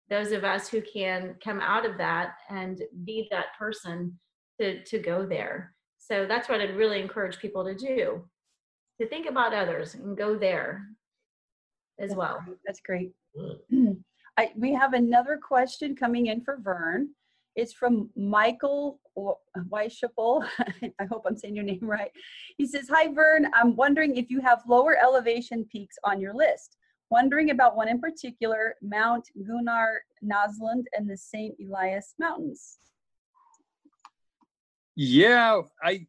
those 0.09 0.33
of 0.33 0.45
us 0.45 0.69
who 0.69 0.81
can 0.83 1.35
come 1.43 1.61
out 1.61 1.85
of 1.85 1.99
that 1.99 2.35
and 2.51 2.83
be 3.05 3.27
that 3.31 3.47
person 3.59 4.19
to 4.61 4.85
to 4.85 4.99
go 4.99 5.27
there. 5.27 5.75
So 5.99 6.27
that's 6.27 6.49
what 6.49 6.61
I'd 6.61 6.77
really 6.77 7.01
encourage 7.01 7.39
people 7.39 7.65
to 7.65 7.75
do. 7.75 8.23
To 9.01 9.07
think 9.09 9.29
about 9.29 9.53
others 9.53 9.95
and 9.95 10.17
go 10.17 10.37
there 10.37 10.87
as 11.99 12.15
well. 12.15 12.43
That's 12.65 12.81
great. 12.81 13.13
I, 14.39 14.51
we 14.57 14.73
have 14.75 14.93
another 14.93 15.39
question 15.43 15.97
coming 15.97 16.27
in 16.27 16.43
for 16.43 16.59
Vern. 16.59 17.11
It's 17.57 17.73
from 17.73 18.11
Michael 18.17 19.01
Weishapel. 19.17 20.47
I 21.01 21.05
hope 21.11 21.25
I'm 21.27 21.37
saying 21.37 21.57
your 21.57 21.65
name 21.65 21.81
right. 21.83 22.11
He 22.59 22.67
says, 22.67 22.87
Hi, 22.91 23.13
Vern. 23.13 23.49
I'm 23.55 23.75
wondering 23.77 24.17
if 24.17 24.31
you 24.31 24.41
have 24.41 24.63
lower 24.69 24.97
elevation 24.97 25.67
peaks 25.71 25.97
on 26.05 26.21
your 26.21 26.35
list. 26.35 26.77
Wondering 27.09 27.51
about 27.51 27.77
one 27.77 27.89
in 27.89 28.01
particular, 28.01 28.75
Mount 28.83 29.29
Gunnar 29.47 30.03
Naslund 30.25 30.85
and 30.97 31.09
the 31.09 31.17
St. 31.17 31.55
Elias 31.61 32.15
Mountains. 32.19 32.79
Yeah, 34.97 35.61
I, 35.83 36.07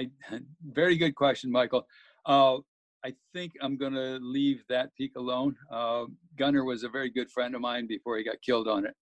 I, 0.00 0.10
very 0.72 0.96
good 0.96 1.14
question, 1.14 1.50
Michael. 1.50 1.86
Uh, 2.26 2.58
I 3.04 3.14
think 3.32 3.52
I'm 3.62 3.76
going 3.76 3.94
to 3.94 4.18
leave 4.20 4.62
that 4.68 4.94
peak 4.94 5.12
alone. 5.16 5.56
Uh, 5.70 6.04
Gunnar 6.36 6.64
was 6.64 6.82
a 6.82 6.88
very 6.88 7.10
good 7.10 7.30
friend 7.30 7.54
of 7.54 7.60
mine 7.60 7.86
before 7.86 8.18
he 8.18 8.24
got 8.24 8.42
killed 8.42 8.68
on 8.68 8.86
it. 8.86 8.94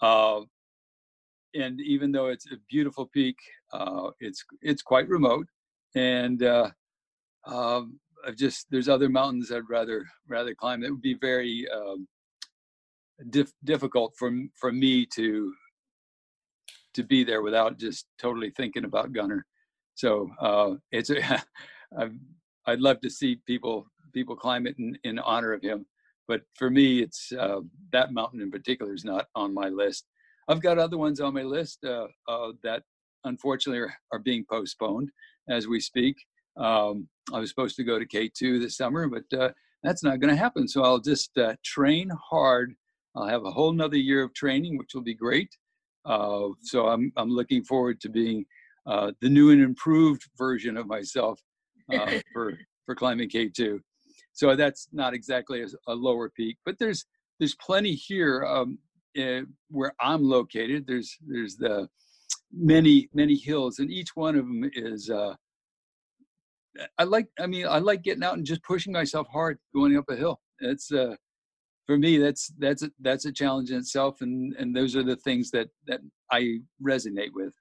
Uh, 0.00 0.42
and 1.54 1.80
even 1.80 2.12
though 2.12 2.26
it's 2.26 2.46
a 2.52 2.56
beautiful 2.68 3.06
peak, 3.06 3.36
uh, 3.72 4.10
it's 4.20 4.44
it's 4.60 4.82
quite 4.82 5.08
remote, 5.08 5.46
and 5.94 6.42
uh, 6.42 6.70
um, 7.46 7.98
I've 8.26 8.36
just 8.36 8.66
there's 8.70 8.90
other 8.90 9.08
mountains 9.08 9.50
I'd 9.50 9.62
rather 9.70 10.04
rather 10.28 10.54
climb. 10.54 10.84
It 10.84 10.90
would 10.90 11.00
be 11.00 11.16
very 11.18 11.66
um, 11.74 12.06
dif- 13.30 13.54
difficult 13.64 14.14
for 14.18 14.30
for 14.54 14.70
me 14.70 15.06
to 15.14 15.52
to 16.92 17.02
be 17.02 17.24
there 17.24 17.40
without 17.40 17.78
just 17.78 18.06
totally 18.18 18.50
thinking 18.50 18.84
about 18.84 19.12
Gunnar. 19.14 19.46
So 19.96 20.30
uh, 20.40 20.74
it's 20.92 21.10
a, 21.10 21.42
I'd 22.66 22.80
love 22.80 23.00
to 23.00 23.10
see 23.10 23.40
people 23.46 23.86
people 24.12 24.36
climb 24.36 24.66
it 24.66 24.78
in, 24.78 24.96
in 25.04 25.18
honor 25.18 25.52
of 25.52 25.62
him. 25.62 25.84
But 26.28 26.42
for 26.54 26.70
me, 26.70 27.00
it's 27.00 27.32
uh, 27.38 27.60
that 27.92 28.12
mountain 28.12 28.40
in 28.40 28.50
particular 28.50 28.94
is 28.94 29.04
not 29.04 29.26
on 29.34 29.52
my 29.52 29.68
list. 29.68 30.06
I've 30.48 30.62
got 30.62 30.78
other 30.78 30.96
ones 30.96 31.20
on 31.20 31.34
my 31.34 31.42
list 31.42 31.84
uh, 31.84 32.06
uh, 32.28 32.52
that 32.62 32.82
unfortunately 33.24 33.80
are, 33.80 33.94
are, 34.12 34.18
being 34.18 34.44
postponed 34.50 35.10
as 35.48 35.66
we 35.66 35.80
speak. 35.80 36.16
Um, 36.56 37.08
I 37.32 37.40
was 37.40 37.50
supposed 37.50 37.76
to 37.76 37.84
go 37.84 37.98
to 37.98 38.06
K2 38.06 38.60
this 38.60 38.76
summer, 38.76 39.08
but 39.08 39.38
uh, 39.38 39.50
that's 39.82 40.02
not 40.02 40.20
going 40.20 40.34
to 40.34 40.40
happen. 40.40 40.66
So 40.68 40.82
I'll 40.82 41.00
just 41.00 41.36
uh, 41.36 41.54
train 41.64 42.10
hard. 42.30 42.74
I'll 43.14 43.26
have 43.26 43.44
a 43.44 43.50
whole 43.50 43.72
nother 43.72 43.96
year 43.96 44.22
of 44.22 44.34
training, 44.34 44.78
which 44.78 44.94
will 44.94 45.02
be 45.02 45.14
great. 45.14 45.50
Uh, 46.04 46.48
so 46.62 46.86
I'm, 46.86 47.12
I'm 47.16 47.30
looking 47.30 47.64
forward 47.64 48.00
to 48.00 48.08
being 48.08 48.46
uh, 48.86 49.12
the 49.20 49.28
new 49.28 49.50
and 49.50 49.62
improved 49.62 50.22
version 50.38 50.76
of 50.76 50.86
myself 50.86 51.40
for, 52.32 52.58
for 52.84 52.94
climbing 52.94 53.28
K2. 53.28 53.80
So 54.32 54.54
that's 54.54 54.88
not 54.92 55.14
exactly 55.14 55.62
a, 55.62 55.66
a 55.88 55.94
lower 55.94 56.30
peak, 56.30 56.58
but 56.64 56.78
there's 56.78 57.06
there's 57.38 57.54
plenty 57.56 57.92
here. 57.92 58.44
Um, 58.44 58.78
uh, 59.18 59.40
where 59.70 59.94
I'm 59.98 60.22
located, 60.22 60.86
there's 60.86 61.16
there's 61.26 61.56
the 61.56 61.88
many 62.52 63.08
many 63.14 63.34
hills, 63.34 63.78
and 63.78 63.90
each 63.90 64.10
one 64.14 64.36
of 64.36 64.44
them 64.46 64.70
is. 64.74 65.10
Uh, 65.10 65.34
I 66.98 67.04
like. 67.04 67.28
I 67.40 67.46
mean, 67.46 67.66
I 67.66 67.78
like 67.78 68.02
getting 68.02 68.22
out 68.22 68.36
and 68.36 68.44
just 68.44 68.62
pushing 68.62 68.92
myself 68.92 69.26
hard, 69.32 69.58
going 69.74 69.96
up 69.96 70.04
a 70.10 70.16
hill. 70.16 70.40
It's 70.60 70.92
uh, 70.92 71.16
for 71.86 71.96
me. 71.96 72.18
That's 72.18 72.52
that's 72.58 72.82
a, 72.82 72.90
that's 73.00 73.24
a 73.24 73.32
challenge 73.32 73.70
in 73.70 73.78
itself, 73.78 74.20
and 74.20 74.54
and 74.58 74.76
those 74.76 74.94
are 74.96 75.02
the 75.02 75.16
things 75.16 75.50
that 75.52 75.68
that 75.86 76.00
I 76.30 76.58
resonate 76.86 77.32
with. 77.32 77.54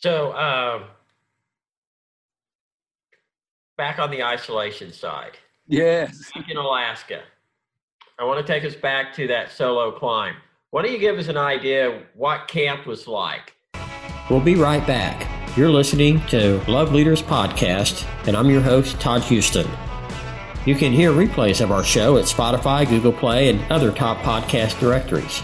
So, 0.00 0.32
um, 0.36 0.84
back 3.76 3.98
on 3.98 4.10
the 4.10 4.22
isolation 4.22 4.92
side, 4.92 5.38
Yes. 5.66 6.30
back 6.34 6.48
in 6.50 6.56
Alaska, 6.56 7.22
I 8.18 8.24
want 8.24 8.44
to 8.44 8.52
take 8.52 8.64
us 8.64 8.76
back 8.76 9.12
to 9.14 9.26
that 9.28 9.50
solo 9.50 9.90
climb. 9.90 10.36
Why 10.70 10.82
don't 10.82 10.92
you 10.92 10.98
give 10.98 11.18
us 11.18 11.28
an 11.28 11.36
idea 11.36 12.02
what 12.14 12.46
camp 12.48 12.86
was 12.86 13.08
like? 13.08 13.54
We'll 14.30 14.40
be 14.40 14.54
right 14.54 14.86
back. 14.86 15.26
You're 15.56 15.70
listening 15.70 16.20
to 16.26 16.60
Love 16.70 16.92
Leaders 16.92 17.22
Podcast, 17.22 18.06
and 18.28 18.36
I'm 18.36 18.50
your 18.50 18.60
host, 18.60 19.00
Todd 19.00 19.22
Houston. 19.24 19.66
You 20.66 20.74
can 20.76 20.92
hear 20.92 21.10
replays 21.10 21.60
of 21.60 21.72
our 21.72 21.82
show 21.82 22.18
at 22.18 22.26
Spotify, 22.26 22.88
Google 22.88 23.12
Play, 23.12 23.48
and 23.48 23.60
other 23.72 23.90
top 23.90 24.18
podcast 24.18 24.78
directories. 24.78 25.42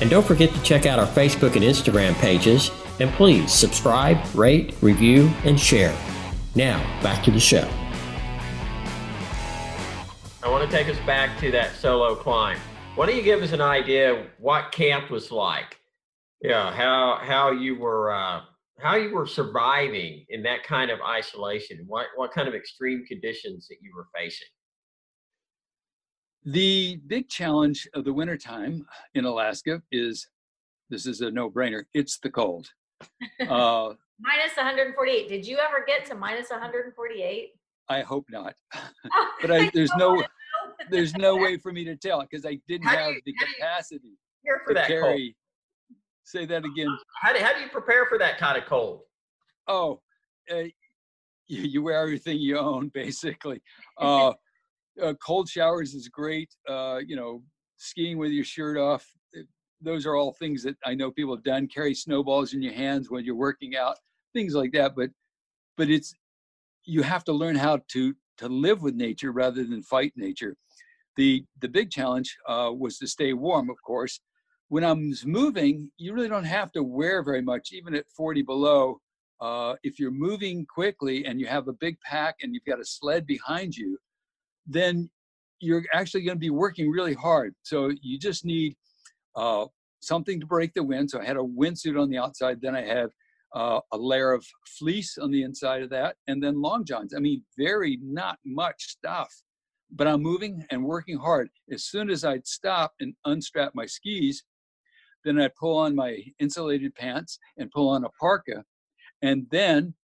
And 0.00 0.10
don't 0.10 0.24
forget 0.26 0.52
to 0.52 0.62
check 0.62 0.86
out 0.86 0.98
our 1.00 1.06
Facebook 1.06 1.56
and 1.56 1.64
Instagram 1.64 2.14
pages, 2.20 2.70
and 3.00 3.10
please 3.12 3.52
subscribe, 3.52 4.18
rate, 4.34 4.74
review, 4.80 5.30
and 5.44 5.58
share. 5.58 5.96
Now, 6.54 6.78
back 7.02 7.22
to 7.24 7.30
the 7.30 7.40
show. 7.40 7.68
I 10.42 10.48
want 10.48 10.68
to 10.68 10.76
take 10.76 10.88
us 10.88 10.98
back 11.06 11.38
to 11.40 11.50
that 11.52 11.74
solo 11.76 12.14
climb. 12.14 12.58
Why 12.94 13.06
don't 13.06 13.16
you 13.16 13.22
give 13.22 13.42
us 13.42 13.52
an 13.52 13.60
idea 13.60 14.26
what 14.38 14.72
camp 14.72 15.10
was 15.10 15.30
like? 15.30 15.78
Yeah, 16.40 16.72
how 16.72 17.18
how 17.22 17.50
you 17.50 17.78
were 17.78 18.12
uh, 18.12 18.40
how 18.78 18.96
you 18.96 19.14
were 19.14 19.26
surviving 19.26 20.24
in 20.28 20.42
that 20.44 20.64
kind 20.64 20.90
of 20.90 21.00
isolation. 21.00 21.84
What 21.86 22.06
what 22.16 22.32
kind 22.32 22.48
of 22.48 22.54
extreme 22.54 23.04
conditions 23.06 23.68
that 23.68 23.76
you 23.82 23.92
were 23.94 24.06
facing? 24.16 24.48
The 26.44 27.00
big 27.06 27.28
challenge 27.28 27.88
of 27.94 28.04
the 28.04 28.12
wintertime 28.12 28.86
in 29.14 29.24
Alaska 29.24 29.82
is 29.92 30.28
this 30.90 31.06
is 31.06 31.20
a 31.20 31.30
no 31.30 31.50
brainer 31.50 31.84
it's 31.92 32.18
the 32.18 32.30
cold. 32.30 32.68
Uh, 33.48 33.94
Minus 34.20 34.56
148. 34.56 35.28
Did 35.28 35.46
you 35.46 35.58
ever 35.58 35.84
get 35.86 36.04
to 36.06 36.16
minus 36.16 36.50
148? 36.50 37.50
I 37.88 38.00
hope 38.02 38.26
not. 38.30 38.54
but 39.40 39.50
I, 39.52 39.70
there's 39.72 39.92
no 39.96 40.22
there's 40.90 41.14
no 41.14 41.36
way 41.36 41.56
for 41.56 41.72
me 41.72 41.84
to 41.84 41.94
tell 41.96 42.20
because 42.22 42.44
I 42.44 42.58
didn't 42.66 42.88
How 42.88 42.96
have 42.96 43.14
you- 43.14 43.22
the 43.24 43.34
how 43.38 43.46
you- 43.46 43.54
capacity 43.54 44.18
Prepare 44.44 44.62
for 44.64 44.68
to 44.68 44.74
that 44.74 44.88
cold. 44.88 45.20
Say 46.24 46.44
that 46.46 46.64
again. 46.64 46.88
How 47.22 47.32
do, 47.32 47.38
how 47.38 47.54
do 47.54 47.60
you 47.60 47.68
prepare 47.68 48.06
for 48.06 48.18
that 48.18 48.38
kind 48.38 48.58
of 48.58 48.66
cold? 48.66 49.00
Oh, 49.66 50.00
uh, 50.50 50.56
you, 51.46 51.62
you 51.62 51.82
wear 51.82 52.02
everything 52.02 52.38
you 52.38 52.58
own 52.58 52.88
basically. 52.94 53.62
Uh, 53.98 54.32
uh, 55.02 55.14
cold 55.24 55.48
showers 55.48 55.94
is 55.94 56.08
great. 56.08 56.50
Uh, 56.68 56.98
you 57.06 57.14
know, 57.16 57.42
skiing 57.76 58.18
with 58.18 58.32
your 58.32 58.44
shirt 58.44 58.76
off. 58.76 59.06
Those 59.80 60.06
are 60.06 60.16
all 60.16 60.32
things 60.32 60.62
that 60.64 60.76
I 60.84 60.94
know 60.94 61.10
people 61.10 61.34
have 61.34 61.44
done. 61.44 61.68
Carry 61.68 61.94
snowballs 61.94 62.52
in 62.52 62.62
your 62.62 62.72
hands 62.72 63.10
when 63.10 63.24
you're 63.24 63.34
working 63.34 63.76
out, 63.76 63.96
things 64.32 64.54
like 64.54 64.72
that. 64.72 64.94
But, 64.96 65.10
but 65.76 65.88
it's 65.88 66.14
you 66.84 67.02
have 67.02 67.24
to 67.24 67.32
learn 67.32 67.54
how 67.54 67.80
to 67.88 68.14
to 68.38 68.48
live 68.48 68.82
with 68.82 68.94
nature 68.94 69.32
rather 69.32 69.64
than 69.64 69.82
fight 69.82 70.12
nature. 70.16 70.56
The 71.16 71.44
the 71.60 71.68
big 71.68 71.90
challenge 71.90 72.36
uh, 72.48 72.72
was 72.76 72.98
to 72.98 73.06
stay 73.06 73.32
warm, 73.32 73.70
of 73.70 73.76
course. 73.82 74.20
When 74.68 74.84
I'm 74.84 75.12
moving, 75.24 75.90
you 75.96 76.12
really 76.12 76.28
don't 76.28 76.44
have 76.44 76.72
to 76.72 76.82
wear 76.82 77.22
very 77.22 77.42
much, 77.42 77.72
even 77.72 77.94
at 77.94 78.10
40 78.10 78.42
below. 78.42 79.00
Uh, 79.40 79.76
if 79.82 79.98
you're 79.98 80.10
moving 80.10 80.66
quickly 80.66 81.24
and 81.24 81.40
you 81.40 81.46
have 81.46 81.68
a 81.68 81.72
big 81.72 81.96
pack 82.00 82.36
and 82.42 82.52
you've 82.52 82.64
got 82.64 82.80
a 82.80 82.84
sled 82.84 83.24
behind 83.24 83.74
you, 83.74 83.96
then 84.66 85.08
you're 85.60 85.84
actually 85.92 86.22
going 86.22 86.36
to 86.36 86.40
be 86.40 86.50
working 86.50 86.90
really 86.90 87.14
hard. 87.14 87.54
So 87.62 87.92
you 88.02 88.18
just 88.18 88.44
need 88.44 88.76
uh, 89.38 89.66
something 90.00 90.40
to 90.40 90.46
break 90.46 90.74
the 90.74 90.82
wind. 90.82 91.10
So 91.10 91.20
I 91.20 91.24
had 91.24 91.36
a 91.36 91.40
windsuit 91.40 92.00
on 92.00 92.10
the 92.10 92.18
outside. 92.18 92.60
Then 92.60 92.74
I 92.74 92.82
have 92.82 93.10
uh, 93.54 93.80
a 93.92 93.96
layer 93.96 94.32
of 94.32 94.44
fleece 94.78 95.16
on 95.16 95.30
the 95.30 95.42
inside 95.42 95.82
of 95.82 95.90
that, 95.90 96.16
and 96.26 96.42
then 96.42 96.60
long 96.60 96.84
johns. 96.84 97.14
I 97.14 97.20
mean, 97.20 97.42
very 97.56 97.98
not 98.02 98.38
much 98.44 98.82
stuff. 98.82 99.32
But 99.90 100.06
I'm 100.06 100.22
moving 100.22 100.66
and 100.70 100.84
working 100.84 101.16
hard. 101.16 101.48
As 101.72 101.84
soon 101.84 102.10
as 102.10 102.22
I'd 102.22 102.46
stop 102.46 102.92
and 103.00 103.14
unstrap 103.24 103.72
my 103.74 103.86
skis, 103.86 104.44
then 105.24 105.40
I'd 105.40 105.54
pull 105.54 105.78
on 105.78 105.94
my 105.94 106.18
insulated 106.38 106.94
pants 106.94 107.38
and 107.56 107.70
pull 107.70 107.88
on 107.88 108.04
a 108.04 108.10
parka. 108.20 108.64
And 109.22 109.46
then, 109.50 109.94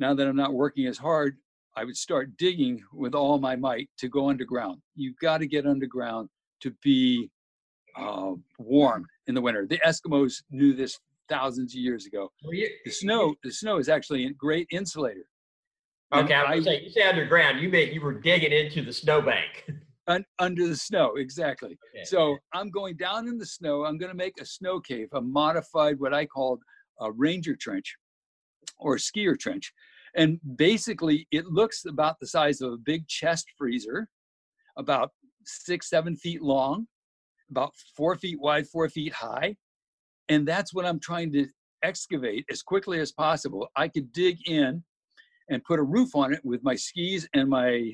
now 0.00 0.12
that 0.14 0.26
I'm 0.26 0.36
not 0.36 0.54
working 0.54 0.86
as 0.86 0.98
hard, 0.98 1.36
I 1.76 1.84
would 1.84 1.96
start 1.96 2.36
digging 2.36 2.82
with 2.92 3.14
all 3.14 3.38
my 3.38 3.54
might 3.54 3.88
to 3.98 4.08
go 4.08 4.28
underground. 4.28 4.80
You've 4.96 5.18
got 5.22 5.38
to 5.38 5.46
get 5.46 5.66
underground 5.66 6.28
to 6.62 6.74
be 6.82 7.30
uh, 7.96 8.32
warm 8.58 9.06
in 9.26 9.34
the 9.34 9.40
winter. 9.40 9.66
The 9.66 9.78
Eskimos 9.86 10.42
knew 10.50 10.72
this 10.74 10.98
thousands 11.28 11.74
of 11.74 11.80
years 11.80 12.06
ago. 12.06 12.30
The 12.84 12.90
snow, 12.90 13.34
the 13.44 13.52
snow 13.52 13.78
is 13.78 13.88
actually 13.88 14.26
a 14.26 14.32
great 14.32 14.66
insulator. 14.70 15.26
Okay, 16.12 16.34
I 16.34 16.52
I- 16.54 16.60
say 16.60 16.82
you 16.82 16.90
say 16.90 17.02
underground. 17.02 17.60
You 17.60 17.68
meant 17.68 17.92
you 17.92 18.00
were 18.00 18.14
digging 18.14 18.52
into 18.52 18.82
the 18.82 18.92
snowbank. 18.92 19.66
Un- 20.08 20.24
under 20.40 20.66
the 20.66 20.74
snow, 20.76 21.14
exactly. 21.16 21.78
Okay. 21.94 22.02
So 22.04 22.36
I'm 22.52 22.68
going 22.70 22.96
down 22.96 23.28
in 23.28 23.38
the 23.38 23.46
snow. 23.46 23.84
I'm 23.84 23.96
going 23.96 24.10
to 24.10 24.16
make 24.16 24.40
a 24.40 24.44
snow 24.44 24.80
cave, 24.80 25.06
a 25.12 25.20
modified 25.20 26.00
what 26.00 26.12
I 26.12 26.26
called 26.26 26.60
a 27.00 27.12
ranger 27.12 27.54
trench 27.54 27.94
or 28.78 28.96
skier 28.96 29.38
trench. 29.38 29.72
And 30.16 30.40
basically, 30.56 31.28
it 31.30 31.46
looks 31.46 31.84
about 31.84 32.18
the 32.18 32.26
size 32.26 32.60
of 32.60 32.72
a 32.72 32.76
big 32.76 33.06
chest 33.06 33.46
freezer, 33.56 34.08
about 34.76 35.10
six, 35.44 35.88
seven 35.88 36.16
feet 36.16 36.42
long, 36.42 36.88
about 37.50 37.74
four 37.96 38.16
feet 38.16 38.40
wide, 38.40 38.66
four 38.66 38.88
feet 38.88 39.12
high. 39.12 39.56
And 40.28 40.46
that's 40.46 40.72
what 40.72 40.86
I'm 40.86 41.00
trying 41.00 41.32
to 41.32 41.46
excavate 41.82 42.44
as 42.50 42.62
quickly 42.62 43.00
as 43.00 43.12
possible. 43.12 43.68
I 43.76 43.88
could 43.88 44.12
dig 44.12 44.48
in 44.48 44.82
and 45.48 45.64
put 45.64 45.80
a 45.80 45.82
roof 45.82 46.14
on 46.14 46.32
it 46.32 46.40
with 46.44 46.62
my 46.62 46.76
skis 46.76 47.28
and 47.34 47.48
my 47.48 47.92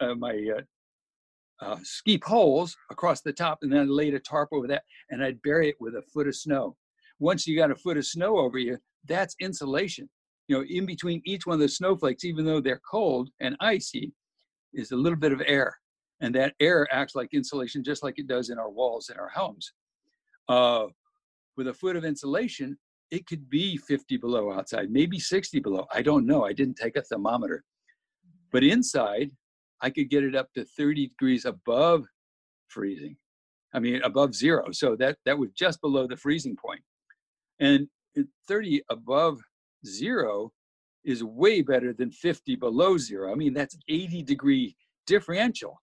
uh, 0.00 0.14
my 0.14 0.48
uh, 0.56 1.64
uh, 1.64 1.78
ski 1.82 2.18
poles 2.18 2.76
across 2.90 3.20
the 3.20 3.32
top, 3.32 3.58
and 3.62 3.72
then 3.72 3.80
I 3.80 3.84
laid 3.84 4.14
a 4.14 4.20
tarp 4.20 4.48
over 4.52 4.66
that, 4.66 4.82
and 5.10 5.22
I'd 5.22 5.40
bury 5.42 5.68
it 5.68 5.76
with 5.80 5.94
a 5.94 6.02
foot 6.02 6.26
of 6.26 6.34
snow. 6.34 6.76
Once 7.18 7.46
you 7.46 7.56
got 7.56 7.70
a 7.70 7.76
foot 7.76 7.96
of 7.96 8.06
snow 8.06 8.38
over 8.38 8.58
you, 8.58 8.78
that's 9.06 9.36
insulation. 9.40 10.08
You 10.48 10.56
know, 10.56 10.64
in 10.68 10.86
between 10.86 11.22
each 11.24 11.46
one 11.46 11.54
of 11.54 11.60
the 11.60 11.68
snowflakes, 11.68 12.24
even 12.24 12.44
though 12.44 12.60
they're 12.60 12.80
cold 12.88 13.30
and 13.40 13.56
icy, 13.60 14.12
is 14.74 14.92
a 14.92 14.96
little 14.96 15.18
bit 15.18 15.32
of 15.32 15.42
air, 15.46 15.76
and 16.20 16.34
that 16.34 16.54
air 16.60 16.86
acts 16.90 17.14
like 17.14 17.34
insulation, 17.34 17.84
just 17.84 18.02
like 18.02 18.18
it 18.18 18.26
does 18.26 18.50
in 18.50 18.58
our 18.58 18.70
walls 18.70 19.10
in 19.10 19.18
our 19.18 19.28
homes. 19.28 19.72
Uh, 20.48 20.86
with 21.56 21.68
a 21.68 21.74
foot 21.74 21.96
of 21.96 22.04
insulation, 22.04 22.78
it 23.10 23.26
could 23.26 23.48
be 23.48 23.76
50 23.76 24.16
below 24.16 24.52
outside, 24.52 24.90
maybe 24.90 25.18
60 25.18 25.60
below. 25.60 25.86
I 25.92 26.02
don't 26.02 26.26
know. 26.26 26.44
I 26.44 26.52
didn't 26.52 26.76
take 26.76 26.96
a 26.96 27.02
thermometer. 27.02 27.64
But 28.52 28.64
inside, 28.64 29.30
I 29.80 29.90
could 29.90 30.10
get 30.10 30.24
it 30.24 30.34
up 30.34 30.52
to 30.54 30.64
30 30.64 31.08
degrees 31.08 31.44
above 31.44 32.04
freezing. 32.68 33.16
I 33.74 33.78
mean, 33.78 34.00
above 34.02 34.34
zero. 34.34 34.72
So 34.72 34.96
that 34.96 35.18
that 35.26 35.38
was 35.38 35.50
just 35.52 35.80
below 35.80 36.06
the 36.06 36.16
freezing 36.16 36.56
point. 36.56 36.80
And 37.60 37.88
30 38.48 38.82
above 38.90 39.38
zero 39.84 40.52
is 41.04 41.22
way 41.22 41.62
better 41.62 41.92
than 41.92 42.10
50 42.10 42.56
below 42.56 42.96
zero. 42.96 43.30
I 43.30 43.34
mean, 43.34 43.52
that's 43.52 43.76
80 43.88 44.22
degree 44.22 44.76
differential. 45.06 45.78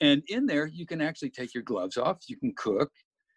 And 0.00 0.22
in 0.28 0.46
there, 0.46 0.66
you 0.66 0.86
can 0.86 1.00
actually 1.00 1.30
take 1.30 1.54
your 1.54 1.64
gloves 1.64 1.96
off. 1.96 2.18
You 2.28 2.36
can 2.36 2.54
cook. 2.56 2.90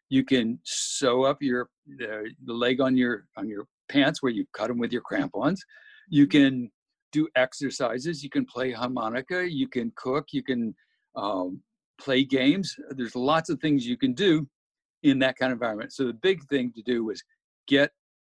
You 0.09 0.23
can 0.23 0.59
sew 0.63 1.23
up 1.23 1.37
your 1.41 1.69
uh, 2.01 2.27
the 2.45 2.53
leg 2.53 2.81
on 2.81 2.97
your 2.97 3.25
on 3.37 3.47
your 3.47 3.65
pants 3.89 4.21
where 4.21 4.31
you 4.31 4.45
cut 4.53 4.67
them 4.67 4.77
with 4.77 4.91
your 4.91 5.01
crampons. 5.01 5.61
You 6.09 6.27
can 6.27 6.69
do 7.11 7.27
exercises. 7.35 8.23
You 8.23 8.29
can 8.29 8.45
play 8.45 8.71
harmonica. 8.71 9.49
You 9.49 9.67
can 9.67 9.91
cook. 9.95 10.27
You 10.31 10.43
can 10.43 10.75
um, 11.15 11.61
play 11.99 12.23
games. 12.23 12.75
There's 12.89 13.15
lots 13.15 13.49
of 13.49 13.59
things 13.59 13.85
you 13.85 13.97
can 13.97 14.13
do 14.13 14.47
in 15.03 15.19
that 15.19 15.37
kind 15.37 15.51
of 15.51 15.57
environment. 15.57 15.93
So 15.93 16.05
the 16.05 16.13
big 16.13 16.43
thing 16.47 16.71
to 16.75 16.81
do 16.81 17.05
was 17.05 17.23
get 17.67 17.91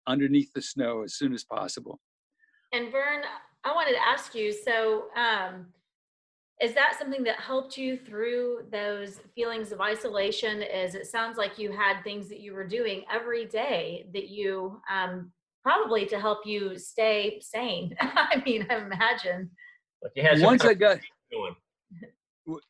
underneath 0.06 0.52
the 0.54 0.62
snow 0.62 1.02
as 1.02 1.14
soon 1.14 1.32
as 1.32 1.44
possible. 1.44 2.00
And 2.72 2.90
Vern, 2.90 3.22
I 3.64 3.74
wanted 3.74 3.92
to 3.92 4.02
ask 4.06 4.34
you, 4.34 4.52
so 4.52 5.04
um, 5.16 5.66
is 6.62 6.74
that 6.74 6.94
something 6.98 7.24
that 7.24 7.40
helped 7.40 7.76
you 7.76 7.96
through 7.96 8.60
those 8.70 9.20
feelings 9.34 9.72
of 9.72 9.80
isolation? 9.80 10.62
Is 10.62 10.94
it 10.94 11.06
sounds 11.06 11.36
like 11.36 11.58
you 11.58 11.72
had 11.72 12.02
things 12.02 12.28
that 12.28 12.40
you 12.40 12.54
were 12.54 12.66
doing 12.66 13.04
every 13.12 13.46
day 13.46 14.06
that 14.14 14.28
you 14.28 14.80
um, 14.90 15.32
probably 15.62 16.06
to 16.06 16.20
help 16.20 16.40
you 16.44 16.76
stay 16.76 17.38
sane. 17.40 17.96
I 18.00 18.42
mean, 18.44 18.66
I 18.68 18.76
imagine. 18.76 19.50
Like 20.02 20.12
you 20.16 20.22
had 20.22 20.38
some 20.38 20.46
Once 20.46 20.64
I 20.64 20.74
got 20.74 20.98
going. 21.32 21.54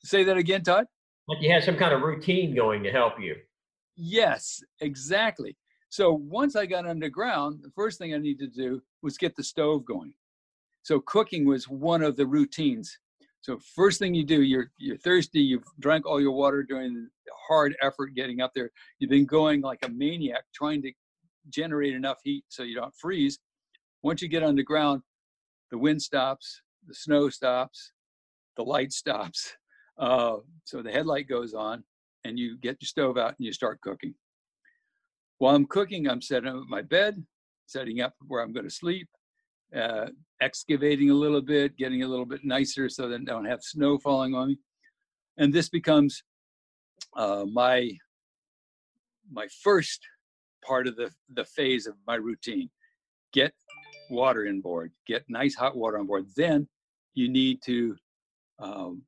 say 0.03 0.25
that 0.25 0.37
again, 0.37 0.63
Todd. 0.63 0.87
Like 1.29 1.39
you 1.41 1.51
had 1.51 1.65
some 1.65 1.77
kind 1.77 1.95
of 1.95 2.03
routine 2.03 2.55
going 2.55 2.83
to 2.83 2.91
help 2.91 3.15
you. 3.21 3.37
Yes, 3.97 4.63
exactly. 4.81 5.57
So 5.89 6.13
once 6.13 6.57
I 6.57 6.67
got 6.67 6.87
underground, 6.87 7.61
the 7.63 7.71
first 7.75 7.99
thing 7.99 8.15
I 8.15 8.19
needed 8.19 8.55
to 8.55 8.61
do 8.63 8.83
was 9.03 9.19
get 9.19 9.37
the 9.37 9.45
stove 9.45 9.85
going. 9.85 10.15
So 10.83 11.01
cooking 11.01 11.47
was 11.47 11.69
one 11.69 12.03
of 12.03 12.17
the 12.17 12.27
routines. 12.27 12.99
So 13.43 13.59
first 13.75 13.99
thing 13.99 14.15
you 14.15 14.25
do, 14.25 14.43
you're 14.43 14.71
you're 14.79 14.97
thirsty, 14.97 15.41
you've 15.41 15.65
drank 15.81 16.07
all 16.07 16.21
your 16.21 16.31
water 16.31 16.63
during 16.63 16.95
the 16.95 17.09
hard 17.49 17.77
effort 17.83 18.15
getting 18.15 18.41
up 18.41 18.53
there. 18.55 18.71
You've 18.99 19.11
been 19.11 19.27
going 19.27 19.61
like 19.61 19.81
a 19.85 19.89
maniac 19.89 20.45
trying 20.55 20.81
to 20.83 20.93
generate 21.49 21.95
enough 21.95 22.19
heat 22.23 22.45
so 22.49 22.63
you 22.63 22.77
don't 22.77 22.95
freeze. 22.95 23.41
Once 24.03 24.23
you 24.23 24.29
get 24.29 24.45
on 24.45 24.55
the 24.55 24.63
ground, 24.63 25.03
the 25.73 25.79
wind 25.79 26.01
stops, 26.01 26.63
the 26.87 26.95
snow 26.95 27.29
stops, 27.29 27.93
the 28.57 28.63
light 28.63 28.93
stops. 29.03 29.57
Uh, 29.99 30.37
so 30.65 30.81
the 30.81 30.91
headlight 30.91 31.29
goes 31.29 31.53
on, 31.53 31.83
and 32.25 32.39
you 32.39 32.57
get 32.59 32.81
your 32.81 32.87
stove 32.87 33.19
out 33.19 33.35
and 33.39 33.45
you 33.45 33.53
start 33.53 33.81
cooking. 33.81 34.15
While 35.39 35.57
I'm 35.57 35.67
cooking, 35.67 36.09
I'm 36.09 36.23
setting 36.23 36.49
up 36.49 36.63
my 36.69 36.83
bed, 36.83 37.27
setting 37.67 38.01
up 38.01 38.15
where 38.29 38.41
I'm 38.41 38.53
going 38.53 38.69
to 38.69 38.71
sleep, 38.71 39.09
uh, 39.75 40.07
excavating 40.41 41.11
a 41.11 41.15
little 41.15 41.41
bit, 41.41 41.77
getting 41.77 42.03
a 42.03 42.09
little 42.09 42.27
bit 42.27 42.45
nicer 42.45 42.89
so 42.89 43.09
that 43.09 43.21
I 43.21 43.25
don't 43.25 43.45
have 43.45 43.63
snow 43.63 43.99
falling 43.99 44.35
on 44.35 44.49
me. 44.49 44.59
And 45.39 45.53
this 45.53 45.69
becomes 45.69 46.23
uh, 47.17 47.45
my 47.51 47.91
my 49.31 49.47
first 49.63 50.01
part 50.67 50.87
of 50.87 50.97
the 50.97 51.11
the 51.35 51.45
phase 51.45 51.87
of 51.87 51.95
my 52.07 52.17
routine. 52.17 52.71
Get 53.33 53.55
water 54.11 54.45
in 54.45 54.61
board, 54.61 54.93
get 55.07 55.25
nice 55.29 55.55
hot 55.55 55.77
water 55.77 55.99
on 55.99 56.07
board. 56.07 56.27
Then 56.37 56.69
you 57.15 57.29
need 57.31 57.63
to 57.63 57.97
um, 58.59 59.03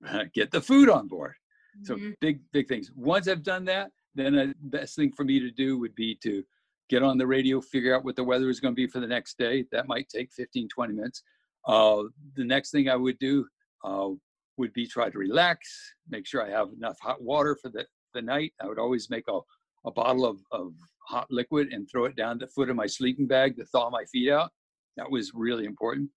get 0.34 0.50
the 0.50 0.60
food 0.60 0.88
on 0.88 1.06
board. 1.06 1.34
So 1.82 1.96
Mhm. 1.96 2.14
big, 2.20 2.40
big 2.52 2.68
things. 2.68 2.90
Once 2.94 3.28
I've 3.28 3.42
done 3.42 3.64
that, 3.66 3.92
then 4.14 4.34
the 4.34 4.54
best 4.60 4.96
thing 4.96 5.12
for 5.12 5.24
me 5.24 5.38
to 5.40 5.50
do 5.50 5.78
would 5.78 5.94
be 5.94 6.14
to 6.16 6.44
get 6.90 7.02
on 7.04 7.16
the 7.16 7.26
radio, 7.26 7.60
figure 7.60 7.94
out 7.94 8.04
what 8.04 8.16
the 8.16 8.24
weather 8.24 8.50
is 8.50 8.60
going 8.60 8.74
to 8.74 8.76
be 8.76 8.88
for 8.88 8.98
the 8.98 9.06
next 9.06 9.38
day. 9.38 9.64
That 9.70 9.86
might 9.86 10.08
take 10.08 10.32
15, 10.32 10.68
20 10.68 10.92
minutes. 10.92 11.22
Uh, 11.66 12.02
the 12.36 12.44
next 12.44 12.72
thing 12.72 12.88
I 12.88 12.96
would 12.96 13.18
do 13.18 13.46
uh, 13.84 14.08
would 14.56 14.72
be 14.72 14.86
try 14.86 15.08
to 15.08 15.18
relax, 15.18 15.94
make 16.08 16.26
sure 16.26 16.44
I 16.44 16.50
have 16.50 16.68
enough 16.76 16.98
hot 17.00 17.22
water 17.22 17.56
for 17.62 17.70
the, 17.70 17.86
the 18.12 18.20
night. 18.20 18.52
I 18.60 18.66
would 18.66 18.78
always 18.78 19.08
make 19.08 19.24
a, 19.28 19.38
a 19.86 19.92
bottle 19.92 20.26
of, 20.26 20.40
of 20.50 20.72
hot 21.06 21.28
liquid 21.30 21.72
and 21.72 21.88
throw 21.88 22.06
it 22.06 22.16
down 22.16 22.38
the 22.38 22.48
foot 22.48 22.68
of 22.68 22.76
my 22.76 22.86
sleeping 22.86 23.28
bag 23.28 23.56
to 23.56 23.64
thaw 23.66 23.88
my 23.88 24.04
feet 24.06 24.30
out. 24.30 24.50
That 24.96 25.10
was 25.10 25.30
really 25.32 25.66
important. 25.66 26.10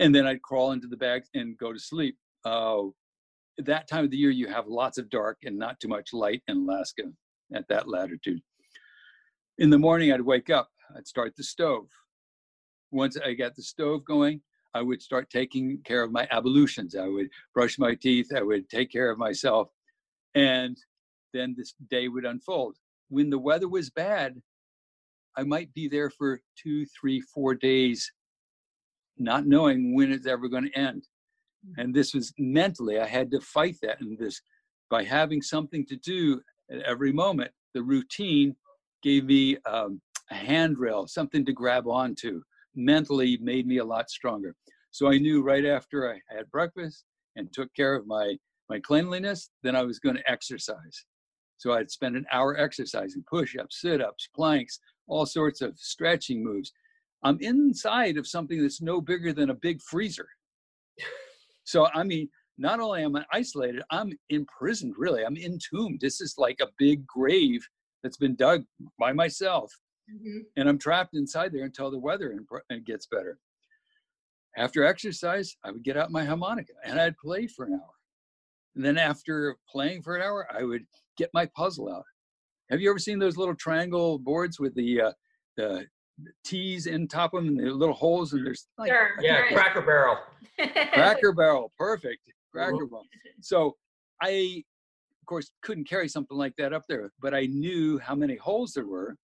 And 0.00 0.12
then 0.12 0.26
I'd 0.26 0.42
crawl 0.42 0.72
into 0.72 0.88
the 0.88 0.96
bag 0.96 1.22
and 1.34 1.56
go 1.56 1.72
to 1.72 1.78
sleep. 1.78 2.16
Uh, 2.44 2.82
that 3.58 3.88
time 3.88 4.04
of 4.04 4.10
the 4.10 4.16
year, 4.16 4.30
you 4.30 4.48
have 4.48 4.66
lots 4.66 4.98
of 4.98 5.08
dark 5.08 5.38
and 5.44 5.56
not 5.56 5.78
too 5.80 5.88
much 5.88 6.12
light 6.12 6.42
in 6.48 6.58
Alaska 6.58 7.04
at 7.54 7.66
that 7.68 7.88
latitude. 7.88 8.40
In 9.58 9.70
the 9.70 9.78
morning, 9.78 10.12
I'd 10.12 10.20
wake 10.20 10.50
up, 10.50 10.70
I'd 10.96 11.08
start 11.08 11.34
the 11.34 11.42
stove. 11.42 11.88
Once 12.92 13.18
I 13.18 13.32
got 13.32 13.56
the 13.56 13.62
stove 13.62 14.04
going, 14.04 14.40
I 14.72 14.82
would 14.82 15.02
start 15.02 15.30
taking 15.30 15.78
care 15.82 16.04
of 16.04 16.12
my 16.12 16.28
ablutions. 16.30 16.94
I 16.94 17.08
would 17.08 17.28
brush 17.54 17.76
my 17.76 17.96
teeth, 17.96 18.28
I 18.34 18.42
would 18.42 18.68
take 18.68 18.92
care 18.92 19.10
of 19.10 19.18
myself, 19.18 19.68
and 20.36 20.76
then 21.34 21.56
this 21.58 21.74
day 21.90 22.06
would 22.06 22.24
unfold. 22.24 22.76
When 23.08 23.30
the 23.30 23.38
weather 23.38 23.68
was 23.68 23.90
bad, 23.90 24.40
I 25.36 25.42
might 25.42 25.74
be 25.74 25.88
there 25.88 26.10
for 26.10 26.40
two, 26.56 26.86
three, 26.86 27.20
four 27.20 27.56
days, 27.56 28.12
not 29.16 29.44
knowing 29.44 29.92
when 29.92 30.12
it's 30.12 30.28
ever 30.28 30.48
going 30.48 30.70
to 30.70 30.78
end. 30.78 31.08
Mm. 31.66 31.82
And 31.82 31.94
this 31.94 32.14
was 32.14 32.32
mentally, 32.38 33.00
I 33.00 33.06
had 33.06 33.28
to 33.32 33.40
fight 33.40 33.76
that. 33.82 34.00
And 34.00 34.16
this, 34.16 34.40
by 34.88 35.02
having 35.02 35.42
something 35.42 35.84
to 35.86 35.96
do 35.96 36.42
at 36.70 36.82
every 36.82 37.12
moment, 37.12 37.50
the 37.74 37.82
routine 37.82 38.54
gave 39.02 39.24
me 39.24 39.56
um, 39.66 40.00
a 40.30 40.34
handrail, 40.34 41.06
something 41.06 41.44
to 41.44 41.52
grab 41.52 41.86
onto. 41.86 42.42
Mentally 42.74 43.38
made 43.40 43.66
me 43.66 43.78
a 43.78 43.84
lot 43.84 44.10
stronger. 44.10 44.54
So 44.90 45.10
I 45.10 45.18
knew 45.18 45.42
right 45.42 45.64
after 45.64 46.12
I 46.12 46.20
had 46.34 46.50
breakfast 46.50 47.04
and 47.36 47.52
took 47.52 47.72
care 47.74 47.94
of 47.94 48.06
my 48.06 48.36
my 48.68 48.78
cleanliness, 48.78 49.50
then 49.62 49.74
I 49.74 49.82
was 49.82 49.98
going 49.98 50.16
to 50.16 50.30
exercise. 50.30 51.06
So 51.56 51.72
I'd 51.72 51.90
spend 51.90 52.16
an 52.16 52.26
hour 52.30 52.58
exercising, 52.58 53.24
push-ups, 53.28 53.80
sit-ups, 53.80 54.28
planks, 54.36 54.78
all 55.06 55.24
sorts 55.24 55.62
of 55.62 55.78
stretching 55.78 56.44
moves. 56.44 56.70
I'm 57.24 57.38
inside 57.40 58.18
of 58.18 58.26
something 58.26 58.60
that's 58.60 58.82
no 58.82 59.00
bigger 59.00 59.32
than 59.32 59.50
a 59.50 59.54
big 59.54 59.80
freezer. 59.82 60.28
So 61.64 61.86
I 61.94 62.02
mean, 62.02 62.30
not 62.56 62.80
only 62.80 63.02
am 63.02 63.14
I 63.14 63.26
isolated, 63.30 63.82
I'm 63.90 64.10
imprisoned. 64.30 64.94
Really, 64.96 65.22
I'm 65.22 65.36
entombed. 65.36 66.00
This 66.00 66.22
is 66.22 66.34
like 66.38 66.60
a 66.62 66.72
big 66.78 67.06
grave 67.06 67.60
that's 68.02 68.16
been 68.16 68.36
dug 68.36 68.64
by 68.98 69.12
myself, 69.12 69.72
Mhm. 70.10 70.46
and 70.56 70.68
I'm 70.68 70.78
trapped 70.78 71.14
inside 71.14 71.52
there 71.52 71.64
until 71.64 71.90
the 71.90 71.98
weather 71.98 72.30
impro- 72.38 72.62
and 72.70 72.84
gets 72.84 73.06
better. 73.06 73.38
After 74.56 74.84
exercise, 74.84 75.56
I 75.64 75.70
would 75.70 75.82
get 75.84 75.96
out 75.96 76.10
my 76.10 76.24
harmonica 76.24 76.72
and 76.84 77.00
I'd 77.00 77.16
play 77.18 77.46
for 77.46 77.66
an 77.66 77.74
hour. 77.74 77.94
And 78.74 78.84
then 78.84 78.98
after 78.98 79.56
playing 79.68 80.02
for 80.02 80.16
an 80.16 80.22
hour, 80.22 80.48
I 80.50 80.62
would 80.64 80.86
get 81.16 81.30
my 81.34 81.46
puzzle 81.46 81.92
out. 81.92 82.04
Have 82.70 82.80
you 82.80 82.90
ever 82.90 82.98
seen 82.98 83.18
those 83.18 83.36
little 83.36 83.54
triangle 83.54 84.18
boards 84.18 84.58
with 84.58 84.74
the 84.74 85.00
uh, 85.02 85.12
the 85.56 85.86
T's 86.44 86.86
in 86.86 87.06
top 87.06 87.32
of 87.34 87.44
them 87.44 87.58
and 87.58 87.66
the 87.68 87.72
little 87.72 87.94
holes 87.94 88.32
and 88.32 88.44
there's 88.44 88.66
like 88.78 88.90
Sure. 88.90 89.10
Yeah, 89.20 89.40
right. 89.40 89.52
Cracker 89.54 89.82
Barrel. 89.82 90.18
Cracker 90.92 91.32
Barrel, 91.32 91.72
perfect. 91.78 92.22
Cracker. 92.52 92.86
Barrel. 92.86 93.04
So 93.40 93.76
I, 94.20 94.28
of 94.28 94.64
course, 95.28 95.50
couldn't 95.62 95.88
carry 95.88 96.08
something 96.08 96.36
like 96.36 96.54
that 96.58 96.72
up 96.72 96.84
there, 96.88 97.10
but 97.20 97.34
I 97.34 97.46
knew 97.46 97.98
how 97.98 98.14
many 98.14 98.36
holes 98.36 98.72
there 98.72 98.86
were, 98.86 99.16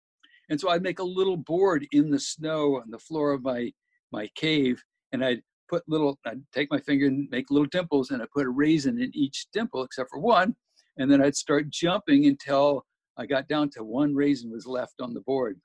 and 0.51 0.61
so 0.61 0.69
I'd 0.69 0.83
make 0.83 0.99
a 1.01 1.05
little 1.05 1.37
board 1.39 1.87
in 1.93 2.11
the 2.11 2.21
snow 2.21 2.77
on 2.77 2.91
the 2.91 2.99
floor 2.99 3.33
of 3.33 3.43
my 3.43 3.73
my 4.13 4.29
cave, 4.37 4.81
and 5.13 5.25
I'd 5.25 5.43
put 5.69 5.83
little. 5.89 6.19
I'd 6.27 6.43
take 6.53 6.71
my 6.71 6.79
finger 6.81 7.07
and 7.07 7.29
make 7.31 7.51
little 7.51 7.67
dimples, 7.67 8.11
and 8.11 8.23
I 8.23 8.27
put 8.33 8.47
a 8.47 8.51
raisin 8.51 9.01
in 9.03 9.11
each 9.15 9.47
dimple 9.53 9.83
except 9.83 10.11
for 10.11 10.21
one, 10.21 10.55
and 10.99 11.11
then 11.11 11.21
I'd 11.23 11.37
start 11.37 11.71
jumping 11.71 12.27
until 12.27 12.85
I 13.17 13.27
got 13.27 13.49
down 13.49 13.71
to 13.71 13.83
one 13.83 14.15
raisin 14.15 14.51
was 14.51 14.67
left 14.67 15.01
on 15.01 15.15
the 15.15 15.21
board. 15.23 15.61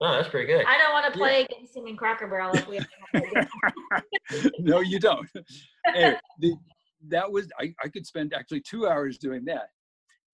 Oh, 0.00 0.12
that's 0.12 0.28
pretty 0.28 0.46
good. 0.46 0.64
I 0.66 0.78
don't 0.78 0.92
want 0.92 1.12
to 1.12 1.18
Yeah. 1.18 1.24
play 1.26 1.42
against 1.44 1.76
him 1.76 1.86
in 1.88 1.96
Cracker 1.96 2.28
Barrel 2.28 2.54
if 2.56 2.68
we 2.68 2.76
have 2.76 2.86
to 2.88 3.20
play 4.30 4.42
no, 4.60 4.78
you 4.80 5.00
don't. 5.00 5.28
Anyway, 5.94 6.18
the, 6.38 6.54
that 7.08 7.30
was 7.30 7.48
I, 7.60 7.74
I 7.82 7.88
could 7.88 8.06
spend 8.06 8.34
actually 8.34 8.60
two 8.60 8.86
hours 8.86 9.18
doing 9.18 9.44
that. 9.46 9.68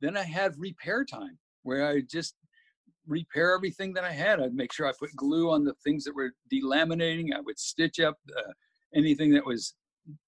Then 0.00 0.16
I 0.16 0.22
had 0.22 0.52
repair 0.58 1.04
time 1.04 1.38
where 1.62 1.86
I 1.86 2.00
just 2.00 2.34
repair 3.06 3.54
everything 3.54 3.92
that 3.94 4.04
I 4.04 4.12
had. 4.12 4.40
I'd 4.40 4.54
make 4.54 4.72
sure 4.72 4.86
I 4.86 4.92
put 4.98 5.14
glue 5.16 5.50
on 5.50 5.64
the 5.64 5.74
things 5.84 6.04
that 6.04 6.14
were 6.14 6.32
delaminating. 6.52 7.34
I 7.34 7.40
would 7.40 7.58
stitch 7.58 8.00
up 8.00 8.16
uh, 8.36 8.52
anything 8.94 9.32
that 9.34 9.44
was 9.44 9.74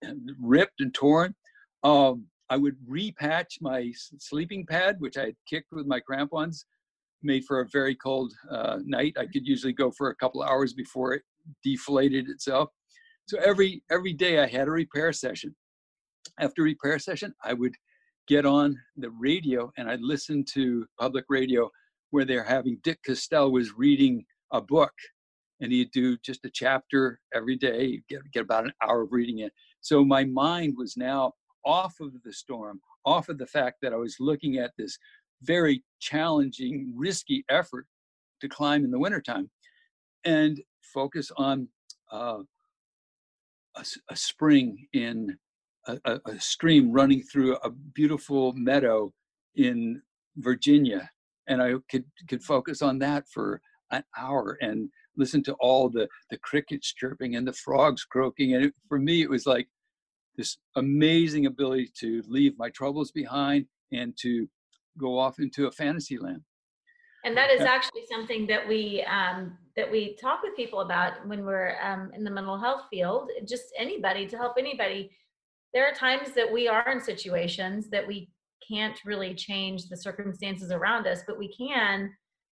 ripped 0.40 0.80
and 0.80 0.92
torn. 0.94 1.34
Um, 1.82 2.26
I 2.48 2.56
would 2.56 2.76
repatch 2.88 3.60
my 3.60 3.92
sleeping 4.18 4.66
pad, 4.66 4.96
which 5.00 5.16
I 5.16 5.26
had 5.26 5.36
kicked 5.48 5.72
with 5.72 5.86
my 5.86 6.00
crampons, 6.00 6.66
made 7.22 7.44
for 7.44 7.60
a 7.60 7.68
very 7.72 7.94
cold 7.96 8.32
uh, 8.50 8.78
night. 8.84 9.14
I 9.18 9.26
could 9.26 9.46
usually 9.46 9.72
go 9.72 9.90
for 9.90 10.10
a 10.10 10.16
couple 10.16 10.42
hours 10.42 10.72
before 10.72 11.14
it 11.14 11.22
deflated 11.64 12.28
itself. 12.28 12.70
So 13.26 13.38
every 13.38 13.82
every 13.90 14.12
day 14.12 14.38
I 14.38 14.46
had 14.46 14.68
a 14.68 14.70
repair 14.70 15.12
session. 15.12 15.54
After 16.38 16.62
repair 16.62 16.98
session, 16.98 17.34
I 17.42 17.54
would 17.54 17.74
get 18.28 18.44
on 18.44 18.78
the 18.96 19.10
radio 19.10 19.72
and 19.76 19.88
I'd 19.88 20.00
listen 20.00 20.44
to 20.52 20.86
public 20.98 21.24
radio 21.28 21.70
where 22.10 22.24
they're 22.24 22.44
having 22.44 22.78
Dick 22.82 22.98
Estell 23.08 23.50
was 23.52 23.76
reading 23.76 24.24
a 24.52 24.60
book 24.60 24.92
and 25.60 25.72
he'd 25.72 25.90
do 25.92 26.16
just 26.18 26.44
a 26.44 26.50
chapter 26.50 27.20
every 27.34 27.56
day, 27.56 27.84
You'd 27.84 28.08
get, 28.08 28.30
get 28.32 28.42
about 28.42 28.64
an 28.66 28.72
hour 28.82 29.02
of 29.02 29.12
reading 29.12 29.38
it. 29.38 29.52
So 29.80 30.04
my 30.04 30.24
mind 30.24 30.74
was 30.76 30.96
now 30.96 31.32
off 31.64 31.94
of 32.00 32.12
the 32.22 32.32
storm, 32.32 32.80
off 33.04 33.28
of 33.28 33.38
the 33.38 33.46
fact 33.46 33.78
that 33.82 33.92
I 33.92 33.96
was 33.96 34.16
looking 34.20 34.58
at 34.58 34.72
this 34.76 34.98
very 35.42 35.82
challenging, 36.00 36.92
risky 36.94 37.44
effort 37.48 37.86
to 38.40 38.48
climb 38.48 38.84
in 38.84 38.90
the 38.90 38.98
wintertime 38.98 39.50
and 40.24 40.60
focus 40.82 41.30
on 41.36 41.68
uh, 42.12 42.40
a, 43.76 43.84
a 44.10 44.16
spring 44.16 44.86
in 44.92 45.38
a, 45.86 46.20
a, 46.26 46.40
stream 46.40 46.92
running 46.92 47.22
through 47.22 47.56
a 47.56 47.70
beautiful 47.70 48.52
meadow 48.54 49.12
in 49.54 50.02
Virginia, 50.36 51.10
and 51.46 51.62
I 51.62 51.74
could 51.90 52.04
could 52.28 52.42
focus 52.42 52.82
on 52.82 52.98
that 53.00 53.28
for 53.28 53.60
an 53.90 54.02
hour 54.18 54.58
and 54.60 54.88
listen 55.16 55.42
to 55.44 55.54
all 55.54 55.88
the 55.88 56.08
the 56.30 56.38
crickets 56.38 56.92
chirping 56.92 57.36
and 57.36 57.46
the 57.46 57.52
frogs 57.52 58.04
croaking, 58.04 58.54
and 58.54 58.66
it, 58.66 58.74
for 58.88 58.98
me 58.98 59.22
it 59.22 59.30
was 59.30 59.46
like 59.46 59.68
this 60.36 60.58
amazing 60.76 61.46
ability 61.46 61.90
to 62.00 62.22
leave 62.28 62.58
my 62.58 62.68
troubles 62.70 63.10
behind 63.10 63.66
and 63.92 64.16
to 64.18 64.48
go 64.98 65.18
off 65.18 65.38
into 65.38 65.66
a 65.66 65.72
fantasy 65.72 66.18
land. 66.18 66.42
And 67.24 67.36
that 67.36 67.50
is 67.50 67.62
actually 67.62 68.02
something 68.08 68.46
that 68.46 68.68
we 68.68 69.04
um, 69.10 69.58
that 69.74 69.90
we 69.90 70.16
talk 70.20 70.42
with 70.44 70.54
people 70.54 70.80
about 70.80 71.26
when 71.26 71.44
we're 71.44 71.76
um, 71.82 72.12
in 72.14 72.22
the 72.22 72.30
mental 72.30 72.56
health 72.56 72.82
field. 72.88 73.30
Just 73.44 73.64
anybody 73.76 74.28
to 74.28 74.36
help 74.36 74.54
anybody. 74.58 75.10
There 75.74 75.86
are 75.86 75.94
times 75.94 76.32
that 76.34 76.50
we 76.50 76.68
are 76.68 76.90
in 76.90 77.00
situations 77.00 77.88
that 77.90 78.06
we 78.06 78.30
can't 78.66 78.98
really 79.04 79.34
change 79.34 79.88
the 79.88 79.96
circumstances 79.96 80.70
around 80.70 81.06
us, 81.06 81.20
but 81.26 81.38
we 81.38 81.54
can 81.54 82.10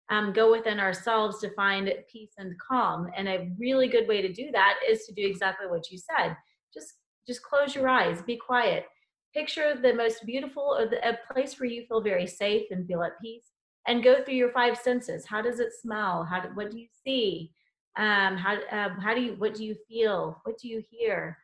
um, 0.09 0.31
go 0.31 0.51
within 0.51 0.79
ourselves 0.79 1.39
to 1.39 1.49
find 1.51 1.91
peace 2.11 2.33
and 2.37 2.53
calm. 2.59 3.09
And 3.15 3.27
a 3.27 3.49
really 3.59 3.87
good 3.87 4.07
way 4.07 4.21
to 4.21 4.31
do 4.31 4.51
that 4.51 4.75
is 4.89 5.05
to 5.05 5.13
do 5.13 5.25
exactly 5.25 5.67
what 5.67 5.91
you 5.91 5.97
said. 5.97 6.35
Just 6.73 6.93
just 7.27 7.43
close 7.43 7.75
your 7.75 7.89
eyes, 7.89 8.21
be 8.21 8.37
quiet. 8.37 8.85
Picture 9.33 9.75
the 9.81 9.93
most 9.93 10.25
beautiful, 10.25 10.79
a 11.03 11.17
place 11.31 11.59
where 11.59 11.69
you 11.69 11.85
feel 11.85 11.99
very 11.99 12.25
safe 12.25 12.67
and 12.71 12.87
feel 12.87 13.03
at 13.03 13.19
peace 13.21 13.51
and 13.85 14.03
go 14.03 14.23
through 14.23 14.35
your 14.35 14.51
five 14.51 14.77
senses. 14.77 15.25
How 15.25 15.41
does 15.41 15.59
it 15.59 15.73
smell? 15.73 16.23
How 16.23 16.39
do, 16.39 16.49
what 16.53 16.71
do 16.71 16.79
you 16.79 16.87
see? 17.03 17.51
Um, 17.97 18.37
how 18.37 18.57
um, 18.71 18.97
how 18.99 19.13
do 19.13 19.21
you 19.21 19.33
what 19.33 19.55
do 19.55 19.65
you 19.65 19.75
feel? 19.89 20.39
What 20.43 20.57
do 20.57 20.67
you 20.67 20.81
hear? 20.89 21.37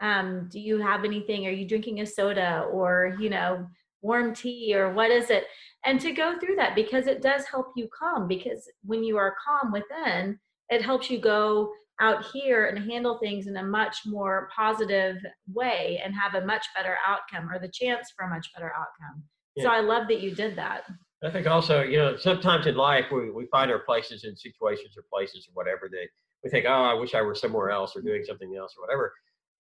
Um, 0.00 0.48
do 0.50 0.60
you 0.60 0.78
have 0.78 1.04
anything? 1.04 1.46
Are 1.46 1.50
you 1.50 1.66
drinking 1.66 2.00
a 2.00 2.06
soda 2.06 2.66
or 2.70 3.16
you 3.20 3.30
know 3.30 3.66
warm 4.00 4.34
tea 4.34 4.74
or 4.74 4.92
what 4.92 5.10
is 5.10 5.30
it? 5.30 5.44
And 5.84 6.00
to 6.00 6.12
go 6.12 6.38
through 6.38 6.56
that 6.56 6.74
because 6.74 7.06
it 7.06 7.22
does 7.22 7.44
help 7.46 7.72
you 7.76 7.88
calm. 7.96 8.28
Because 8.28 8.68
when 8.84 9.02
you 9.02 9.16
are 9.16 9.34
calm 9.44 9.72
within, 9.72 10.38
it 10.70 10.82
helps 10.82 11.10
you 11.10 11.18
go 11.20 11.72
out 12.00 12.24
here 12.32 12.66
and 12.66 12.90
handle 12.90 13.18
things 13.18 13.46
in 13.46 13.56
a 13.56 13.62
much 13.62 13.98
more 14.06 14.48
positive 14.54 15.16
way 15.52 16.00
and 16.04 16.14
have 16.14 16.40
a 16.40 16.46
much 16.46 16.64
better 16.76 16.96
outcome 17.06 17.50
or 17.50 17.58
the 17.58 17.68
chance 17.68 18.12
for 18.16 18.24
a 18.24 18.30
much 18.30 18.52
better 18.54 18.72
outcome. 18.72 19.22
Yeah. 19.56 19.64
So 19.64 19.70
I 19.70 19.80
love 19.80 20.06
that 20.08 20.20
you 20.20 20.34
did 20.34 20.56
that. 20.56 20.84
I 21.24 21.30
think 21.30 21.48
also, 21.48 21.82
you 21.82 21.96
know, 21.96 22.16
sometimes 22.16 22.66
in 22.68 22.76
life 22.76 23.06
we, 23.10 23.30
we 23.30 23.46
find 23.46 23.72
our 23.72 23.80
places 23.80 24.22
in 24.22 24.36
situations 24.36 24.94
or 24.96 25.02
places 25.12 25.48
or 25.48 25.52
whatever 25.54 25.88
that 25.90 26.06
we 26.44 26.50
think, 26.50 26.66
oh, 26.68 26.70
I 26.70 26.94
wish 26.94 27.14
I 27.14 27.22
were 27.22 27.34
somewhere 27.34 27.70
else 27.70 27.96
or 27.96 28.02
doing 28.02 28.22
something 28.24 28.54
else 28.56 28.74
or 28.78 28.86
whatever. 28.86 29.12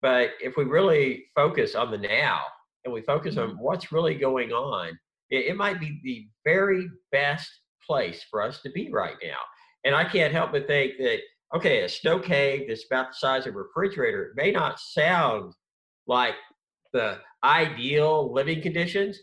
But 0.01 0.31
if 0.41 0.57
we 0.57 0.65
really 0.65 1.25
focus 1.35 1.75
on 1.75 1.91
the 1.91 1.97
now 1.97 2.41
and 2.83 2.93
we 2.93 3.01
focus 3.01 3.37
on 3.37 3.49
mm-hmm. 3.49 3.59
what's 3.59 3.91
really 3.91 4.15
going 4.15 4.51
on, 4.51 4.97
it, 5.29 5.45
it 5.47 5.57
might 5.57 5.79
be 5.79 5.99
the 6.03 6.27
very 6.43 6.89
best 7.11 7.49
place 7.85 8.23
for 8.29 8.41
us 8.41 8.61
to 8.61 8.69
be 8.71 8.89
right 8.91 9.15
now. 9.23 9.37
And 9.83 9.95
I 9.95 10.03
can't 10.03 10.33
help 10.33 10.51
but 10.51 10.67
think 10.67 10.93
that 10.99 11.19
okay, 11.53 11.83
a 11.83 11.89
snow 11.89 12.19
cave 12.19 12.65
that's 12.67 12.85
about 12.85 13.09
the 13.11 13.17
size 13.17 13.45
of 13.45 13.55
a 13.55 13.57
refrigerator 13.57 14.33
may 14.35 14.51
not 14.51 14.79
sound 14.79 15.53
like 16.07 16.35
the 16.91 17.17
ideal 17.43 18.33
living 18.33 18.61
conditions, 18.61 19.19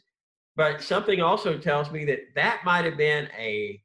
but 0.56 0.82
something 0.82 1.20
also 1.20 1.58
tells 1.58 1.90
me 1.90 2.04
that 2.04 2.20
that 2.34 2.62
might 2.64 2.84
have 2.84 2.96
been 2.96 3.28
a 3.38 3.80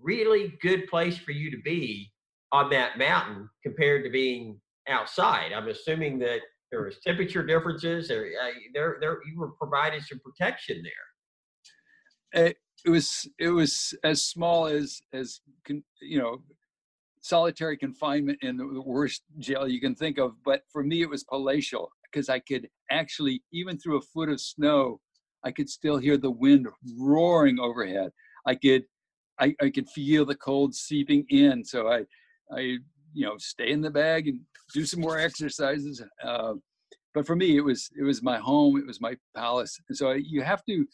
really 0.00 0.54
good 0.60 0.86
place 0.88 1.16
for 1.16 1.32
you 1.32 1.50
to 1.50 1.56
be 1.64 2.12
on 2.52 2.70
that 2.70 2.98
mountain 2.98 3.48
compared 3.62 4.04
to 4.04 4.10
being 4.10 4.60
outside. 4.88 5.52
I'm 5.52 5.68
assuming 5.68 6.18
that 6.20 6.40
there 6.70 6.82
was 6.82 6.98
temperature 7.06 7.44
differences. 7.44 8.08
There, 8.08 8.26
uh, 8.26 8.50
there, 8.72 8.98
there, 9.00 9.18
you 9.26 9.38
were 9.38 9.52
provided 9.52 10.02
some 10.04 10.20
protection 10.20 10.82
there. 10.82 12.46
It, 12.46 12.56
it 12.84 12.90
was, 12.90 13.28
it 13.38 13.48
was 13.48 13.94
as 14.04 14.24
small 14.24 14.66
as, 14.66 15.00
as 15.12 15.40
you 16.00 16.18
know, 16.18 16.42
solitary 17.20 17.76
confinement 17.76 18.38
in 18.42 18.56
the 18.58 18.82
worst 18.84 19.22
jail 19.38 19.66
you 19.66 19.80
can 19.80 19.94
think 19.94 20.18
of. 20.18 20.32
But 20.44 20.62
for 20.70 20.82
me, 20.82 21.00
it 21.00 21.08
was 21.08 21.24
palatial 21.24 21.90
because 22.04 22.28
I 22.28 22.40
could 22.40 22.68
actually, 22.90 23.42
even 23.52 23.78
through 23.78 23.98
a 23.98 24.02
foot 24.02 24.28
of 24.28 24.40
snow, 24.40 25.00
I 25.44 25.50
could 25.50 25.68
still 25.68 25.96
hear 25.96 26.16
the 26.16 26.30
wind 26.30 26.66
roaring 26.98 27.58
overhead. 27.58 28.10
I 28.46 28.56
could, 28.56 28.84
I, 29.40 29.54
I 29.60 29.70
could 29.70 29.88
feel 29.88 30.24
the 30.24 30.34
cold 30.34 30.74
seeping 30.74 31.24
in. 31.30 31.64
So 31.64 31.88
I, 31.88 32.04
I, 32.52 32.78
you 33.14 33.26
know, 33.26 33.36
stay 33.38 33.70
in 33.70 33.80
the 33.80 33.90
bag 33.90 34.28
and 34.28 34.40
do 34.72 34.84
some 34.84 35.00
more 35.00 35.18
exercises. 35.18 36.02
Uh, 36.22 36.54
but 37.14 37.26
for 37.26 37.36
me, 37.36 37.56
it 37.56 37.60
was 37.60 37.90
it 37.98 38.02
was 38.02 38.22
my 38.22 38.38
home. 38.38 38.76
It 38.76 38.86
was 38.86 39.00
my 39.00 39.16
palace. 39.36 39.78
And 39.88 39.96
so 39.96 40.10
I, 40.10 40.14
you 40.14 40.42
have 40.42 40.64
to, 40.64 40.86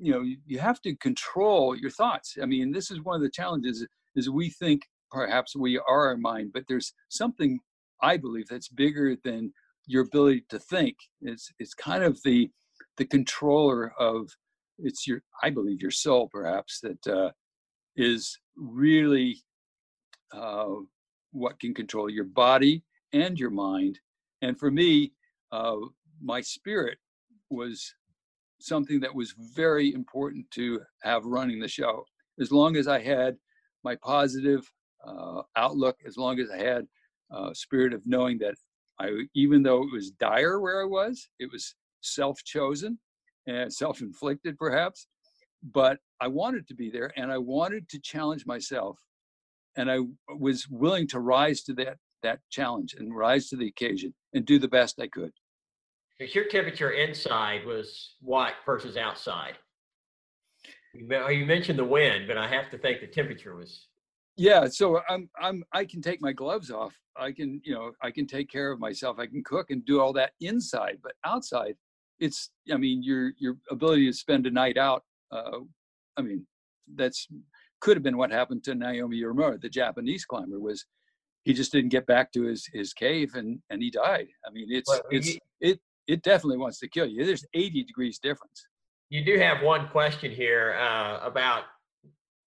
you 0.00 0.12
know, 0.12 0.22
you 0.46 0.58
have 0.58 0.80
to 0.82 0.94
control 0.96 1.76
your 1.76 1.90
thoughts. 1.90 2.36
I 2.42 2.46
mean, 2.46 2.72
this 2.72 2.90
is 2.90 3.02
one 3.02 3.16
of 3.16 3.22
the 3.22 3.30
challenges. 3.30 3.86
Is 4.16 4.30
we 4.30 4.50
think 4.50 4.82
perhaps 5.10 5.56
we 5.56 5.78
are 5.78 6.08
our 6.08 6.16
mind, 6.16 6.50
but 6.52 6.64
there's 6.68 6.92
something 7.08 7.58
I 8.02 8.16
believe 8.16 8.46
that's 8.48 8.68
bigger 8.68 9.16
than 9.24 9.52
your 9.86 10.02
ability 10.04 10.44
to 10.50 10.58
think. 10.58 10.96
It's 11.22 11.50
it's 11.58 11.74
kind 11.74 12.04
of 12.04 12.20
the 12.24 12.50
the 12.96 13.04
controller 13.06 13.92
of 13.98 14.28
it's 14.78 15.06
your 15.06 15.22
I 15.42 15.50
believe 15.50 15.80
your 15.80 15.90
soul 15.90 16.28
perhaps 16.30 16.80
that 16.80 17.06
uh, 17.06 17.30
is 17.96 18.38
really 18.56 19.42
uh, 20.32 20.74
what 21.32 21.58
can 21.60 21.74
control 21.74 22.10
your 22.10 22.24
body 22.24 22.82
and 23.14 23.38
your 23.38 23.50
mind. 23.50 23.98
And 24.42 24.58
for 24.58 24.70
me, 24.70 25.12
uh, 25.52 25.76
my 26.22 26.42
spirit 26.42 26.98
was 27.48 27.94
something 28.60 29.00
that 29.00 29.14
was 29.14 29.34
very 29.54 29.94
important 29.94 30.50
to 30.50 30.80
have 31.02 31.24
running 31.24 31.60
the 31.60 31.68
show. 31.68 32.04
As 32.40 32.52
long 32.52 32.76
as 32.76 32.88
I 32.88 33.00
had 33.00 33.36
my 33.84 33.96
positive 33.96 34.70
uh, 35.06 35.42
outlook 35.56 35.96
as 36.06 36.16
long 36.16 36.40
as 36.40 36.50
I 36.50 36.58
had 36.58 36.86
a 37.30 37.54
spirit 37.54 37.92
of 37.92 38.02
knowing 38.06 38.38
that 38.38 38.54
I, 38.98 39.10
even 39.34 39.62
though 39.62 39.82
it 39.82 39.92
was 39.92 40.10
dire 40.12 40.60
where 40.60 40.80
I 40.82 40.86
was, 40.86 41.28
it 41.38 41.50
was 41.52 41.74
self-chosen 42.00 42.98
and 43.46 43.72
self-inflicted 43.72 44.56
perhaps, 44.56 45.06
but 45.72 45.98
I 46.20 46.28
wanted 46.28 46.66
to 46.68 46.74
be 46.74 46.90
there 46.90 47.12
and 47.16 47.30
I 47.32 47.38
wanted 47.38 47.88
to 47.90 48.00
challenge 48.00 48.46
myself, 48.46 48.98
and 49.76 49.90
I 49.90 49.98
was 50.28 50.68
willing 50.68 51.08
to 51.08 51.20
rise 51.20 51.62
to 51.64 51.74
that 51.74 51.98
that 52.24 52.40
challenge 52.50 52.94
and 52.98 53.16
rise 53.16 53.48
to 53.48 53.56
the 53.56 53.68
occasion 53.68 54.12
and 54.34 54.44
do 54.44 54.58
the 54.58 54.68
best 54.68 55.00
I 55.00 55.08
could. 55.08 55.32
Because 56.18 56.34
your 56.34 56.46
temperature 56.46 56.90
inside 56.90 57.64
was 57.64 58.16
what 58.20 58.52
versus 58.66 58.96
outside? 58.96 59.54
You 60.94 61.44
mentioned 61.44 61.78
the 61.78 61.84
wind, 61.84 62.26
but 62.28 62.38
I 62.38 62.46
have 62.46 62.70
to 62.70 62.78
think 62.78 63.00
the 63.00 63.08
temperature 63.08 63.56
was 63.56 63.88
yeah 64.36 64.66
so 64.66 65.00
i'm 65.08 65.28
i'm 65.40 65.64
i 65.72 65.84
can 65.84 66.02
take 66.02 66.20
my 66.20 66.32
gloves 66.32 66.70
off 66.70 66.94
i 67.16 67.30
can 67.30 67.60
you 67.64 67.74
know 67.74 67.92
i 68.02 68.10
can 68.10 68.26
take 68.26 68.50
care 68.50 68.72
of 68.72 68.80
myself 68.80 69.18
i 69.18 69.26
can 69.26 69.42
cook 69.44 69.70
and 69.70 69.84
do 69.86 70.00
all 70.00 70.12
that 70.12 70.32
inside 70.40 70.98
but 71.02 71.12
outside 71.24 71.76
it's 72.18 72.50
i 72.72 72.76
mean 72.76 73.02
your 73.02 73.32
your 73.38 73.56
ability 73.70 74.06
to 74.06 74.12
spend 74.12 74.46
a 74.46 74.50
night 74.50 74.76
out 74.76 75.04
uh 75.30 75.58
i 76.16 76.22
mean 76.22 76.44
that's 76.96 77.28
could 77.80 77.96
have 77.96 78.02
been 78.02 78.16
what 78.16 78.30
happened 78.30 78.64
to 78.64 78.74
naomi 78.74 79.20
uemura 79.20 79.60
the 79.60 79.68
japanese 79.68 80.24
climber 80.24 80.58
was 80.58 80.84
he 81.44 81.52
just 81.52 81.72
didn't 81.72 81.90
get 81.90 82.06
back 82.06 82.32
to 82.32 82.42
his 82.42 82.68
his 82.72 82.92
cave 82.92 83.34
and 83.34 83.60
and 83.70 83.82
he 83.82 83.90
died 83.90 84.28
i 84.46 84.50
mean 84.50 84.66
it's 84.70 84.88
well, 84.88 85.00
it's 85.10 85.36
it 85.60 85.80
it 86.06 86.22
definitely 86.22 86.58
wants 86.58 86.78
to 86.78 86.88
kill 86.88 87.06
you 87.06 87.24
there's 87.24 87.46
80 87.54 87.84
degrees 87.84 88.18
difference 88.18 88.66
you 89.10 89.24
do 89.24 89.38
have 89.38 89.62
one 89.62 89.88
question 89.88 90.32
here 90.32 90.76
uh, 90.80 91.20
about 91.22 91.64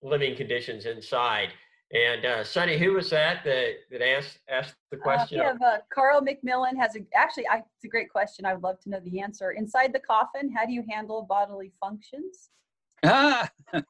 living 0.01 0.35
conditions 0.35 0.85
inside 0.85 1.49
and 1.93 2.25
uh, 2.25 2.43
Sonny, 2.43 2.77
who 2.77 2.93
was 2.93 3.09
that 3.11 3.45
that, 3.45 3.75
that 3.91 4.05
asked 4.05 4.39
asked 4.49 4.75
the 4.91 4.97
question? 4.97 5.39
Uh, 5.39 5.43
we 5.43 5.47
have 5.47 5.61
uh, 5.61 5.77
Carl 5.93 6.21
McMillan 6.21 6.75
has 6.77 6.97
a, 6.97 6.99
actually 7.15 7.47
I, 7.47 7.57
it's 7.57 7.85
a 7.85 7.87
great 7.87 8.09
question. 8.09 8.45
I 8.45 8.53
would 8.53 8.63
love 8.63 8.79
to 8.81 8.89
know 8.89 8.99
the 9.05 9.21
answer. 9.21 9.51
Inside 9.51 9.93
the 9.93 9.99
coffin, 9.99 10.51
how 10.53 10.65
do 10.65 10.73
you 10.73 10.83
handle 10.89 11.25
bodily 11.29 11.71
functions? 11.79 12.49
Ah, 13.05 13.49
well, 13.73 13.83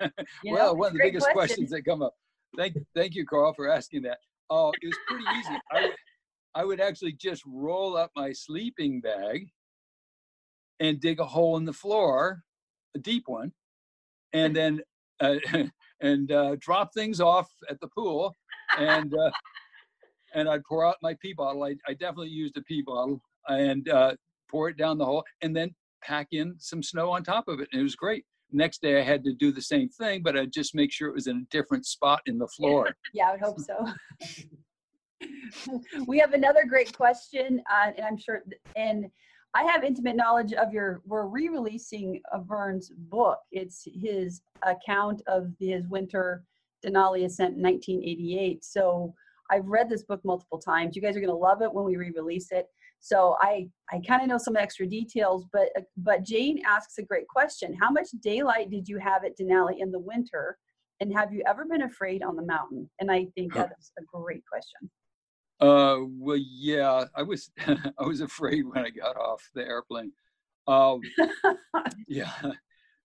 know, 0.43 0.73
one 0.73 0.87
of 0.89 0.93
the 0.93 0.99
biggest 0.99 1.25
question. 1.25 1.33
questions 1.33 1.69
that 1.71 1.85
come 1.85 2.03
up. 2.03 2.13
Thank 2.55 2.77
thank 2.95 3.15
you, 3.15 3.25
Carl, 3.25 3.53
for 3.53 3.67
asking 3.67 4.03
that. 4.03 4.19
Oh, 4.49 4.71
it 4.81 4.87
was 4.87 4.97
pretty 5.07 5.25
easy. 5.39 5.59
I 5.71 5.81
would, 5.81 5.95
I 6.55 6.65
would 6.65 6.81
actually 6.81 7.13
just 7.13 7.43
roll 7.45 7.97
up 7.97 8.11
my 8.15 8.31
sleeping 8.31 9.01
bag 9.01 9.49
and 10.79 10.99
dig 10.99 11.19
a 11.19 11.25
hole 11.25 11.57
in 11.57 11.65
the 11.65 11.73
floor, 11.73 12.43
a 12.95 12.99
deep 12.99 13.23
one, 13.27 13.51
and 14.33 14.55
then 14.55 14.81
uh, 15.19 15.35
and 16.01 16.31
uh, 16.31 16.55
drop 16.59 16.93
things 16.93 17.19
off 17.19 17.49
at 17.69 17.79
the 17.79 17.87
pool, 17.87 18.33
and 18.77 19.13
uh, 19.13 19.31
and 20.33 20.47
I'd 20.47 20.63
pour 20.63 20.85
out 20.85 20.97
my 21.01 21.15
pee 21.21 21.33
bottle. 21.33 21.63
I, 21.63 21.75
I 21.87 21.93
definitely 21.93 22.29
used 22.29 22.57
a 22.57 22.61
pee 22.61 22.81
bottle 22.81 23.21
and 23.47 23.87
uh, 23.89 24.15
pour 24.49 24.69
it 24.69 24.77
down 24.77 24.97
the 24.97 25.05
hole, 25.05 25.23
and 25.41 25.55
then 25.55 25.73
pack 26.03 26.27
in 26.31 26.55
some 26.59 26.83
snow 26.83 27.09
on 27.11 27.23
top 27.23 27.47
of 27.47 27.59
it, 27.59 27.67
and 27.71 27.81
it 27.81 27.83
was 27.83 27.95
great. 27.95 28.25
Next 28.51 28.81
day, 28.81 28.99
I 28.99 29.03
had 29.03 29.23
to 29.25 29.33
do 29.33 29.51
the 29.51 29.61
same 29.61 29.89
thing, 29.89 30.21
but 30.23 30.37
I'd 30.37 30.53
just 30.53 30.73
make 30.73 30.91
sure 30.91 31.09
it 31.09 31.13
was 31.13 31.27
in 31.27 31.37
a 31.37 31.47
different 31.51 31.85
spot 31.85 32.21
in 32.25 32.37
the 32.37 32.47
floor. 32.47 32.89
Yeah, 33.13 33.29
I 33.29 33.31
would 33.31 33.41
hope 33.41 33.59
so. 33.59 33.87
we 36.07 36.19
have 36.19 36.33
another 36.33 36.65
great 36.65 36.95
question, 36.95 37.61
uh, 37.71 37.91
and 37.95 38.05
I'm 38.05 38.17
sure, 38.17 38.43
and 38.75 39.05
I 39.53 39.63
have 39.63 39.83
intimate 39.83 40.15
knowledge 40.15 40.53
of 40.53 40.71
your. 40.71 41.01
We're 41.05 41.25
re-releasing 41.25 42.21
a 42.31 42.41
Vern's 42.41 42.91
book. 42.95 43.39
It's 43.51 43.87
his 43.91 44.41
account 44.63 45.21
of 45.27 45.51
his 45.59 45.87
winter 45.87 46.43
Denali 46.85 47.25
ascent 47.25 47.57
in 47.57 47.63
1988. 47.63 48.63
So 48.63 49.13
I've 49.51 49.65
read 49.65 49.89
this 49.89 50.03
book 50.03 50.21
multiple 50.23 50.59
times. 50.59 50.95
You 50.95 51.01
guys 51.01 51.15
are 51.15 51.21
going 51.21 51.29
to 51.29 51.35
love 51.35 51.61
it 51.61 51.73
when 51.73 51.85
we 51.85 51.95
re-release 51.97 52.51
it. 52.51 52.67
So 52.99 53.35
I 53.41 53.69
I 53.91 54.01
kind 54.05 54.21
of 54.21 54.27
know 54.27 54.37
some 54.37 54.57
extra 54.57 54.87
details, 54.87 55.45
but 55.53 55.69
but 55.97 56.23
Jane 56.23 56.61
asks 56.65 56.97
a 56.97 57.03
great 57.03 57.27
question. 57.27 57.75
How 57.79 57.91
much 57.91 58.09
daylight 58.21 58.69
did 58.69 58.87
you 58.87 58.97
have 58.97 59.23
at 59.23 59.37
Denali 59.37 59.75
in 59.79 59.91
the 59.91 59.99
winter? 59.99 60.57
And 60.99 61.13
have 61.15 61.31
you 61.31 61.43
ever 61.47 61.65
been 61.65 61.83
afraid 61.83 62.23
on 62.23 62.35
the 62.35 62.45
mountain? 62.45 62.89
And 62.99 63.11
I 63.11 63.27
think 63.35 63.53
that's 63.53 63.91
a 63.99 64.01
great 64.11 64.43
question. 64.51 64.89
Uh, 65.59 66.05
well, 66.19 66.39
yeah, 66.39 67.05
I 67.15 67.23
was 67.23 67.51
I 67.67 68.03
was 68.03 68.21
afraid 68.21 68.63
when 68.65 68.85
I 68.85 68.89
got 68.89 69.15
off 69.17 69.41
the 69.53 69.63
airplane. 69.63 70.11
Um, 70.67 70.99
yeah, 72.07 72.31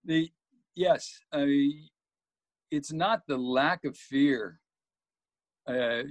the 0.05 0.31
yes, 0.75 1.19
I 1.33 1.45
mean, 1.45 1.89
it's 2.71 2.93
not 2.93 3.21
the 3.27 3.37
lack 3.37 3.85
of 3.85 3.97
fear. 3.97 4.59
Uh, 5.69 6.03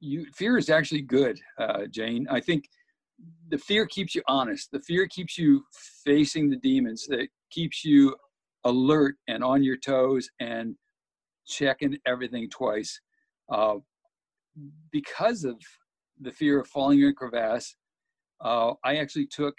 you 0.00 0.26
fear 0.32 0.58
is 0.58 0.70
actually 0.70 1.02
good, 1.02 1.38
uh, 1.58 1.86
Jane. 1.86 2.26
I 2.30 2.40
think 2.40 2.68
the 3.48 3.58
fear 3.58 3.86
keeps 3.86 4.14
you 4.14 4.22
honest. 4.28 4.70
The 4.72 4.80
fear 4.80 5.06
keeps 5.06 5.38
you 5.38 5.64
facing 6.04 6.50
the 6.50 6.56
demons. 6.56 7.06
That 7.06 7.28
keeps 7.50 7.84
you 7.84 8.14
alert 8.64 9.16
and 9.28 9.44
on 9.44 9.62
your 9.62 9.76
toes 9.76 10.28
and 10.40 10.74
checking 11.46 11.96
everything 12.06 12.48
twice. 12.50 13.00
Uh, 13.50 13.76
because 14.90 15.44
of 15.44 15.60
the 16.20 16.32
fear 16.32 16.60
of 16.60 16.68
falling 16.68 17.00
in 17.00 17.08
a 17.08 17.12
crevasse, 17.12 17.76
uh, 18.40 18.72
I 18.84 18.96
actually 18.96 19.26
took 19.26 19.54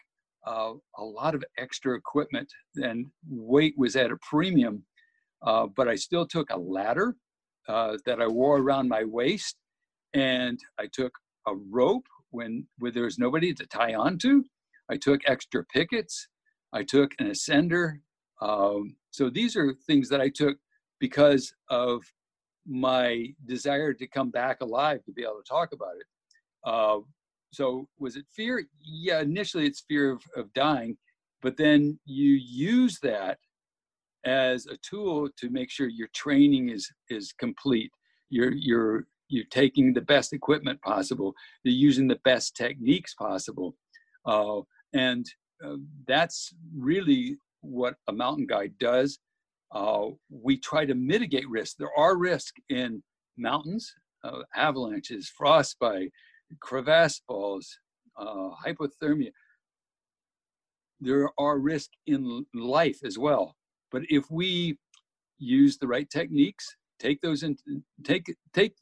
uh, 0.45 0.73
a 0.97 1.03
lot 1.03 1.35
of 1.35 1.43
extra 1.57 1.95
equipment 1.95 2.51
and 2.75 3.07
weight 3.29 3.73
was 3.77 3.95
at 3.95 4.11
a 4.11 4.17
premium, 4.17 4.83
uh, 5.45 5.67
but 5.75 5.87
I 5.87 5.95
still 5.95 6.25
took 6.25 6.49
a 6.51 6.57
ladder 6.57 7.15
uh, 7.67 7.97
that 8.05 8.21
I 8.21 8.27
wore 8.27 8.57
around 8.57 8.87
my 8.87 9.03
waist 9.03 9.55
and 10.13 10.59
I 10.79 10.87
took 10.91 11.11
a 11.47 11.53
rope 11.69 12.05
when, 12.31 12.67
when 12.79 12.93
there 12.93 13.03
was 13.03 13.19
nobody 13.19 13.53
to 13.53 13.65
tie 13.65 13.93
onto. 13.93 14.43
I 14.89 14.97
took 14.97 15.21
extra 15.25 15.63
pickets. 15.65 16.27
I 16.73 16.83
took 16.83 17.13
an 17.19 17.27
ascender. 17.27 17.99
Um, 18.41 18.95
so 19.11 19.29
these 19.29 19.55
are 19.55 19.73
things 19.85 20.09
that 20.09 20.21
I 20.21 20.29
took 20.29 20.57
because 20.99 21.53
of 21.69 22.03
my 22.67 23.27
desire 23.45 23.93
to 23.93 24.07
come 24.07 24.29
back 24.29 24.61
alive 24.61 25.03
to 25.05 25.11
be 25.11 25.23
able 25.23 25.41
to 25.43 25.49
talk 25.49 25.69
about 25.73 25.95
it. 25.95 26.05
Uh, 26.63 26.99
so 27.51 27.87
was 27.97 28.17
it 28.17 28.25
fear? 28.33 28.63
Yeah, 28.81 29.21
initially 29.21 29.65
it's 29.65 29.83
fear 29.87 30.11
of, 30.11 30.21
of 30.35 30.53
dying, 30.53 30.97
but 31.41 31.55
then 31.57 31.97
you 32.05 32.33
use 32.33 32.99
that 33.01 33.37
as 34.25 34.65
a 34.65 34.77
tool 34.77 35.29
to 35.37 35.49
make 35.49 35.71
sure 35.71 35.87
your 35.87 36.09
training 36.13 36.69
is 36.69 36.91
is 37.09 37.33
complete. 37.39 37.91
You're 38.29 38.53
you're 38.53 39.07
you're 39.29 39.45
taking 39.49 39.93
the 39.93 40.01
best 40.01 40.33
equipment 40.33 40.81
possible. 40.81 41.33
You're 41.63 41.73
using 41.73 42.07
the 42.07 42.19
best 42.23 42.55
techniques 42.55 43.13
possible, 43.13 43.75
uh, 44.25 44.61
and 44.93 45.25
uh, 45.63 45.77
that's 46.07 46.53
really 46.75 47.37
what 47.61 47.95
a 48.07 48.13
mountain 48.13 48.45
guide 48.47 48.73
does. 48.79 49.19
Uh, 49.71 50.07
we 50.29 50.57
try 50.57 50.85
to 50.85 50.95
mitigate 50.95 51.49
risk. 51.49 51.77
There 51.77 51.97
are 51.97 52.17
risks 52.17 52.61
in 52.69 53.03
mountains, 53.37 53.93
uh, 54.23 54.43
avalanches, 54.55 55.31
frostbite, 55.35 56.11
crevasse 56.61 57.21
falls, 57.27 57.79
uh, 58.17 58.49
hypothermia. 58.65 59.31
There 60.99 61.29
are 61.37 61.59
risks 61.59 61.95
in 62.07 62.45
life 62.53 62.99
as 63.03 63.17
well. 63.17 63.55
But 63.91 64.03
if 64.09 64.29
we 64.31 64.77
use 65.37 65.77
the 65.77 65.87
right 65.87 66.09
techniques, 66.09 66.75
take 66.99 67.21
those 67.21 67.43
in, 67.43 67.57
take 68.03 68.35
take 68.53 68.75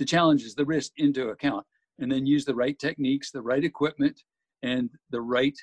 the 0.00 0.04
challenges, 0.06 0.54
the 0.54 0.64
risk 0.64 0.92
into 0.96 1.28
account, 1.28 1.64
and 1.98 2.10
then 2.10 2.26
use 2.26 2.46
the 2.46 2.54
right 2.54 2.78
techniques, 2.78 3.30
the 3.30 3.42
right 3.42 3.62
equipment, 3.62 4.18
and 4.62 4.88
the 5.10 5.20
right 5.20 5.56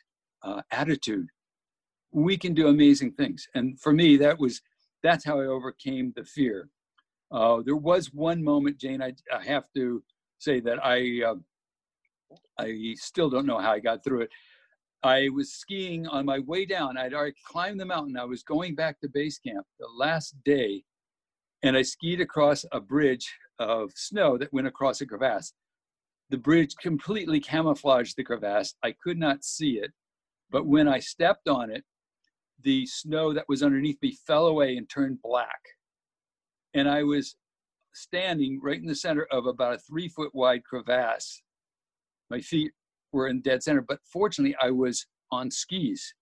uh, 0.43 0.61
attitude, 0.71 1.27
we 2.11 2.37
can 2.37 2.53
do 2.53 2.67
amazing 2.67 3.11
things. 3.13 3.47
And 3.55 3.79
for 3.81 3.91
me, 3.91 4.15
that 4.17 4.39
was 4.39 4.61
that's 5.01 5.25
how 5.25 5.39
I 5.39 5.45
overcame 5.45 6.13
the 6.15 6.23
fear. 6.23 6.69
Uh, 7.31 7.61
there 7.65 7.75
was 7.75 8.13
one 8.13 8.43
moment, 8.43 8.77
Jane, 8.77 9.01
I, 9.01 9.13
I 9.35 9.43
have 9.43 9.65
to 9.75 10.03
say 10.37 10.59
that 10.61 10.85
I 10.85 11.23
uh, 11.27 11.35
I 12.59 12.95
still 12.95 13.31
don't 13.31 13.47
know 13.47 13.57
how 13.57 13.71
I 13.71 13.79
got 13.79 14.03
through 14.03 14.21
it. 14.21 14.29
I 15.01 15.29
was 15.29 15.51
skiing 15.53 16.05
on 16.07 16.25
my 16.25 16.39
way 16.39 16.65
down. 16.65 16.95
I'd 16.95 17.13
already 17.15 17.35
climbed 17.43 17.79
the 17.79 17.85
mountain. 17.85 18.17
I 18.17 18.25
was 18.25 18.43
going 18.43 18.75
back 18.75 18.99
to 19.01 19.09
base 19.09 19.39
camp 19.39 19.65
the 19.79 19.87
last 19.97 20.35
day, 20.45 20.83
and 21.63 21.75
I 21.75 21.81
skied 21.81 22.21
across 22.21 22.65
a 22.71 22.79
bridge 22.79 23.27
of 23.59 23.91
snow 23.95 24.37
that 24.37 24.53
went 24.53 24.67
across 24.67 25.01
a 25.01 25.05
crevasse. 25.05 25.53
The 26.29 26.37
bridge 26.37 26.75
completely 26.81 27.39
camouflaged 27.39 28.15
the 28.17 28.23
crevasse. 28.23 28.75
I 28.83 28.93
could 29.03 29.17
not 29.17 29.43
see 29.43 29.79
it, 29.79 29.91
but 30.49 30.65
when 30.65 30.87
I 30.87 30.99
stepped 30.99 31.47
on 31.47 31.71
it, 31.71 31.83
the 32.63 32.85
snow 32.85 33.33
that 33.33 33.47
was 33.47 33.63
underneath 33.63 33.97
me 34.01 34.17
fell 34.25 34.47
away 34.47 34.77
and 34.77 34.89
turned 34.89 35.21
black. 35.21 35.59
And 36.73 36.89
I 36.89 37.03
was 37.03 37.35
standing 37.93 38.59
right 38.61 38.79
in 38.79 38.87
the 38.87 38.95
center 38.95 39.27
of 39.31 39.45
about 39.45 39.75
a 39.75 39.79
three 39.79 40.07
foot 40.09 40.33
wide 40.33 40.63
crevasse. 40.63 41.41
My 42.29 42.41
feet 42.41 42.71
were 43.11 43.27
in 43.27 43.41
dead 43.41 43.63
center, 43.63 43.81
but 43.81 43.99
fortunately, 44.11 44.55
I 44.61 44.71
was 44.71 45.05
on 45.31 45.49
skis. 45.49 46.13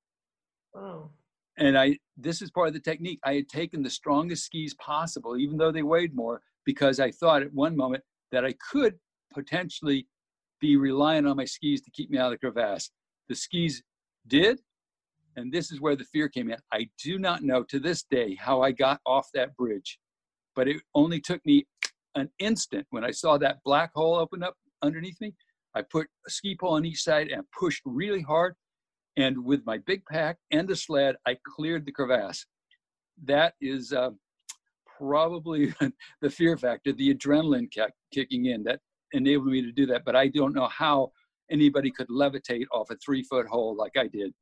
Oh. 0.75 1.09
And 1.57 1.77
I, 1.77 1.97
this 2.17 2.41
is 2.41 2.51
part 2.51 2.67
of 2.67 2.73
the 2.73 2.79
technique. 2.79 3.19
I 3.23 3.35
had 3.35 3.49
taken 3.49 3.81
the 3.81 3.89
strongest 3.89 4.45
skis 4.45 4.73
possible, 4.75 5.37
even 5.37 5.57
though 5.57 5.71
they 5.71 5.83
weighed 5.83 6.13
more, 6.13 6.41
because 6.65 6.99
I 6.99 7.11
thought 7.11 7.43
at 7.43 7.53
one 7.53 7.75
moment 7.75 8.03
that 8.31 8.45
I 8.45 8.53
could 8.71 8.95
potentially 9.33 10.07
be 10.59 10.77
relying 10.77 11.25
on 11.27 11.37
my 11.37 11.45
skis 11.45 11.81
to 11.81 11.91
keep 11.91 12.09
me 12.09 12.17
out 12.17 12.27
of 12.27 12.31
the 12.31 12.37
crevasse. 12.37 12.89
The 13.29 13.35
skis 13.35 13.83
did, 14.27 14.59
and 15.35 15.51
this 15.51 15.71
is 15.71 15.81
where 15.81 15.95
the 15.95 16.05
fear 16.05 16.27
came 16.29 16.49
in. 16.49 16.57
I 16.71 16.89
do 17.03 17.19
not 17.19 17.43
know 17.43 17.63
to 17.63 17.79
this 17.79 18.03
day 18.03 18.35
how 18.35 18.61
I 18.61 18.71
got 18.71 18.99
off 19.05 19.27
that 19.33 19.55
bridge, 19.57 19.99
but 20.55 20.67
it 20.67 20.81
only 20.93 21.19
took 21.19 21.45
me 21.45 21.65
an 22.15 22.29
instant 22.39 22.87
when 22.89 23.03
I 23.03 23.11
saw 23.11 23.37
that 23.37 23.57
black 23.65 23.91
hole 23.93 24.15
open 24.15 24.41
up 24.43 24.55
underneath 24.81 25.19
me. 25.19 25.33
I 25.75 25.81
put 25.81 26.07
a 26.25 26.31
ski 26.31 26.55
pole 26.57 26.75
on 26.75 26.85
each 26.85 27.03
side 27.03 27.27
and 27.27 27.43
pushed 27.57 27.81
really 27.85 28.21
hard. 28.21 28.55
And 29.17 29.43
with 29.45 29.65
my 29.65 29.77
big 29.79 30.03
pack 30.05 30.37
and 30.51 30.67
the 30.67 30.75
sled, 30.75 31.15
I 31.27 31.37
cleared 31.55 31.85
the 31.85 31.91
crevasse. 31.91 32.45
That 33.23 33.53
is 33.61 33.93
uh, 33.93 34.11
probably 34.97 35.73
the 36.21 36.29
fear 36.29 36.57
factor, 36.57 36.93
the 36.93 37.13
adrenaline 37.13 37.69
kick, 37.71 37.91
kicking 38.13 38.45
in 38.45 38.63
that 38.63 38.79
enabled 39.13 39.47
me 39.47 39.61
to 39.61 39.71
do 39.71 39.85
that. 39.87 40.03
But 40.05 40.15
I 40.15 40.27
don't 40.27 40.53
know 40.53 40.67
how 40.67 41.11
anybody 41.51 41.91
could 41.91 42.07
levitate 42.09 42.65
off 42.71 42.89
a 42.89 42.95
three 42.97 43.23
foot 43.23 43.47
hole 43.47 43.75
like 43.75 43.93
I 43.97 44.07
did. 44.07 44.33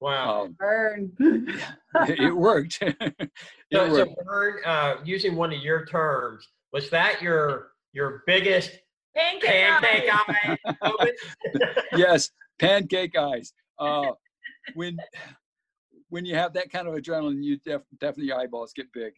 Wow. 0.00 0.44
Um, 0.44 0.56
Vern. 0.58 1.12
it 2.08 2.34
worked. 2.34 2.78
it 2.82 3.28
So, 3.72 3.88
so 3.94 4.06
worked. 4.06 4.24
Vern, 4.24 4.54
uh, 4.64 4.96
using 5.04 5.36
one 5.36 5.52
of 5.52 5.60
your 5.60 5.84
terms, 5.86 6.46
was 6.72 6.88
that 6.90 7.20
your 7.20 7.68
your 7.92 8.22
biggest 8.26 8.70
Pancake, 9.16 9.50
pancake 9.50 10.08
eye. 10.12 10.56
eye 10.82 11.12
yes, 11.96 12.30
pancake 12.60 13.18
eyes. 13.18 13.52
Uh, 13.78 14.12
when 14.74 14.96
when 16.10 16.24
you 16.24 16.34
have 16.36 16.52
that 16.52 16.70
kind 16.70 16.86
of 16.86 16.94
adrenaline, 16.94 17.42
you 17.42 17.56
def- 17.58 17.82
definitely 17.98 18.26
your 18.26 18.38
eyeballs 18.38 18.72
get 18.72 18.86
big. 18.92 19.12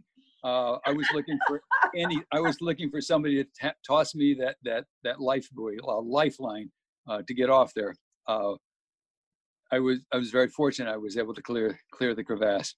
Uh, 0.45 0.79
I 0.85 0.93
was 0.93 1.07
looking 1.15 1.39
for 1.47 1.63
any. 1.97 2.21
I 2.33 2.41
was 2.41 2.61
looking 2.61 2.91
for 2.91 3.01
somebody 3.01 3.43
to 3.43 3.51
ta 3.61 3.73
toss 3.87 4.15
me 4.15 4.35
that 4.41 4.57
that 4.65 4.87
that 5.05 5.21
life 5.21 5.49
buoy, 5.53 5.79
uh, 5.87 6.01
lifeline, 6.01 6.71
uh, 7.09 7.23
to 7.27 7.35
get 7.35 7.49
off 7.49 7.73
there. 7.75 7.95
Uh, 8.27 8.55
I 9.71 9.79
was 9.79 10.01
I 10.13 10.17
was 10.17 10.31
very 10.31 10.49
fortunate. 10.49 10.91
I 10.91 10.97
was 10.97 11.17
able 11.17 11.35
to 11.35 11.43
clear 11.43 11.79
clear 11.93 12.15
the 12.15 12.25
crevasse. 12.25 12.75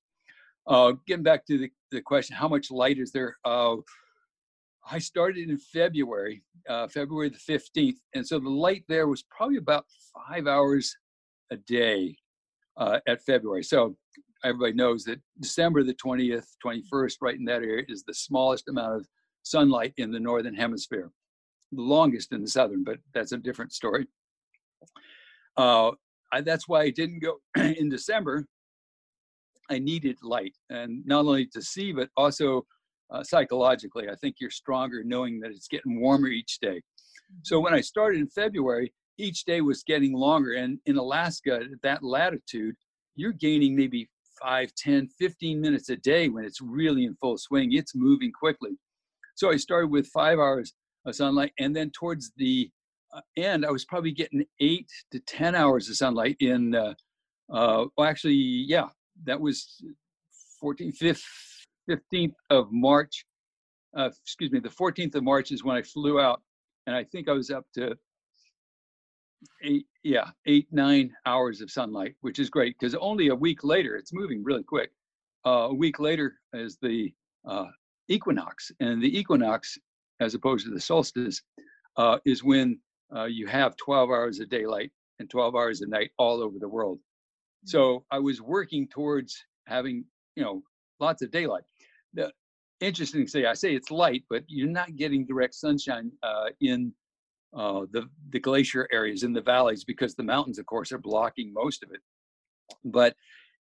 Uh, 0.66 0.92
getting 1.06 1.22
back 1.22 1.44
to 1.46 1.58
the, 1.58 1.70
the 1.90 2.00
question, 2.00 2.36
how 2.36 2.48
much 2.48 2.70
light 2.70 2.98
is 2.98 3.12
there? 3.12 3.36
Uh, 3.44 3.76
I 4.90 4.98
started 4.98 5.50
in 5.50 5.58
February, 5.58 6.42
February 6.90 7.30
the 7.30 7.52
15th. 7.52 7.96
And 8.14 8.26
so 8.26 8.38
the 8.38 8.48
light 8.48 8.84
there 8.88 9.06
was 9.06 9.22
probably 9.24 9.58
about 9.58 9.84
five 10.26 10.46
hours 10.46 10.94
a 11.50 11.56
day 11.56 12.16
at 12.78 13.22
February. 13.24 13.62
So 13.62 13.96
everybody 14.44 14.74
knows 14.74 15.04
that 15.04 15.20
December 15.40 15.82
the 15.82 15.94
20th, 15.94 16.46
21st, 16.64 17.16
right 17.20 17.36
in 17.36 17.44
that 17.46 17.62
area, 17.62 17.84
is 17.88 18.04
the 18.04 18.14
smallest 18.14 18.68
amount 18.68 18.96
of 18.96 19.06
sunlight 19.42 19.94
in 19.96 20.12
the 20.12 20.20
northern 20.20 20.54
hemisphere. 20.54 21.10
The 21.72 21.82
longest 21.82 22.32
in 22.32 22.42
the 22.42 22.48
southern, 22.48 22.84
but 22.84 22.98
that's 23.14 23.32
a 23.32 23.38
different 23.38 23.72
story. 23.72 24.06
Uh, 25.56 25.92
I, 26.32 26.40
that's 26.40 26.68
why 26.68 26.82
I 26.82 26.90
didn't 26.90 27.20
go 27.20 27.38
in 27.56 27.88
December. 27.88 28.46
I 29.70 29.78
needed 29.78 30.18
light, 30.22 30.54
and 30.68 31.04
not 31.06 31.20
only 31.20 31.46
to 31.46 31.62
see, 31.62 31.92
but 31.92 32.10
also 32.16 32.66
uh, 33.10 33.22
psychologically. 33.22 34.08
I 34.08 34.14
think 34.16 34.36
you're 34.40 34.50
stronger 34.50 35.02
knowing 35.04 35.40
that 35.40 35.50
it's 35.50 35.68
getting 35.68 36.00
warmer 36.00 36.28
each 36.28 36.58
day. 36.60 36.82
So 37.42 37.60
when 37.60 37.72
I 37.72 37.80
started 37.80 38.20
in 38.20 38.28
February, 38.28 38.92
each 39.18 39.44
day 39.44 39.60
was 39.60 39.82
getting 39.82 40.12
longer. 40.12 40.52
And 40.54 40.78
in 40.86 40.96
Alaska, 40.96 41.60
at 41.62 41.82
that 41.82 42.02
latitude, 42.02 42.74
you're 43.16 43.32
gaining 43.32 43.76
maybe 43.76 44.08
5, 44.44 44.74
10, 44.76 45.08
15 45.08 45.60
minutes 45.60 45.88
a 45.88 45.96
day 45.96 46.28
when 46.28 46.44
it's 46.44 46.60
really 46.60 47.04
in 47.04 47.14
full 47.14 47.38
swing. 47.38 47.72
It's 47.72 47.94
moving 47.94 48.30
quickly. 48.30 48.72
So 49.36 49.50
I 49.50 49.56
started 49.56 49.90
with 49.90 50.06
five 50.08 50.38
hours 50.38 50.74
of 51.06 51.14
sunlight. 51.14 51.52
And 51.58 51.74
then 51.74 51.90
towards 51.90 52.30
the 52.36 52.70
uh, 53.14 53.20
end, 53.38 53.64
I 53.64 53.70
was 53.70 53.86
probably 53.86 54.12
getting 54.12 54.44
eight 54.60 54.88
to 55.12 55.20
10 55.20 55.54
hours 55.54 55.88
of 55.88 55.96
sunlight 55.96 56.36
in, 56.40 56.74
uh, 56.74 56.94
uh, 57.50 57.86
well, 57.96 58.06
actually, 58.06 58.34
yeah, 58.34 58.88
that 59.24 59.40
was 59.40 59.82
14th, 60.62 61.18
15th 61.88 62.34
of 62.50 62.70
March. 62.70 63.24
Uh, 63.96 64.10
excuse 64.22 64.52
me, 64.52 64.60
the 64.60 64.68
14th 64.68 65.14
of 65.14 65.22
March 65.22 65.52
is 65.52 65.64
when 65.64 65.76
I 65.76 65.82
flew 65.82 66.20
out, 66.20 66.42
and 66.86 66.94
I 66.94 67.04
think 67.04 67.28
I 67.28 67.32
was 67.32 67.50
up 67.50 67.64
to 67.74 67.96
eight, 69.62 69.86
yeah, 70.02 70.30
eight, 70.46 70.66
nine 70.70 71.12
hours 71.26 71.60
of 71.60 71.70
sunlight, 71.70 72.14
which 72.20 72.38
is 72.38 72.50
great 72.50 72.76
because 72.78 72.94
only 72.94 73.28
a 73.28 73.34
week 73.34 73.64
later, 73.64 73.96
it's 73.96 74.12
moving 74.12 74.42
really 74.42 74.62
quick. 74.62 74.90
Uh, 75.46 75.68
a 75.70 75.74
week 75.74 76.00
later 76.00 76.36
is 76.52 76.78
the 76.80 77.12
uh, 77.46 77.66
equinox, 78.08 78.70
and 78.80 79.02
the 79.02 79.18
equinox, 79.18 79.78
as 80.20 80.34
opposed 80.34 80.66
to 80.66 80.72
the 80.72 80.80
solstice, 80.80 81.42
uh, 81.96 82.18
is 82.24 82.42
when 82.42 82.78
uh, 83.14 83.24
you 83.24 83.46
have 83.46 83.76
12 83.76 84.10
hours 84.10 84.40
of 84.40 84.48
daylight 84.48 84.90
and 85.18 85.30
12 85.30 85.54
hours 85.54 85.82
of 85.82 85.88
night 85.88 86.10
all 86.18 86.42
over 86.42 86.58
the 86.58 86.68
world. 86.68 86.98
So 87.64 88.04
I 88.10 88.18
was 88.18 88.40
working 88.40 88.88
towards 88.88 89.44
having, 89.66 90.04
you 90.36 90.42
know, 90.42 90.62
lots 91.00 91.22
of 91.22 91.30
daylight. 91.30 91.64
The 92.14 92.32
interesting 92.80 93.26
thing, 93.26 93.46
I 93.46 93.54
say 93.54 93.74
it's 93.74 93.90
light, 93.90 94.24
but 94.28 94.44
you're 94.46 94.68
not 94.68 94.96
getting 94.96 95.26
direct 95.26 95.54
sunshine 95.54 96.10
uh, 96.22 96.46
in 96.60 96.92
uh, 97.54 97.86
the 97.92 98.08
the 98.30 98.40
glacier 98.40 98.88
areas 98.92 99.22
in 99.22 99.32
the 99.32 99.40
valleys 99.40 99.84
because 99.84 100.14
the 100.14 100.22
mountains, 100.22 100.58
of 100.58 100.66
course, 100.66 100.92
are 100.92 100.98
blocking 100.98 101.52
most 101.52 101.82
of 101.82 101.90
it. 101.92 102.00
But 102.84 103.14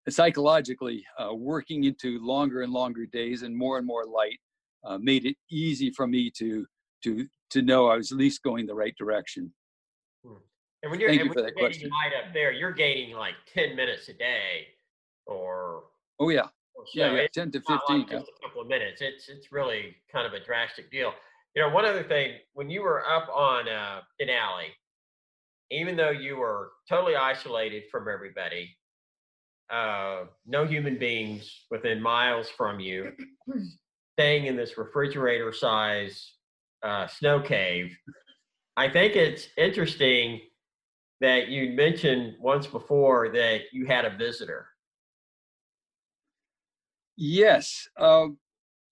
psychologically, 0.07 1.05
uh, 1.17 1.33
working 1.33 1.83
into 1.85 2.19
longer 2.25 2.61
and 2.61 2.71
longer 2.71 3.05
days 3.05 3.43
and 3.43 3.55
more 3.55 3.77
and 3.77 3.85
more 3.87 4.05
light 4.05 4.39
uh, 4.85 4.97
made 4.97 5.25
it 5.25 5.35
easy 5.51 5.91
for 5.91 6.07
me 6.07 6.29
to 6.37 6.65
to 7.03 7.27
to 7.51 7.61
know 7.61 7.87
I 7.87 7.95
was 7.97 8.11
at 8.11 8.17
least 8.17 8.43
going 8.43 8.65
the 8.65 8.75
right 8.75 8.95
direction. 8.97 9.51
Hmm. 10.25 10.33
And 10.83 10.91
when 10.91 10.99
you're, 10.99 11.09
Thank 11.09 11.23
you 11.23 11.33
for 11.33 11.35
when 11.41 11.45
that 11.45 11.53
you're 11.57 11.69
gaining 11.69 11.89
question. 11.89 11.89
light 11.89 12.13
up 12.27 12.33
there, 12.33 12.51
you're 12.51 12.71
gaining 12.71 13.15
like 13.15 13.33
10 13.53 13.75
minutes 13.75 14.07
a 14.07 14.13
day 14.13 14.67
or, 15.25 15.83
Oh 16.19 16.29
yeah, 16.29 16.47
or 16.75 16.85
so. 16.85 16.91
yeah, 16.93 17.13
yeah, 17.13 17.27
ten 17.33 17.51
to 17.51 17.59
fifteen. 17.61 17.99
like 18.01 18.09
just 18.09 18.31
a 18.39 18.47
couple 18.47 18.61
of 18.61 18.67
minutes. 18.67 19.01
It's 19.01 19.29
it's 19.29 19.51
really 19.51 19.95
kind 20.11 20.25
of 20.27 20.33
a 20.33 20.43
drastic 20.43 20.91
deal. 20.91 21.13
You 21.55 21.63
know, 21.63 21.69
one 21.69 21.85
other 21.85 22.03
thing, 22.03 22.33
when 22.53 22.69
you 22.69 22.81
were 22.83 23.03
up 23.07 23.27
on 23.33 23.67
uh, 23.67 24.01
Denali, 24.21 24.69
even 25.71 25.95
though 25.95 26.11
you 26.11 26.37
were 26.37 26.71
totally 26.87 27.15
isolated 27.15 27.83
from 27.91 28.07
everybody, 28.07 28.75
uh, 29.71 30.25
no 30.45 30.65
human 30.65 30.97
beings 30.97 31.65
within 31.69 32.01
miles 32.01 32.49
from 32.49 32.79
you, 32.79 33.11
staying 34.13 34.45
in 34.45 34.55
this 34.55 34.77
refrigerator 34.77 35.53
size 35.53 36.33
uh, 36.83 37.07
snow 37.07 37.39
cave. 37.39 37.95
I 38.77 38.89
think 38.89 39.15
it's 39.15 39.47
interesting 39.57 40.41
that 41.21 41.49
you 41.49 41.71
mentioned 41.71 42.35
once 42.39 42.65
before 42.65 43.29
that 43.33 43.61
you 43.73 43.85
had 43.85 44.05
a 44.05 44.15
visitor. 44.15 44.67
Yes, 47.17 47.87
um, 47.97 48.37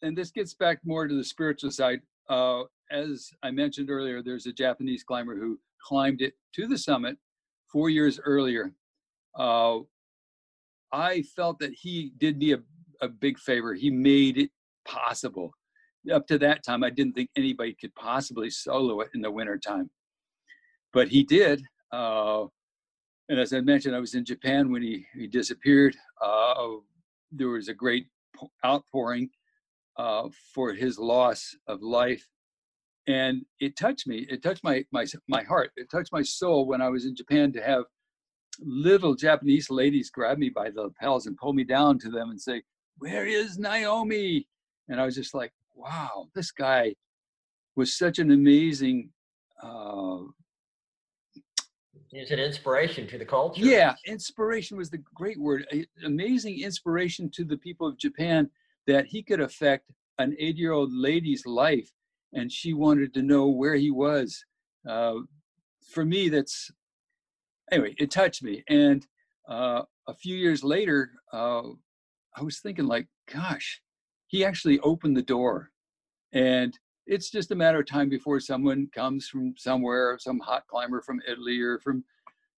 and 0.02 0.18
this 0.18 0.32
gets 0.32 0.54
back 0.54 0.80
more 0.84 1.08
to 1.08 1.16
the 1.16 1.24
spiritual 1.24 1.72
side. 1.72 2.02
Uh, 2.30 2.64
as 2.92 3.32
I 3.44 3.52
mentioned 3.52 3.90
earlier, 3.90 4.22
there's 4.22 4.46
a 4.46 4.54
Japanese 4.54 5.04
climber 5.04 5.38
who 5.38 5.60
climbed 5.82 6.22
it 6.22 6.34
to 6.54 6.68
the 6.68 6.78
summit 6.78 7.18
four 7.72 7.90
years 7.90 8.20
earlier. 8.24 8.74
Uh, 9.38 9.80
I 10.92 11.22
felt 11.36 11.60
that 11.60 11.74
he 11.74 12.12
did 12.18 12.38
me 12.38 12.54
a, 12.54 12.60
a 13.02 13.08
big 13.08 13.38
favor. 13.38 13.74
He 13.74 13.90
made 13.90 14.38
it 14.38 14.52
possible. 14.86 15.52
Up 16.12 16.26
to 16.28 16.38
that 16.40 16.64
time, 16.64 16.84
I 16.84 16.90
didn't 16.90 17.14
think 17.14 17.30
anybody 17.36 17.76
could 17.80 17.94
possibly 17.96 18.50
solo 18.50 19.02
it 19.02 19.10
in 19.14 19.22
the 19.22 19.32
wintertime. 19.32 19.90
But 20.94 21.10
he 21.10 21.24
did. 21.24 21.62
Uh, 21.92 22.46
and 23.30 23.40
as 23.40 23.52
I 23.52 23.60
mentioned, 23.60 23.96
I 23.96 24.00
was 24.00 24.16
in 24.16 24.24
Japan 24.24 24.72
when 24.72 24.82
he, 24.82 25.06
he 25.14 25.28
disappeared. 25.28 25.96
Uh, 26.22 26.78
there 27.32 27.50
was 27.50 27.68
a 27.68 27.74
great 27.74 28.08
outpouring 28.66 29.30
uh, 29.98 30.30
for 30.54 30.74
his 30.74 30.98
loss 31.00 31.56
of 31.68 31.82
life. 31.82 32.28
And 33.08 33.44
it 33.60 33.78
touched 33.78 34.06
me. 34.08 34.28
It 34.30 34.44
touched 34.44 34.64
my, 34.64 34.86
my, 34.92 35.06
my 35.28 35.44
heart. 35.44 35.72
It 35.78 35.90
touched 35.90 36.12
my 36.12 36.22
soul 36.22 36.68
when 36.68 36.82
I 36.82 36.90
was 36.90 37.06
in 37.06 37.16
Japan 37.16 37.54
to 37.54 37.62
have 37.62 37.86
little 38.60 39.16
Japanese 39.16 39.70
ladies 39.70 40.10
grab 40.10 40.38
me 40.38 40.50
by 40.50 40.70
the 40.70 40.82
lapels 40.84 41.26
and 41.26 41.38
pull 41.38 41.54
me 41.54 41.64
down 41.64 42.00
to 42.00 42.10
them 42.10 42.32
and 42.32 42.42
say, 42.42 42.64
Where 42.98 43.26
is 43.26 43.58
Naomi? 43.58 44.48
And 44.90 45.00
I 45.00 45.06
was 45.06 45.16
just 45.16 45.34
like, 45.34 45.52
Wow, 45.76 46.28
this 46.36 46.52
guy 46.52 46.96
was 47.76 47.98
such 47.98 48.20
an 48.20 48.32
amazing 48.32 49.12
uh, 49.64 50.18
It's 52.12 52.32
an 52.32 52.40
inspiration 52.40 53.08
to 53.08 53.18
the 53.18 53.26
culture. 53.26 53.64
yeah, 53.64 53.94
inspiration 54.06 54.76
was 54.78 54.90
the 54.90 55.02
great 55.14 55.40
word. 55.40 55.66
Amazing 56.04 56.62
inspiration 56.62 57.30
to 57.32 57.44
the 57.44 57.58
people 57.58 57.88
of 57.88 57.98
Japan 57.98 58.50
that 58.88 59.06
he 59.06 59.22
could 59.22 59.42
affect 59.42 59.92
an 60.18 60.36
eight-year-old 60.40 60.92
lady's 60.92 61.46
life, 61.46 61.92
and 62.34 62.52
she 62.52 62.74
wanted 62.74 63.14
to 63.14 63.22
know 63.22 63.48
where 63.48 63.76
he 63.76 63.92
was. 63.92 64.44
Uh, 64.88 65.16
for 65.94 66.04
me, 66.06 66.30
that's 66.30 66.72
anyway. 67.72 67.94
It 67.98 68.12
touched 68.12 68.44
me, 68.44 68.64
and 68.68 69.06
uh, 69.48 69.84
a 70.08 70.14
few 70.14 70.36
years 70.36 70.64
later, 70.64 71.12
uh, 71.32 71.64
I 72.36 72.42
was 72.42 72.60
thinking, 72.60 72.86
like, 72.86 73.08
gosh, 73.32 73.82
he 74.28 74.44
actually 74.44 74.80
opened 74.80 75.16
the 75.16 75.22
door, 75.22 75.72
and 76.34 76.78
it's 77.06 77.30
just 77.30 77.52
a 77.52 77.56
matter 77.56 77.80
of 77.80 77.88
time 77.88 78.10
before 78.10 78.40
someone 78.40 78.90
comes 78.94 79.28
from 79.28 79.54
somewhere, 79.58 80.18
some 80.20 80.40
hot 80.40 80.64
climber 80.68 81.02
from 81.02 81.22
Italy 81.28 81.60
or 81.62 81.80
from 81.80 82.04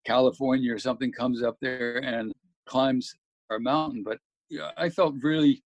California 0.04 0.74
or 0.74 0.78
something 0.78 1.12
comes 1.12 1.42
up 1.42 1.56
there 1.60 1.98
and 1.98 2.32
climbs 2.66 3.14
our 3.50 3.60
mountain. 3.60 4.02
But 4.02 4.18
yeah, 4.48 4.70
I 4.76 4.88
felt 4.88 5.14
really 5.22 5.62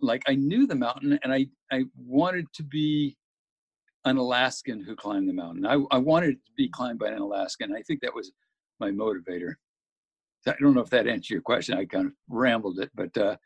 like 0.00 0.22
I 0.26 0.34
knew 0.34 0.66
the 0.66 0.74
mountain 0.74 1.18
and 1.22 1.32
I, 1.32 1.46
I 1.72 1.84
wanted 1.96 2.46
to 2.54 2.62
be 2.62 3.16
an 4.04 4.16
Alaskan 4.18 4.82
who 4.84 4.94
climbed 4.94 5.28
the 5.28 5.32
mountain. 5.32 5.66
I, 5.66 5.78
I 5.90 5.98
wanted 5.98 6.30
it 6.30 6.44
to 6.46 6.52
be 6.56 6.68
climbed 6.68 6.98
by 6.98 7.08
an 7.08 7.18
Alaskan. 7.18 7.74
I 7.74 7.82
think 7.82 8.00
that 8.02 8.14
was 8.14 8.32
my 8.78 8.90
motivator. 8.90 9.54
I 10.46 10.54
don't 10.60 10.74
know 10.74 10.80
if 10.80 10.90
that 10.90 11.08
answered 11.08 11.30
your 11.34 11.42
question. 11.42 11.76
I 11.76 11.86
kind 11.86 12.06
of 12.06 12.12
rambled 12.28 12.78
it, 12.78 12.90
but 12.94 13.16
uh, 13.18 13.36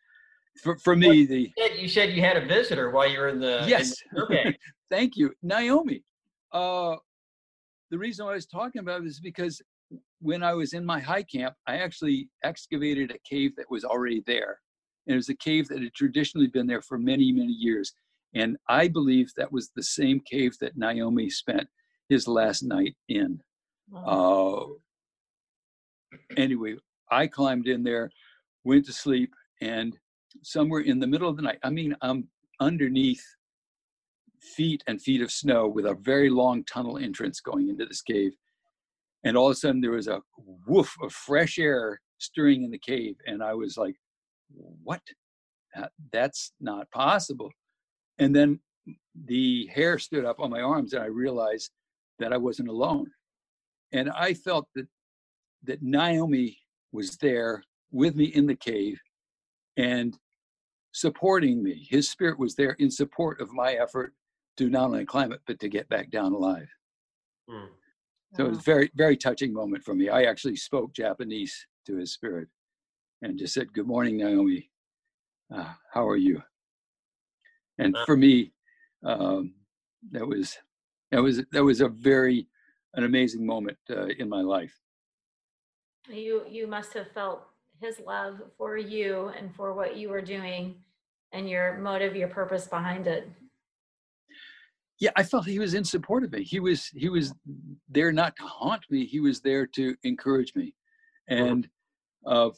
for, 0.63 0.77
for 0.79 0.95
me, 0.97 1.25
the 1.25 1.51
You 1.79 1.89
said- 1.89 2.11
You 2.13 2.21
had 2.21 2.37
a 2.37 2.45
visitor 2.45 2.91
while 2.91 3.09
you 3.11 3.19
were 3.21 3.29
in 3.29 3.41
the. 3.41 3.63
in 3.63 3.69
Yes. 3.69 3.95
the- 4.13 4.23
okay. 4.25 4.59
Thank 4.91 5.17
you, 5.17 5.33
Naomi. 5.43 6.03
Uh, 6.53 6.97
the 7.91 7.97
reason 7.97 8.27
I 8.27 8.33
was 8.33 8.45
talking 8.45 8.81
about 8.81 9.05
is 9.07 9.19
because 9.21 9.63
when 10.21 10.43
I 10.43 10.53
was 10.53 10.75
in 10.75 10.85
my 10.85 11.01
high 11.01 11.23
camp, 11.23 11.55
I 11.67 11.77
actually 11.79 12.29
excavated 12.45 13.13
a 13.13 13.19
cave 13.29 13.57
that 13.57 13.71
was 13.71 13.85
already 13.85 14.23
there. 14.27 14.59
And 15.11 15.17
it 15.17 15.17
was 15.17 15.29
a 15.29 15.35
cave 15.35 15.67
that 15.67 15.83
had 15.83 15.93
traditionally 15.93 16.47
been 16.47 16.69
there 16.69 16.83
for 16.83 16.97
many, 16.97 17.33
many 17.33 17.51
years. 17.53 17.93
And 18.33 18.57
I 18.69 18.87
believe 18.87 19.33
that 19.37 19.51
was 19.51 19.71
the 19.75 19.83
same 19.83 20.21
cave 20.21 20.57
that 20.61 20.77
Naomi 20.77 21.29
spent 21.29 21.67
his 22.09 22.29
last 22.29 22.63
night 22.63 22.95
in. 23.09 23.41
Uh, 23.93 24.67
anyway, 26.37 26.77
I 27.11 27.27
climbed 27.27 27.67
in 27.67 27.83
there, 27.83 28.09
went 28.63 28.87
to 28.87 28.93
sleep, 28.93 29.35
and 29.61 29.99
somewhere 30.45 30.83
in 30.83 31.01
the 31.01 31.09
middle 31.09 31.29
of 31.29 31.35
the 31.35 31.43
night, 31.43 31.59
I 31.65 31.71
mean, 31.71 31.97
I'm 32.03 32.29
underneath 32.61 33.25
feet 34.41 34.85
and 34.87 35.03
feet 35.03 35.23
of 35.23 35.33
snow 35.33 35.67
with 35.67 35.87
a 35.87 35.95
very 35.95 36.31
long 36.31 36.63
tunnel 36.67 36.99
entrance 36.99 37.41
going 37.41 37.69
into 37.69 37.85
this 37.85 38.01
cave. 38.01 38.37
And 39.25 39.37
all 39.37 39.49
of 39.49 39.55
a 39.55 39.57
sudden, 39.57 39.81
there 39.81 39.91
was 39.91 40.07
a 40.07 40.23
woof 40.69 40.95
of 41.03 41.13
fresh 41.13 41.59
air 41.59 42.01
stirring 42.19 42.63
in 42.63 42.71
the 42.71 42.79
cave. 42.79 43.17
And 43.27 43.43
I 43.43 43.55
was 43.55 43.77
like, 43.77 43.97
what? 44.83 45.03
That's 46.13 46.53
not 46.61 46.91
possible. 46.91 47.51
And 48.19 48.35
then 48.35 48.61
the 49.25 49.67
hair 49.67 49.99
stood 49.99 50.25
up 50.25 50.41
on 50.41 50.51
my 50.51 50.61
arms, 50.61 50.93
and 50.93 51.03
I 51.03 51.07
realized 51.07 51.71
that 52.19 52.33
I 52.33 52.37
wasn't 52.37 52.69
alone. 52.69 53.11
And 53.93 54.11
I 54.11 54.35
felt 54.35 54.69
that 54.75 54.87
that 55.65 55.83
Naomi 55.83 56.59
was 56.93 57.17
there 57.19 57.63
with 57.91 58.15
me 58.17 58.25
in 58.25 58.47
the 58.47 58.55
cave 58.55 58.99
and 59.77 60.17
supporting 60.93 61.63
me. 61.63 61.87
His 61.89 62.09
spirit 62.09 62.39
was 62.39 62.55
there 62.55 62.73
in 62.79 62.91
support 62.91 63.41
of 63.41 63.53
my 63.53 63.73
effort 63.75 64.15
to 64.57 64.69
not 64.69 64.85
only 64.85 65.05
climb 65.05 65.33
it, 65.33 65.41
but 65.47 65.59
to 65.61 65.69
get 65.69 65.89
back 65.89 66.11
down 66.11 66.33
alive. 66.33 66.69
Hmm. 67.49 67.67
So 68.35 68.47
it 68.47 68.51
was 68.51 68.59
a 68.59 68.63
very, 68.63 68.91
very 68.95 69.17
touching 69.17 69.53
moment 69.53 69.85
for 69.85 69.95
me. 69.95 70.09
I 70.09 70.23
actually 70.23 70.57
spoke 70.57 70.93
Japanese 70.93 71.67
to 71.87 71.97
his 71.97 72.13
spirit 72.13 72.49
and 73.23 73.39
just 73.39 73.55
said, 73.55 73.73
Good 73.73 73.87
morning, 73.87 74.17
Naomi. 74.17 74.71
Uh, 75.55 75.73
how 75.93 76.07
are 76.09 76.17
you? 76.17 76.43
And 77.79 77.97
for 78.07 78.17
me, 78.17 78.53
um, 79.05 79.55
that 80.13 80.27
was 80.27 80.57
that 81.11 81.23
was 81.23 81.43
that 81.53 81.65
was 81.65 81.81
a 81.81 81.89
very 81.89 82.47
an 82.95 83.05
amazing 83.05 83.45
moment 83.45 83.79
uh, 83.91 84.07
in 84.19 84.29
my 84.29 84.41
life. 84.41 84.79
You 86.09 86.45
you 86.49 86.67
must 86.67 86.93
have 86.95 87.11
felt 87.13 87.43
his 87.81 88.01
love 88.07 88.43
for 88.59 88.77
you 88.77 89.33
and 89.39 89.55
for 89.55 89.73
what 89.73 89.97
you 89.97 90.11
were 90.11 90.21
doing 90.23 90.77
and 91.33 91.49
your 91.49 91.79
motive, 91.79 92.15
your 92.15 92.29
purpose 92.29 92.67
behind 92.67 93.07
it. 93.07 93.31
yeah 94.99 95.11
i 95.17 95.23
felt 95.23 95.47
he 95.47 95.59
was 95.59 95.75
in 95.75 95.85
support 95.85 96.23
of 96.25 96.31
me 96.33 96.43
he 96.43 96.61
was 96.61 96.87
he 96.89 97.09
was 97.09 97.33
there 97.89 98.13
not 98.13 98.37
to 98.37 98.43
haunt 98.43 98.85
me 98.91 99.07
he 99.07 99.21
was 99.21 99.41
there 99.41 99.67
to 99.67 99.97
encourage 100.03 100.55
me 100.55 100.75
and 101.29 101.69
uh, 102.27 102.51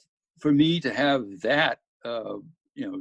for 0.42 0.52
me 0.52 0.80
to 0.80 0.92
have 0.92 1.24
that 1.40 1.78
uh, 2.04 2.34
you 2.74 2.90
know 2.90 3.00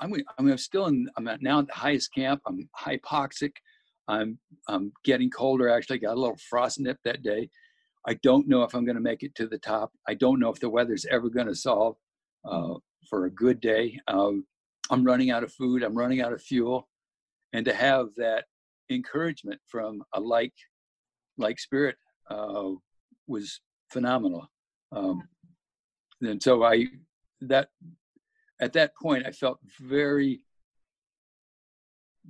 i'm 0.00 0.14
i'm 0.38 0.58
still 0.58 0.86
in 0.86 1.08
i'm 1.16 1.28
at 1.28 1.42
now 1.42 1.60
at 1.60 1.66
the 1.66 1.74
highest 1.74 2.12
camp 2.14 2.40
i'm 2.46 2.68
hypoxic 2.76 3.52
i'm 4.08 4.38
i'm 4.68 4.92
getting 5.04 5.30
colder 5.30 5.68
actually 5.68 5.98
got 5.98 6.16
a 6.16 6.20
little 6.20 6.38
frost 6.48 6.80
nip 6.80 6.98
that 7.04 7.22
day. 7.22 7.48
I 8.06 8.14
don't 8.22 8.48
know 8.48 8.62
if 8.62 8.74
i'm 8.74 8.86
going 8.86 8.96
to 8.96 9.02
make 9.02 9.22
it 9.22 9.34
to 9.36 9.46
the 9.46 9.58
top 9.58 9.92
i 10.08 10.14
don't 10.14 10.40
know 10.40 10.50
if 10.50 10.58
the 10.58 10.70
weather's 10.70 11.06
ever 11.10 11.28
going 11.28 11.48
to 11.48 11.54
solve 11.54 11.96
uh, 12.50 12.74
for 13.08 13.26
a 13.26 13.30
good 13.30 13.60
day. 13.60 14.00
Um, 14.08 14.46
i'm 14.90 15.04
running 15.04 15.30
out 15.30 15.44
of 15.44 15.52
food 15.52 15.82
i'm 15.82 15.96
running 15.96 16.22
out 16.22 16.32
of 16.32 16.42
fuel 16.42 16.88
and 17.52 17.64
to 17.66 17.74
have 17.74 18.06
that 18.16 18.44
encouragement 18.88 19.60
from 19.68 20.02
a 20.14 20.20
like 20.20 20.54
like 21.36 21.58
spirit 21.58 21.96
uh, 22.30 22.70
was 23.26 23.60
phenomenal. 23.90 24.48
Um, 24.92 25.22
and 26.20 26.42
so 26.42 26.62
i 26.62 26.86
that 27.40 27.68
at 28.60 28.74
that 28.74 28.94
point, 28.94 29.26
I 29.26 29.30
felt 29.30 29.58
very, 29.80 30.44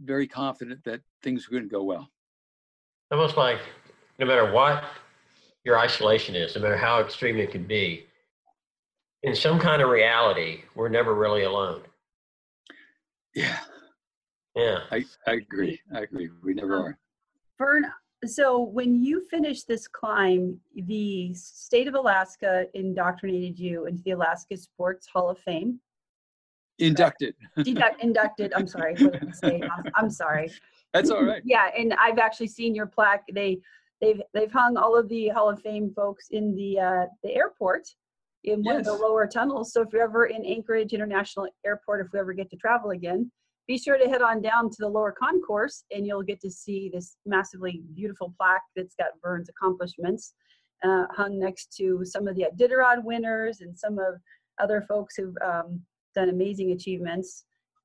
very 0.00 0.26
confident 0.28 0.84
that 0.84 1.00
things 1.22 1.48
were 1.48 1.58
going 1.58 1.68
to 1.68 1.74
go 1.74 1.82
well. 1.82 2.08
Almost 3.10 3.36
like 3.36 3.58
no 4.18 4.26
matter 4.26 4.52
what 4.52 4.84
your 5.64 5.78
isolation 5.78 6.36
is, 6.36 6.54
no 6.54 6.62
matter 6.62 6.76
how 6.76 7.00
extreme 7.00 7.36
it 7.38 7.50
can 7.50 7.64
be, 7.64 8.06
in 9.24 9.34
some 9.34 9.58
kind 9.58 9.82
of 9.82 9.90
reality, 9.90 10.62
we're 10.74 10.88
never 10.88 11.14
really 11.14 11.42
alone. 11.42 11.82
Yeah. 13.34 13.58
Yeah. 14.54 14.78
I, 14.90 15.04
I 15.26 15.32
agree. 15.32 15.80
I 15.94 16.02
agree. 16.02 16.30
We 16.44 16.54
never 16.54 16.76
Um, 16.78 16.84
are. 16.86 16.98
Vern, 17.58 17.84
so 18.26 18.60
when 18.60 19.02
you 19.02 19.26
finished 19.30 19.66
this 19.66 19.88
climb, 19.88 20.58
the 20.74 21.32
state 21.34 21.88
of 21.88 21.94
Alaska 21.94 22.66
indoctrinated 22.74 23.58
you 23.58 23.86
into 23.86 24.02
the 24.02 24.12
Alaska 24.12 24.56
Sports 24.56 25.08
Hall 25.08 25.30
of 25.30 25.38
Fame. 25.38 25.80
Inducted. 26.78 27.34
Deduct, 27.62 28.02
inducted, 28.02 28.52
I'm 28.54 28.66
sorry. 28.66 28.96
I'm, 29.42 29.84
I'm 29.94 30.10
sorry. 30.10 30.50
That's 30.92 31.10
all 31.10 31.24
right. 31.24 31.42
Yeah, 31.44 31.68
and 31.76 31.94
I've 31.94 32.18
actually 32.18 32.48
seen 32.48 32.74
your 32.74 32.86
plaque. 32.86 33.24
They 33.32 33.58
they've 34.00 34.20
they've 34.34 34.50
hung 34.50 34.76
all 34.76 34.96
of 34.96 35.08
the 35.08 35.28
Hall 35.28 35.48
of 35.48 35.60
Fame 35.60 35.92
folks 35.94 36.28
in 36.30 36.54
the 36.56 36.80
uh, 36.80 37.06
the 37.22 37.34
airport 37.34 37.86
in 38.44 38.62
one 38.62 38.76
of 38.76 38.84
the 38.84 38.92
lower 38.92 39.26
tunnels. 39.26 39.72
So 39.72 39.82
if 39.82 39.92
you're 39.92 40.02
ever 40.02 40.26
in 40.26 40.44
Anchorage 40.44 40.92
International 40.92 41.48
Airport, 41.64 42.04
if 42.04 42.12
we 42.12 42.18
ever 42.18 42.32
get 42.32 42.50
to 42.50 42.56
travel 42.56 42.90
again, 42.90 43.30
be 43.70 43.78
sure 43.78 43.96
to 43.96 44.08
head 44.08 44.20
on 44.20 44.42
down 44.42 44.68
to 44.68 44.76
the 44.80 44.88
lower 44.88 45.12
concourse, 45.12 45.84
and 45.92 46.04
you'll 46.04 46.24
get 46.24 46.40
to 46.40 46.50
see 46.50 46.90
this 46.92 47.16
massively 47.24 47.84
beautiful 47.94 48.34
plaque 48.36 48.64
that's 48.74 48.96
got 48.96 49.10
Vern's 49.22 49.48
accomplishments 49.48 50.34
uh, 50.82 51.04
hung 51.12 51.38
next 51.38 51.72
to 51.76 52.04
some 52.04 52.26
of 52.26 52.34
the 52.34 52.46
Iditarod 52.52 53.04
winners 53.04 53.60
and 53.60 53.78
some 53.78 54.00
of 54.00 54.14
other 54.60 54.84
folks 54.88 55.14
who've 55.14 55.36
um, 55.40 55.80
done 56.16 56.30
amazing 56.30 56.72
achievements 56.72 57.44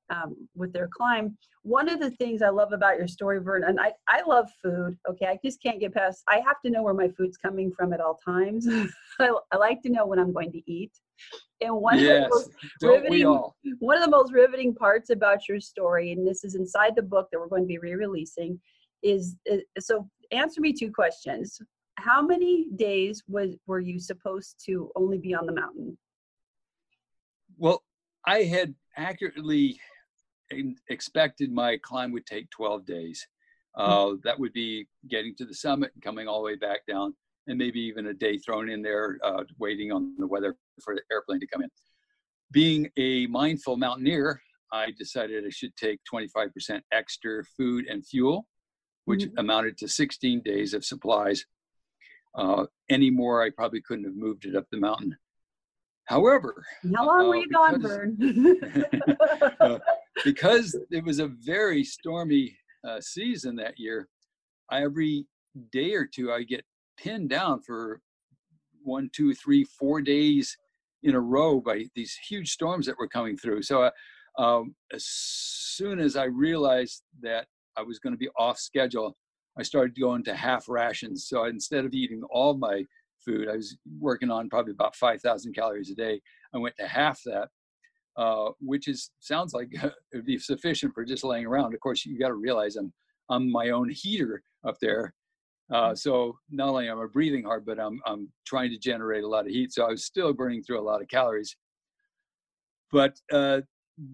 um, 0.09 0.35
with 0.55 0.73
their 0.73 0.87
climb. 0.87 1.37
One 1.63 1.89
of 1.89 1.99
the 1.99 2.11
things 2.11 2.41
I 2.41 2.49
love 2.49 2.73
about 2.73 2.97
your 2.97 3.07
story, 3.07 3.39
Vern, 3.39 3.63
and 3.63 3.79
I, 3.79 3.93
I 4.07 4.21
love 4.27 4.47
food. 4.61 4.97
Okay, 5.09 5.25
I 5.25 5.39
just 5.43 5.61
can't 5.61 5.79
get 5.79 5.93
past. 5.93 6.23
I 6.27 6.41
have 6.45 6.61
to 6.63 6.71
know 6.71 6.83
where 6.83 6.93
my 6.93 7.09
food's 7.09 7.37
coming 7.37 7.71
from 7.71 7.93
at 7.93 8.01
all 8.01 8.19
times. 8.23 8.67
I, 9.19 9.31
I 9.51 9.57
like 9.57 9.81
to 9.83 9.89
know 9.89 10.05
when 10.05 10.19
I'm 10.19 10.33
going 10.33 10.51
to 10.51 10.71
eat. 10.71 10.91
And 11.61 11.75
one 11.75 11.97
of 11.97 12.01
the 12.01 12.27
most 12.29 12.49
riveting- 12.81 13.41
one 13.79 13.97
of 13.97 14.03
the 14.03 14.09
most 14.09 14.33
riveting 14.33 14.75
parts 14.75 15.09
about 15.09 15.47
your 15.47 15.59
story, 15.59 16.11
and 16.11 16.27
this 16.27 16.43
is 16.43 16.55
inside 16.55 16.95
the 16.95 17.01
book 17.01 17.29
that 17.31 17.39
we're 17.39 17.47
going 17.47 17.63
to 17.63 17.67
be 17.67 17.79
re-releasing, 17.79 18.59
is, 19.01 19.35
is 19.45 19.63
so 19.79 20.07
answer 20.31 20.61
me 20.61 20.73
two 20.73 20.91
questions. 20.91 21.59
How 21.97 22.21
many 22.21 22.67
days 22.75 23.23
was 23.27 23.55
were 23.67 23.79
you 23.79 23.99
supposed 23.99 24.61
to 24.65 24.91
only 24.95 25.17
be 25.17 25.33
on 25.33 25.45
the 25.45 25.53
mountain? 25.53 25.97
Well, 27.57 27.83
I 28.25 28.43
had 28.43 28.75
accurately 28.97 29.79
expected 30.89 31.51
my 31.51 31.77
climb 31.77 32.11
would 32.11 32.25
take 32.25 32.49
12 32.51 32.85
days. 32.85 33.25
Uh, 33.75 34.13
that 34.23 34.39
would 34.39 34.53
be 34.53 34.87
getting 35.09 35.35
to 35.35 35.45
the 35.45 35.53
summit 35.53 35.91
and 35.93 36.03
coming 36.03 36.27
all 36.27 36.39
the 36.39 36.45
way 36.45 36.55
back 36.55 36.85
down, 36.85 37.13
and 37.47 37.57
maybe 37.57 37.79
even 37.81 38.07
a 38.07 38.13
day 38.13 38.37
thrown 38.37 38.69
in 38.69 38.81
there, 38.81 39.19
uh, 39.23 39.43
waiting 39.59 39.91
on 39.91 40.15
the 40.17 40.27
weather 40.27 40.55
for 40.81 40.95
the 40.95 41.01
airplane 41.11 41.39
to 41.39 41.47
come 41.47 41.61
in. 41.61 41.69
Being 42.51 42.89
a 42.95 43.27
mindful 43.27 43.75
mountaineer, 43.75 44.41
I 44.71 44.91
decided 44.91 45.45
I 45.45 45.49
should 45.49 45.75
take 45.75 45.99
25% 46.05 46.81
extra 46.91 47.43
food 47.57 47.87
and 47.87 48.05
fuel, 48.05 48.47
which 49.05 49.23
Mhm. 49.25 49.33
amounted 49.37 49.77
to 49.79 49.87
16 49.87 50.41
days 50.41 50.73
of 50.73 50.85
supplies. 50.85 51.45
Uh, 52.33 52.67
any 52.89 53.09
more, 53.09 53.41
I 53.41 53.49
probably 53.49 53.81
couldn't 53.81 54.05
have 54.05 54.15
moved 54.15 54.45
it 54.45 54.55
up 54.55 54.69
the 54.69 54.77
mountain. 54.77 55.17
However, 56.05 56.63
How 56.95 57.05
long 57.05 57.29
were 57.29 57.35
Uh, 57.35 57.39
you 57.39 57.49
gone, 57.49 57.81
because- 57.81 57.97
Vern? 57.97 59.57
Uh, 59.59 59.79
because 60.23 60.75
it 60.91 61.03
was 61.03 61.19
a 61.19 61.27
very 61.27 61.83
stormy 61.83 62.57
uh, 62.87 63.01
season 63.01 63.55
that 63.55 63.79
year, 63.79 64.07
every 64.71 65.25
day 65.71 65.93
or 65.93 66.05
two 66.05 66.31
I 66.31 66.43
get 66.43 66.63
pinned 66.97 67.29
down 67.29 67.61
for 67.61 68.01
one, 68.83 69.09
two, 69.13 69.33
three, 69.33 69.63
four 69.63 70.01
days 70.01 70.55
in 71.03 71.15
a 71.15 71.19
row 71.19 71.59
by 71.59 71.85
these 71.95 72.15
huge 72.15 72.51
storms 72.51 72.85
that 72.85 72.97
were 72.99 73.07
coming 73.07 73.35
through. 73.37 73.63
So 73.63 73.83
uh, 73.83 73.91
um, 74.41 74.75
as 74.93 75.05
soon 75.05 75.99
as 75.99 76.15
I 76.15 76.25
realized 76.25 77.03
that 77.21 77.47
I 77.77 77.81
was 77.81 77.99
going 77.99 78.13
to 78.13 78.17
be 78.17 78.29
off 78.37 78.59
schedule, 78.59 79.17
I 79.57 79.63
started 79.63 79.99
going 79.99 80.23
to 80.25 80.35
half 80.35 80.69
rations. 80.69 81.27
So 81.27 81.45
instead 81.45 81.85
of 81.85 81.93
eating 81.93 82.21
all 82.29 82.55
my 82.55 82.83
food, 83.25 83.49
I 83.49 83.55
was 83.55 83.77
working 83.99 84.29
on 84.29 84.49
probably 84.49 84.71
about 84.71 84.95
5,000 84.95 85.53
calories 85.53 85.89
a 85.89 85.95
day. 85.95 86.21
I 86.53 86.57
went 86.57 86.75
to 86.77 86.87
half 86.87 87.19
that 87.25 87.49
uh, 88.17 88.49
which 88.59 88.87
is 88.87 89.11
sounds 89.19 89.53
like 89.53 89.69
it 89.73 89.93
would 90.13 90.25
be 90.25 90.37
sufficient 90.37 90.93
for 90.93 91.05
just 91.05 91.23
laying 91.23 91.45
around. 91.45 91.73
Of 91.73 91.79
course, 91.79 92.05
you 92.05 92.17
got 92.17 92.29
to 92.29 92.35
realize 92.35 92.75
I'm 92.75 92.93
I'm 93.29 93.51
my 93.51 93.69
own 93.69 93.89
heater 93.89 94.43
up 94.67 94.75
there, 94.81 95.13
uh, 95.73 95.95
so 95.95 96.37
not 96.49 96.69
only 96.69 96.89
am 96.89 96.99
I 96.99 97.05
breathing 97.11 97.45
hard, 97.45 97.65
but 97.65 97.79
I'm 97.79 97.99
I'm 98.05 98.29
trying 98.45 98.71
to 98.71 98.77
generate 98.77 99.23
a 99.23 99.27
lot 99.27 99.45
of 99.45 99.51
heat. 99.51 99.73
So 99.73 99.85
I 99.85 99.89
was 99.89 100.05
still 100.05 100.33
burning 100.33 100.63
through 100.63 100.79
a 100.79 100.83
lot 100.83 101.01
of 101.01 101.07
calories. 101.07 101.55
But 102.91 103.15
uh, 103.31 103.61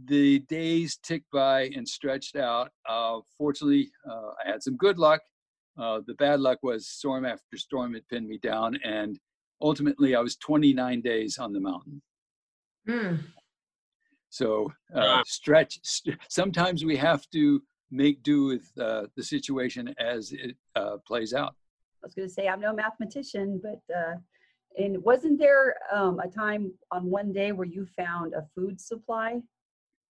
the 0.05 0.39
days 0.39 0.97
ticked 1.03 1.30
by 1.32 1.70
and 1.76 1.88
stretched 1.88 2.36
out. 2.36 2.72
Uh, 2.88 3.20
fortunately, 3.38 3.91
uh, 4.09 4.32
I 4.43 4.49
had 4.49 4.64
some 4.64 4.78
good 4.78 4.97
luck. 4.97 5.22
Uh, 5.82 5.99
the 6.05 6.13
bad 6.13 6.39
luck 6.39 6.59
was 6.61 6.88
storm 6.88 7.25
after 7.25 7.57
storm 7.57 7.95
had 7.95 8.07
pinned 8.07 8.27
me 8.27 8.38
down, 8.38 8.77
and 8.86 9.19
ultimately 9.61 10.15
I 10.15 10.19
was 10.19 10.36
29 10.36 11.01
days 11.01 11.39
on 11.39 11.53
the 11.53 11.59
mountain. 11.59 12.01
Hmm. 12.88 13.15
So 14.29 14.71
uh, 14.95 14.99
Wow. 14.99 15.23
stretch. 15.25 15.79
St- 15.84 16.19
sometimes 16.29 16.86
we 16.86 16.95
have 16.97 17.27
to 17.32 17.63
make 17.89 18.21
do 18.21 18.45
with 18.45 18.71
uh, 18.79 19.07
the 19.15 19.23
situation 19.23 19.93
as 19.97 20.32
it 20.32 20.55
uh, 20.75 20.97
plays 21.05 21.34
out. 21.34 21.55
I 22.03 22.05
was 22.05 22.13
going 22.13 22.27
to 22.27 22.34
say 22.34 22.47
I'm 22.47 22.61
no 22.61 22.73
mathematician, 22.73 23.59
but 23.61 23.82
uh, 23.93 24.15
and 24.77 25.03
wasn't 25.03 25.39
there 25.39 25.75
um, 25.91 26.19
a 26.19 26.27
time 26.27 26.71
on 26.91 27.09
one 27.09 27.34
day 27.34 27.51
where 27.53 27.67
you 27.67 27.88
found 27.97 28.34
a 28.34 28.45
food 28.55 28.79
supply? 28.79 29.41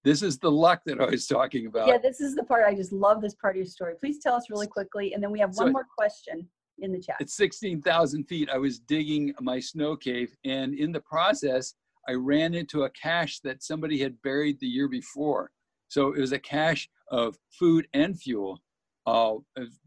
This 0.03 0.21
is 0.21 0.37
the 0.37 0.51
luck 0.51 0.81
that 0.85 1.01
I 1.01 1.05
was 1.05 1.27
talking 1.27 1.67
about. 1.67 1.87
Yeah, 1.87 1.97
this 1.97 2.21
is 2.21 2.35
the 2.35 2.43
part 2.43 2.65
I 2.65 2.73
just 2.73 2.91
love. 2.91 3.21
This 3.21 3.35
part 3.35 3.55
of 3.55 3.57
your 3.57 3.65
story. 3.65 3.95
Please 3.99 4.19
tell 4.19 4.35
us 4.35 4.49
really 4.49 4.67
quickly, 4.67 5.13
and 5.13 5.21
then 5.21 5.31
we 5.31 5.39
have 5.39 5.55
one 5.57 5.69
it- 5.69 5.71
more 5.71 5.85
question 5.97 6.47
in 6.79 6.91
the 6.91 6.99
chat. 6.99 7.17
At 7.19 7.29
16,000 7.29 8.25
feet, 8.25 8.49
I 8.51 8.57
was 8.57 8.79
digging 8.79 9.33
my 9.41 9.59
snow 9.59 9.95
cave, 9.95 10.35
and 10.45 10.73
in 10.73 10.91
the 10.91 11.01
process, 11.01 11.73
I 12.07 12.13
ran 12.13 12.53
into 12.53 12.83
a 12.83 12.89
cache 12.91 13.39
that 13.41 13.63
somebody 13.63 13.99
had 13.99 14.21
buried 14.21 14.59
the 14.59 14.67
year 14.67 14.87
before. 14.87 15.51
So 15.89 16.13
it 16.13 16.19
was 16.19 16.31
a 16.31 16.39
cache 16.39 16.89
of 17.09 17.37
food 17.51 17.87
and 17.93 18.19
fuel, 18.19 18.61
uh, 19.05 19.35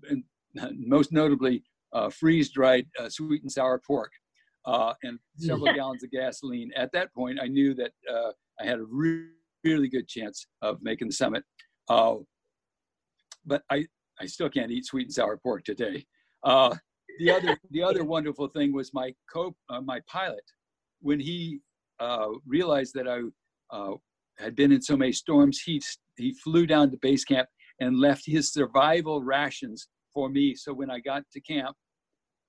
and 0.09 0.25
most 0.75 1.13
notably, 1.13 1.63
uh, 1.93 2.11
freeze-dried 2.11 2.87
uh, 2.99 3.09
sweet 3.09 3.43
and 3.43 3.51
sour 3.51 3.79
pork, 3.79 4.13
uh, 4.65 4.95
and 5.03 5.19
several 5.37 5.73
gallons 5.75 6.03
of 6.03 6.11
gasoline. 6.11 6.73
At 6.77 6.93
that 6.93 7.13
point, 7.15 7.39
I 7.41 7.47
knew 7.47 7.75
that 7.75 7.93
uh, 8.13 8.33
I 8.61 8.65
had 8.65 8.81
a 8.81 8.85
re- 8.85 9.29
really 9.65 9.89
good 9.89 10.09
chance 10.09 10.47
of 10.63 10.79
making 10.83 11.09
the 11.09 11.15
summit. 11.15 11.45
Uh, 11.89 12.17
but 13.45 13.63
I, 13.71 13.87
I 14.21 14.27
still 14.27 14.51
can't 14.51 14.71
eat 14.71 14.87
sweet 14.87 15.07
and 15.07 15.13
sour 15.13 15.37
pork 15.39 15.65
today. 15.65 16.05
Uh, 16.45 16.75
the 17.19 17.31
other 17.31 17.57
the 17.71 17.83
other 17.83 18.05
wonderful 18.05 18.49
thing 18.49 18.73
was 18.73 18.93
my 18.93 19.15
co 19.33 19.55
uh, 19.69 19.81
my 19.81 20.01
pilot 20.07 20.45
when 21.01 21.21
he 21.21 21.61
uh, 22.01 22.29
realized 22.47 22.95
that 22.95 23.09
I 23.09 23.21
uh, 23.75 23.95
had 24.39 24.57
been 24.57 24.73
in 24.73 24.83
so 24.83 24.97
many 24.97 25.13
storms 25.13 25.61
he 25.61 25.81
he 26.17 26.35
flew 26.35 26.67
down 26.67 26.91
to 26.91 26.99
base 26.99 27.25
camp 27.25 27.49
and 27.81 27.99
left 27.99 28.25
his 28.27 28.53
survival 28.53 29.23
rations 29.23 29.89
for 30.13 30.29
me 30.29 30.55
so 30.55 30.73
when 30.73 30.91
I 30.91 31.01
got 31.01 31.23
to 31.33 31.41
camp 31.41 31.77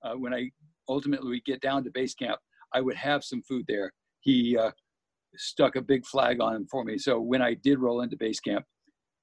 uh, 0.02 0.14
when 0.14 0.34
I 0.34 0.50
ultimately 0.88 1.30
would 1.30 1.44
get 1.44 1.60
down 1.60 1.84
to 1.84 1.90
base 1.90 2.14
camp 2.14 2.40
I 2.74 2.80
would 2.80 2.96
have 2.96 3.24
some 3.24 3.42
food 3.42 3.64
there 3.68 3.92
he 4.20 4.56
uh, 4.56 4.70
stuck 5.36 5.76
a 5.76 5.82
big 5.82 6.04
flag 6.06 6.40
on 6.40 6.54
him 6.54 6.66
for 6.70 6.84
me 6.84 6.98
so 6.98 7.20
when 7.20 7.42
I 7.42 7.54
did 7.54 7.78
roll 7.78 8.02
into 8.02 8.16
base 8.16 8.40
camp 8.40 8.64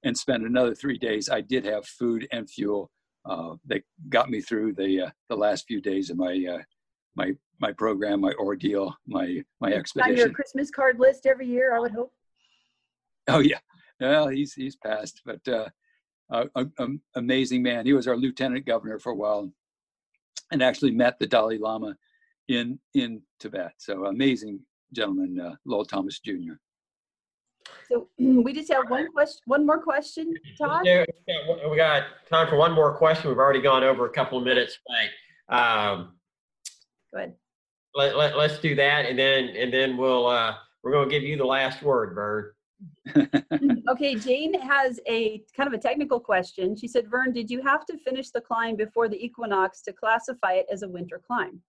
and 0.04 0.16
spend 0.16 0.44
another 0.44 0.74
three 0.74 0.98
days 0.98 1.28
I 1.28 1.40
did 1.40 1.64
have 1.64 1.86
food 1.86 2.26
and 2.32 2.48
fuel 2.48 2.90
uh, 3.24 3.54
that 3.66 3.82
got 4.08 4.30
me 4.30 4.40
through 4.40 4.74
the 4.74 5.02
uh, 5.02 5.10
the 5.28 5.36
last 5.36 5.66
few 5.66 5.80
days 5.80 6.10
of 6.10 6.16
my 6.16 6.44
uh, 6.50 6.62
my 7.16 7.32
my 7.60 7.72
program, 7.72 8.20
my 8.20 8.32
ordeal, 8.34 8.94
my 9.06 9.42
my 9.60 9.72
expedition. 9.72 10.12
on 10.12 10.16
your. 10.16 10.30
Christmas 10.30 10.70
card 10.70 10.98
list 10.98 11.26
every 11.26 11.46
year, 11.46 11.74
I 11.74 11.80
would 11.80 11.92
hope. 11.92 12.12
Oh 13.28 13.40
yeah, 13.40 13.58
well 14.00 14.28
he's 14.28 14.54
he's 14.54 14.76
passed, 14.76 15.20
but 15.24 15.46
uh, 15.48 15.68
uh, 16.32 16.46
um, 16.78 17.00
amazing 17.14 17.62
man. 17.62 17.86
He 17.86 17.92
was 17.92 18.08
our 18.08 18.16
lieutenant 18.16 18.66
governor 18.66 18.98
for 18.98 19.12
a 19.12 19.16
while, 19.16 19.50
and 20.50 20.62
actually 20.62 20.92
met 20.92 21.18
the 21.18 21.26
Dalai 21.26 21.58
Lama 21.58 21.96
in 22.48 22.78
in 22.94 23.22
Tibet. 23.38 23.72
So 23.78 24.06
amazing 24.06 24.60
gentleman, 24.92 25.40
uh, 25.40 25.54
Lowell 25.64 25.84
Thomas 25.84 26.20
Jr. 26.20 26.54
So 27.88 28.08
we 28.18 28.52
just 28.52 28.72
have 28.72 28.88
one 28.88 29.10
question, 29.12 29.40
one 29.46 29.66
more 29.66 29.82
question, 29.82 30.34
Todd. 30.58 30.82
Yeah, 30.84 31.04
we 31.68 31.76
got 31.76 32.04
time 32.28 32.48
for 32.48 32.56
one 32.56 32.72
more 32.72 32.96
question. 32.96 33.28
We've 33.28 33.38
already 33.38 33.62
gone 33.62 33.84
over 33.84 34.06
a 34.06 34.10
couple 34.10 34.38
of 34.38 34.44
minutes, 34.44 34.78
but 34.86 35.56
um, 35.56 36.12
Good. 37.12 37.34
let, 37.94 38.16
let, 38.16 38.36
let's 38.36 38.58
do 38.58 38.74
that, 38.76 39.06
and 39.06 39.18
then 39.18 39.48
and 39.56 39.72
then 39.72 39.96
we'll 39.96 40.26
uh, 40.26 40.54
we're 40.82 40.92
going 40.92 41.08
to 41.08 41.14
give 41.14 41.22
you 41.22 41.36
the 41.36 41.44
last 41.44 41.82
word, 41.82 42.14
Vern. 42.14 42.52
okay, 43.90 44.14
Jane 44.14 44.58
has 44.60 45.00
a 45.06 45.42
kind 45.54 45.66
of 45.66 45.74
a 45.74 45.78
technical 45.78 46.18
question. 46.18 46.74
She 46.74 46.88
said, 46.88 47.10
Vern, 47.10 47.32
did 47.32 47.50
you 47.50 47.60
have 47.62 47.84
to 47.86 47.98
finish 47.98 48.30
the 48.30 48.40
climb 48.40 48.76
before 48.76 49.08
the 49.08 49.22
equinox 49.22 49.82
to 49.82 49.92
classify 49.92 50.52
it 50.54 50.66
as 50.72 50.82
a 50.82 50.88
winter 50.88 51.20
climb? 51.26 51.60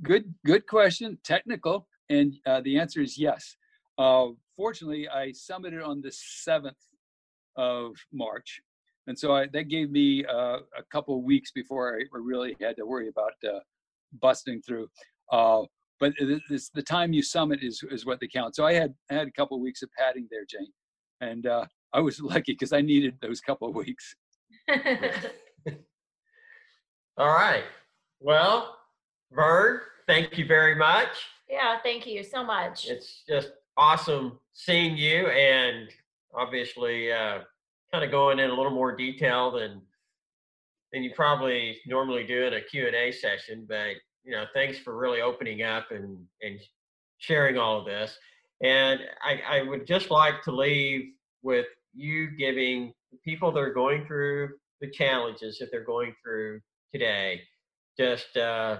Good, 0.00 0.34
good 0.46 0.66
question. 0.66 1.18
Technical, 1.22 1.86
and 2.08 2.34
uh, 2.46 2.62
the 2.62 2.78
answer 2.78 3.02
is 3.02 3.18
yes. 3.18 3.56
Uh, 3.98 4.28
fortunately, 4.56 5.08
I 5.08 5.28
summited 5.28 5.86
on 5.86 6.00
the 6.00 6.10
seventh 6.12 6.78
of 7.56 7.92
March, 8.12 8.62
and 9.06 9.18
so 9.18 9.34
I, 9.34 9.48
that 9.48 9.64
gave 9.64 9.90
me 9.90 10.24
uh, 10.24 10.58
a 10.76 10.82
couple 10.90 11.18
of 11.18 11.24
weeks 11.24 11.50
before 11.50 11.98
I 11.98 12.04
really 12.12 12.56
had 12.60 12.76
to 12.76 12.86
worry 12.86 13.08
about 13.08 13.34
uh, 13.46 13.58
busting 14.20 14.62
through. 14.62 14.88
Uh, 15.30 15.62
but 16.00 16.14
it's 16.18 16.70
the 16.70 16.82
time 16.82 17.12
you 17.12 17.22
summit 17.22 17.62
is 17.62 17.84
is 17.90 18.06
what 18.06 18.18
they 18.18 18.28
count. 18.28 18.56
So 18.56 18.64
I 18.64 18.72
had 18.72 18.94
I 19.10 19.14
had 19.14 19.28
a 19.28 19.32
couple 19.32 19.56
of 19.56 19.62
weeks 19.62 19.82
of 19.82 19.90
padding 19.96 20.26
there, 20.30 20.44
Jane, 20.48 20.72
and 21.20 21.46
uh, 21.46 21.66
I 21.92 22.00
was 22.00 22.20
lucky 22.32 22.52
because 22.52 22.72
I 22.72 22.80
needed 22.80 23.18
those 23.20 23.40
couple 23.40 23.68
of 23.68 23.74
weeks. 23.74 24.16
All 27.18 27.28
right. 27.28 27.64
Well, 28.20 28.78
Vern, 29.34 29.80
thank 30.06 30.36
you 30.36 30.46
very 30.46 30.74
much. 30.74 31.08
Yeah, 31.48 31.78
thank 31.82 32.06
you 32.06 32.22
so 32.22 32.44
much. 32.44 32.88
It's 32.88 33.22
just 33.28 33.52
awesome 33.76 34.38
seeing 34.52 34.96
you, 34.96 35.26
and 35.28 35.88
obviously, 36.34 37.12
uh, 37.12 37.40
kind 37.92 38.04
of 38.04 38.10
going 38.10 38.38
in 38.38 38.50
a 38.50 38.54
little 38.54 38.72
more 38.72 38.96
detail 38.96 39.50
than 39.50 39.82
than 40.92 41.02
you 41.02 41.12
probably 41.14 41.78
normally 41.86 42.24
do 42.24 42.44
in 42.44 42.54
a 42.54 42.60
Q 42.60 42.86
and 42.86 42.94
A 42.94 43.10
session, 43.12 43.66
but 43.68 43.94
you 44.24 44.32
know, 44.32 44.44
thanks 44.54 44.78
for 44.78 44.96
really 44.96 45.20
opening 45.20 45.62
up 45.62 45.90
and, 45.90 46.18
and 46.42 46.60
sharing 47.18 47.58
all 47.58 47.80
of 47.80 47.86
this. 47.86 48.16
And 48.62 49.00
I, 49.24 49.58
I 49.58 49.62
would 49.62 49.86
just 49.86 50.10
like 50.10 50.42
to 50.44 50.52
leave 50.52 51.12
with 51.42 51.66
you 51.94 52.30
giving 52.36 52.92
people 53.24 53.50
that 53.52 53.58
are 53.58 53.72
going 53.72 54.06
through 54.06 54.50
the 54.80 54.90
challenges 54.90 55.58
that 55.58 55.70
they're 55.72 55.84
going 55.84 56.14
through 56.22 56.60
today, 56.92 57.40
just 57.98 58.36
uh, 58.36 58.78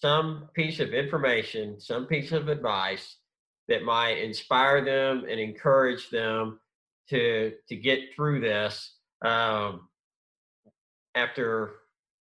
some 0.00 0.48
piece 0.54 0.80
of 0.80 0.94
information, 0.94 1.80
some 1.80 2.06
piece 2.06 2.32
of 2.32 2.48
advice 2.48 3.16
that 3.68 3.84
might 3.84 4.18
inspire 4.18 4.84
them 4.84 5.24
and 5.28 5.38
encourage 5.40 6.10
them 6.10 6.58
to 7.08 7.52
to 7.68 7.76
get 7.76 8.14
through 8.14 8.40
this 8.40 8.96
um, 9.24 9.88
after 11.14 11.74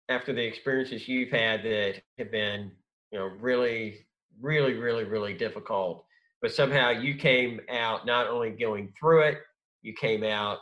after 0.09 0.34
the 0.34 0.43
experiences 0.43 1.07
you've 1.07 1.32
had 1.32 1.64
that 1.64 2.01
have 2.18 2.32
been, 2.32 2.72
you 3.11 3.20
know, 3.20 3.26
really, 3.39 4.05
really, 4.41 4.74
really, 4.74 5.05
really 5.05 5.34
difficult, 5.34 6.05
but 6.41 6.53
somehow 6.53 6.89
you 6.89 7.16
came 7.16 7.61
out 7.70 8.05
not 8.05 8.28
only 8.28 8.49
going 8.51 8.91
through 8.99 9.22
it, 9.22 9.38
you 9.82 9.93
came 9.93 10.24
out 10.24 10.59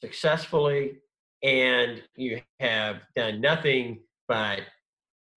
successfully, 0.00 0.98
and 1.42 2.02
you 2.16 2.40
have 2.60 2.96
done 3.14 3.40
nothing 3.40 4.00
but 4.26 4.60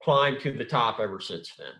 climb 0.05 0.39
to 0.39 0.51
the 0.51 0.63
top 0.63 0.99
ever 0.99 1.19
since 1.19 1.51
then. 1.57 1.73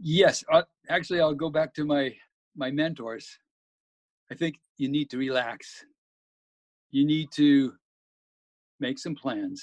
Yes, 0.00 0.44
uh, 0.52 0.62
actually, 0.90 1.20
I'll 1.20 1.32
go 1.32 1.48
back 1.48 1.72
to 1.74 1.84
my 1.84 2.14
my 2.56 2.70
mentors. 2.72 3.38
I 4.30 4.34
think 4.34 4.56
you 4.78 4.88
need 4.88 5.08
to 5.10 5.16
relax. 5.16 5.84
You 6.90 7.06
need 7.06 7.30
to 7.32 7.72
make 8.80 8.98
some 8.98 9.14
plans. 9.14 9.62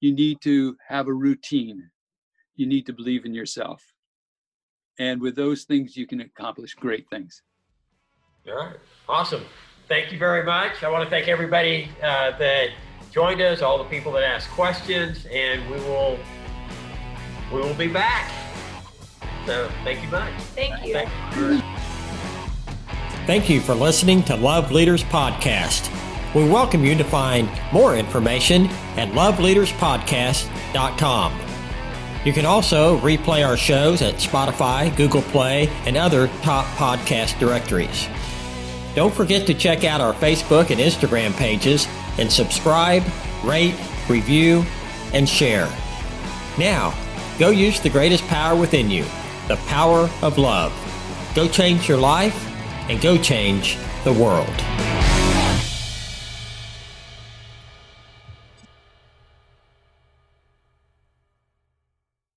You 0.00 0.12
need 0.12 0.40
to 0.42 0.76
have 0.88 1.06
a 1.06 1.14
routine. 1.14 1.90
You 2.56 2.66
need 2.66 2.84
to 2.86 2.92
believe 2.92 3.24
in 3.24 3.32
yourself. 3.32 3.80
And 4.98 5.20
with 5.20 5.36
those 5.36 5.62
things, 5.64 5.96
you 5.96 6.06
can 6.06 6.20
accomplish 6.20 6.74
great 6.74 7.08
things. 7.08 7.42
All 8.48 8.56
right. 8.56 8.76
Awesome. 9.08 9.44
Thank 9.88 10.12
you 10.12 10.18
very 10.18 10.44
much. 10.44 10.82
I 10.82 10.90
want 10.90 11.04
to 11.04 11.10
thank 11.10 11.28
everybody 11.28 11.88
uh, 12.02 12.36
that 12.38 12.70
joined 13.12 13.40
us, 13.42 13.62
all 13.62 13.78
the 13.78 13.84
people 13.84 14.10
that 14.12 14.24
asked 14.24 14.50
questions, 14.50 15.26
and 15.30 15.70
we 15.70 15.76
will 15.78 16.18
we 17.52 17.60
will 17.60 17.74
be 17.74 17.86
back. 17.86 18.32
So 19.46 19.70
thank 19.84 20.02
you 20.02 20.08
much. 20.08 20.32
Thank 20.54 20.84
you. 20.86 20.94
Thank 20.94 21.10
you. 21.36 21.60
Thank 23.26 23.50
you 23.50 23.60
for 23.60 23.74
listening 23.74 24.22
to 24.24 24.34
Love 24.36 24.72
Leaders 24.72 25.04
Podcast. 25.04 25.88
We 26.34 26.48
welcome 26.48 26.82
you 26.84 26.96
to 26.96 27.04
find 27.04 27.48
more 27.72 27.94
information 27.94 28.66
at 28.96 29.10
loveleaderspodcast.com. 29.10 31.40
You 32.24 32.32
can 32.32 32.46
also 32.46 32.98
replay 33.00 33.44
our 33.46 33.56
shows 33.56 34.00
at 34.00 34.14
Spotify, 34.14 34.96
Google 34.96 35.22
Play, 35.22 35.66
and 35.84 35.96
other 35.96 36.28
top 36.42 36.66
podcast 36.76 37.36
directories. 37.38 38.06
Don't 38.94 39.12
forget 39.12 39.46
to 39.48 39.54
check 39.54 39.82
out 39.84 40.00
our 40.00 40.14
Facebook 40.14 40.70
and 40.70 40.80
Instagram 40.80 41.36
pages 41.36 41.88
and 42.18 42.30
subscribe, 42.30 43.02
rate, 43.44 43.74
review, 44.08 44.64
and 45.12 45.28
share. 45.28 45.68
Now, 46.58 46.94
go 47.38 47.50
use 47.50 47.80
the 47.80 47.90
greatest 47.90 48.26
power 48.26 48.58
within 48.58 48.90
you 48.90 49.04
the 49.48 49.56
power 49.66 50.08
of 50.22 50.38
love. 50.38 50.72
Go 51.34 51.48
change 51.48 51.88
your 51.88 51.98
life 51.98 52.48
and 52.88 53.00
go 53.00 53.18
change 53.18 53.76
the 54.04 54.12
world. 54.12 54.71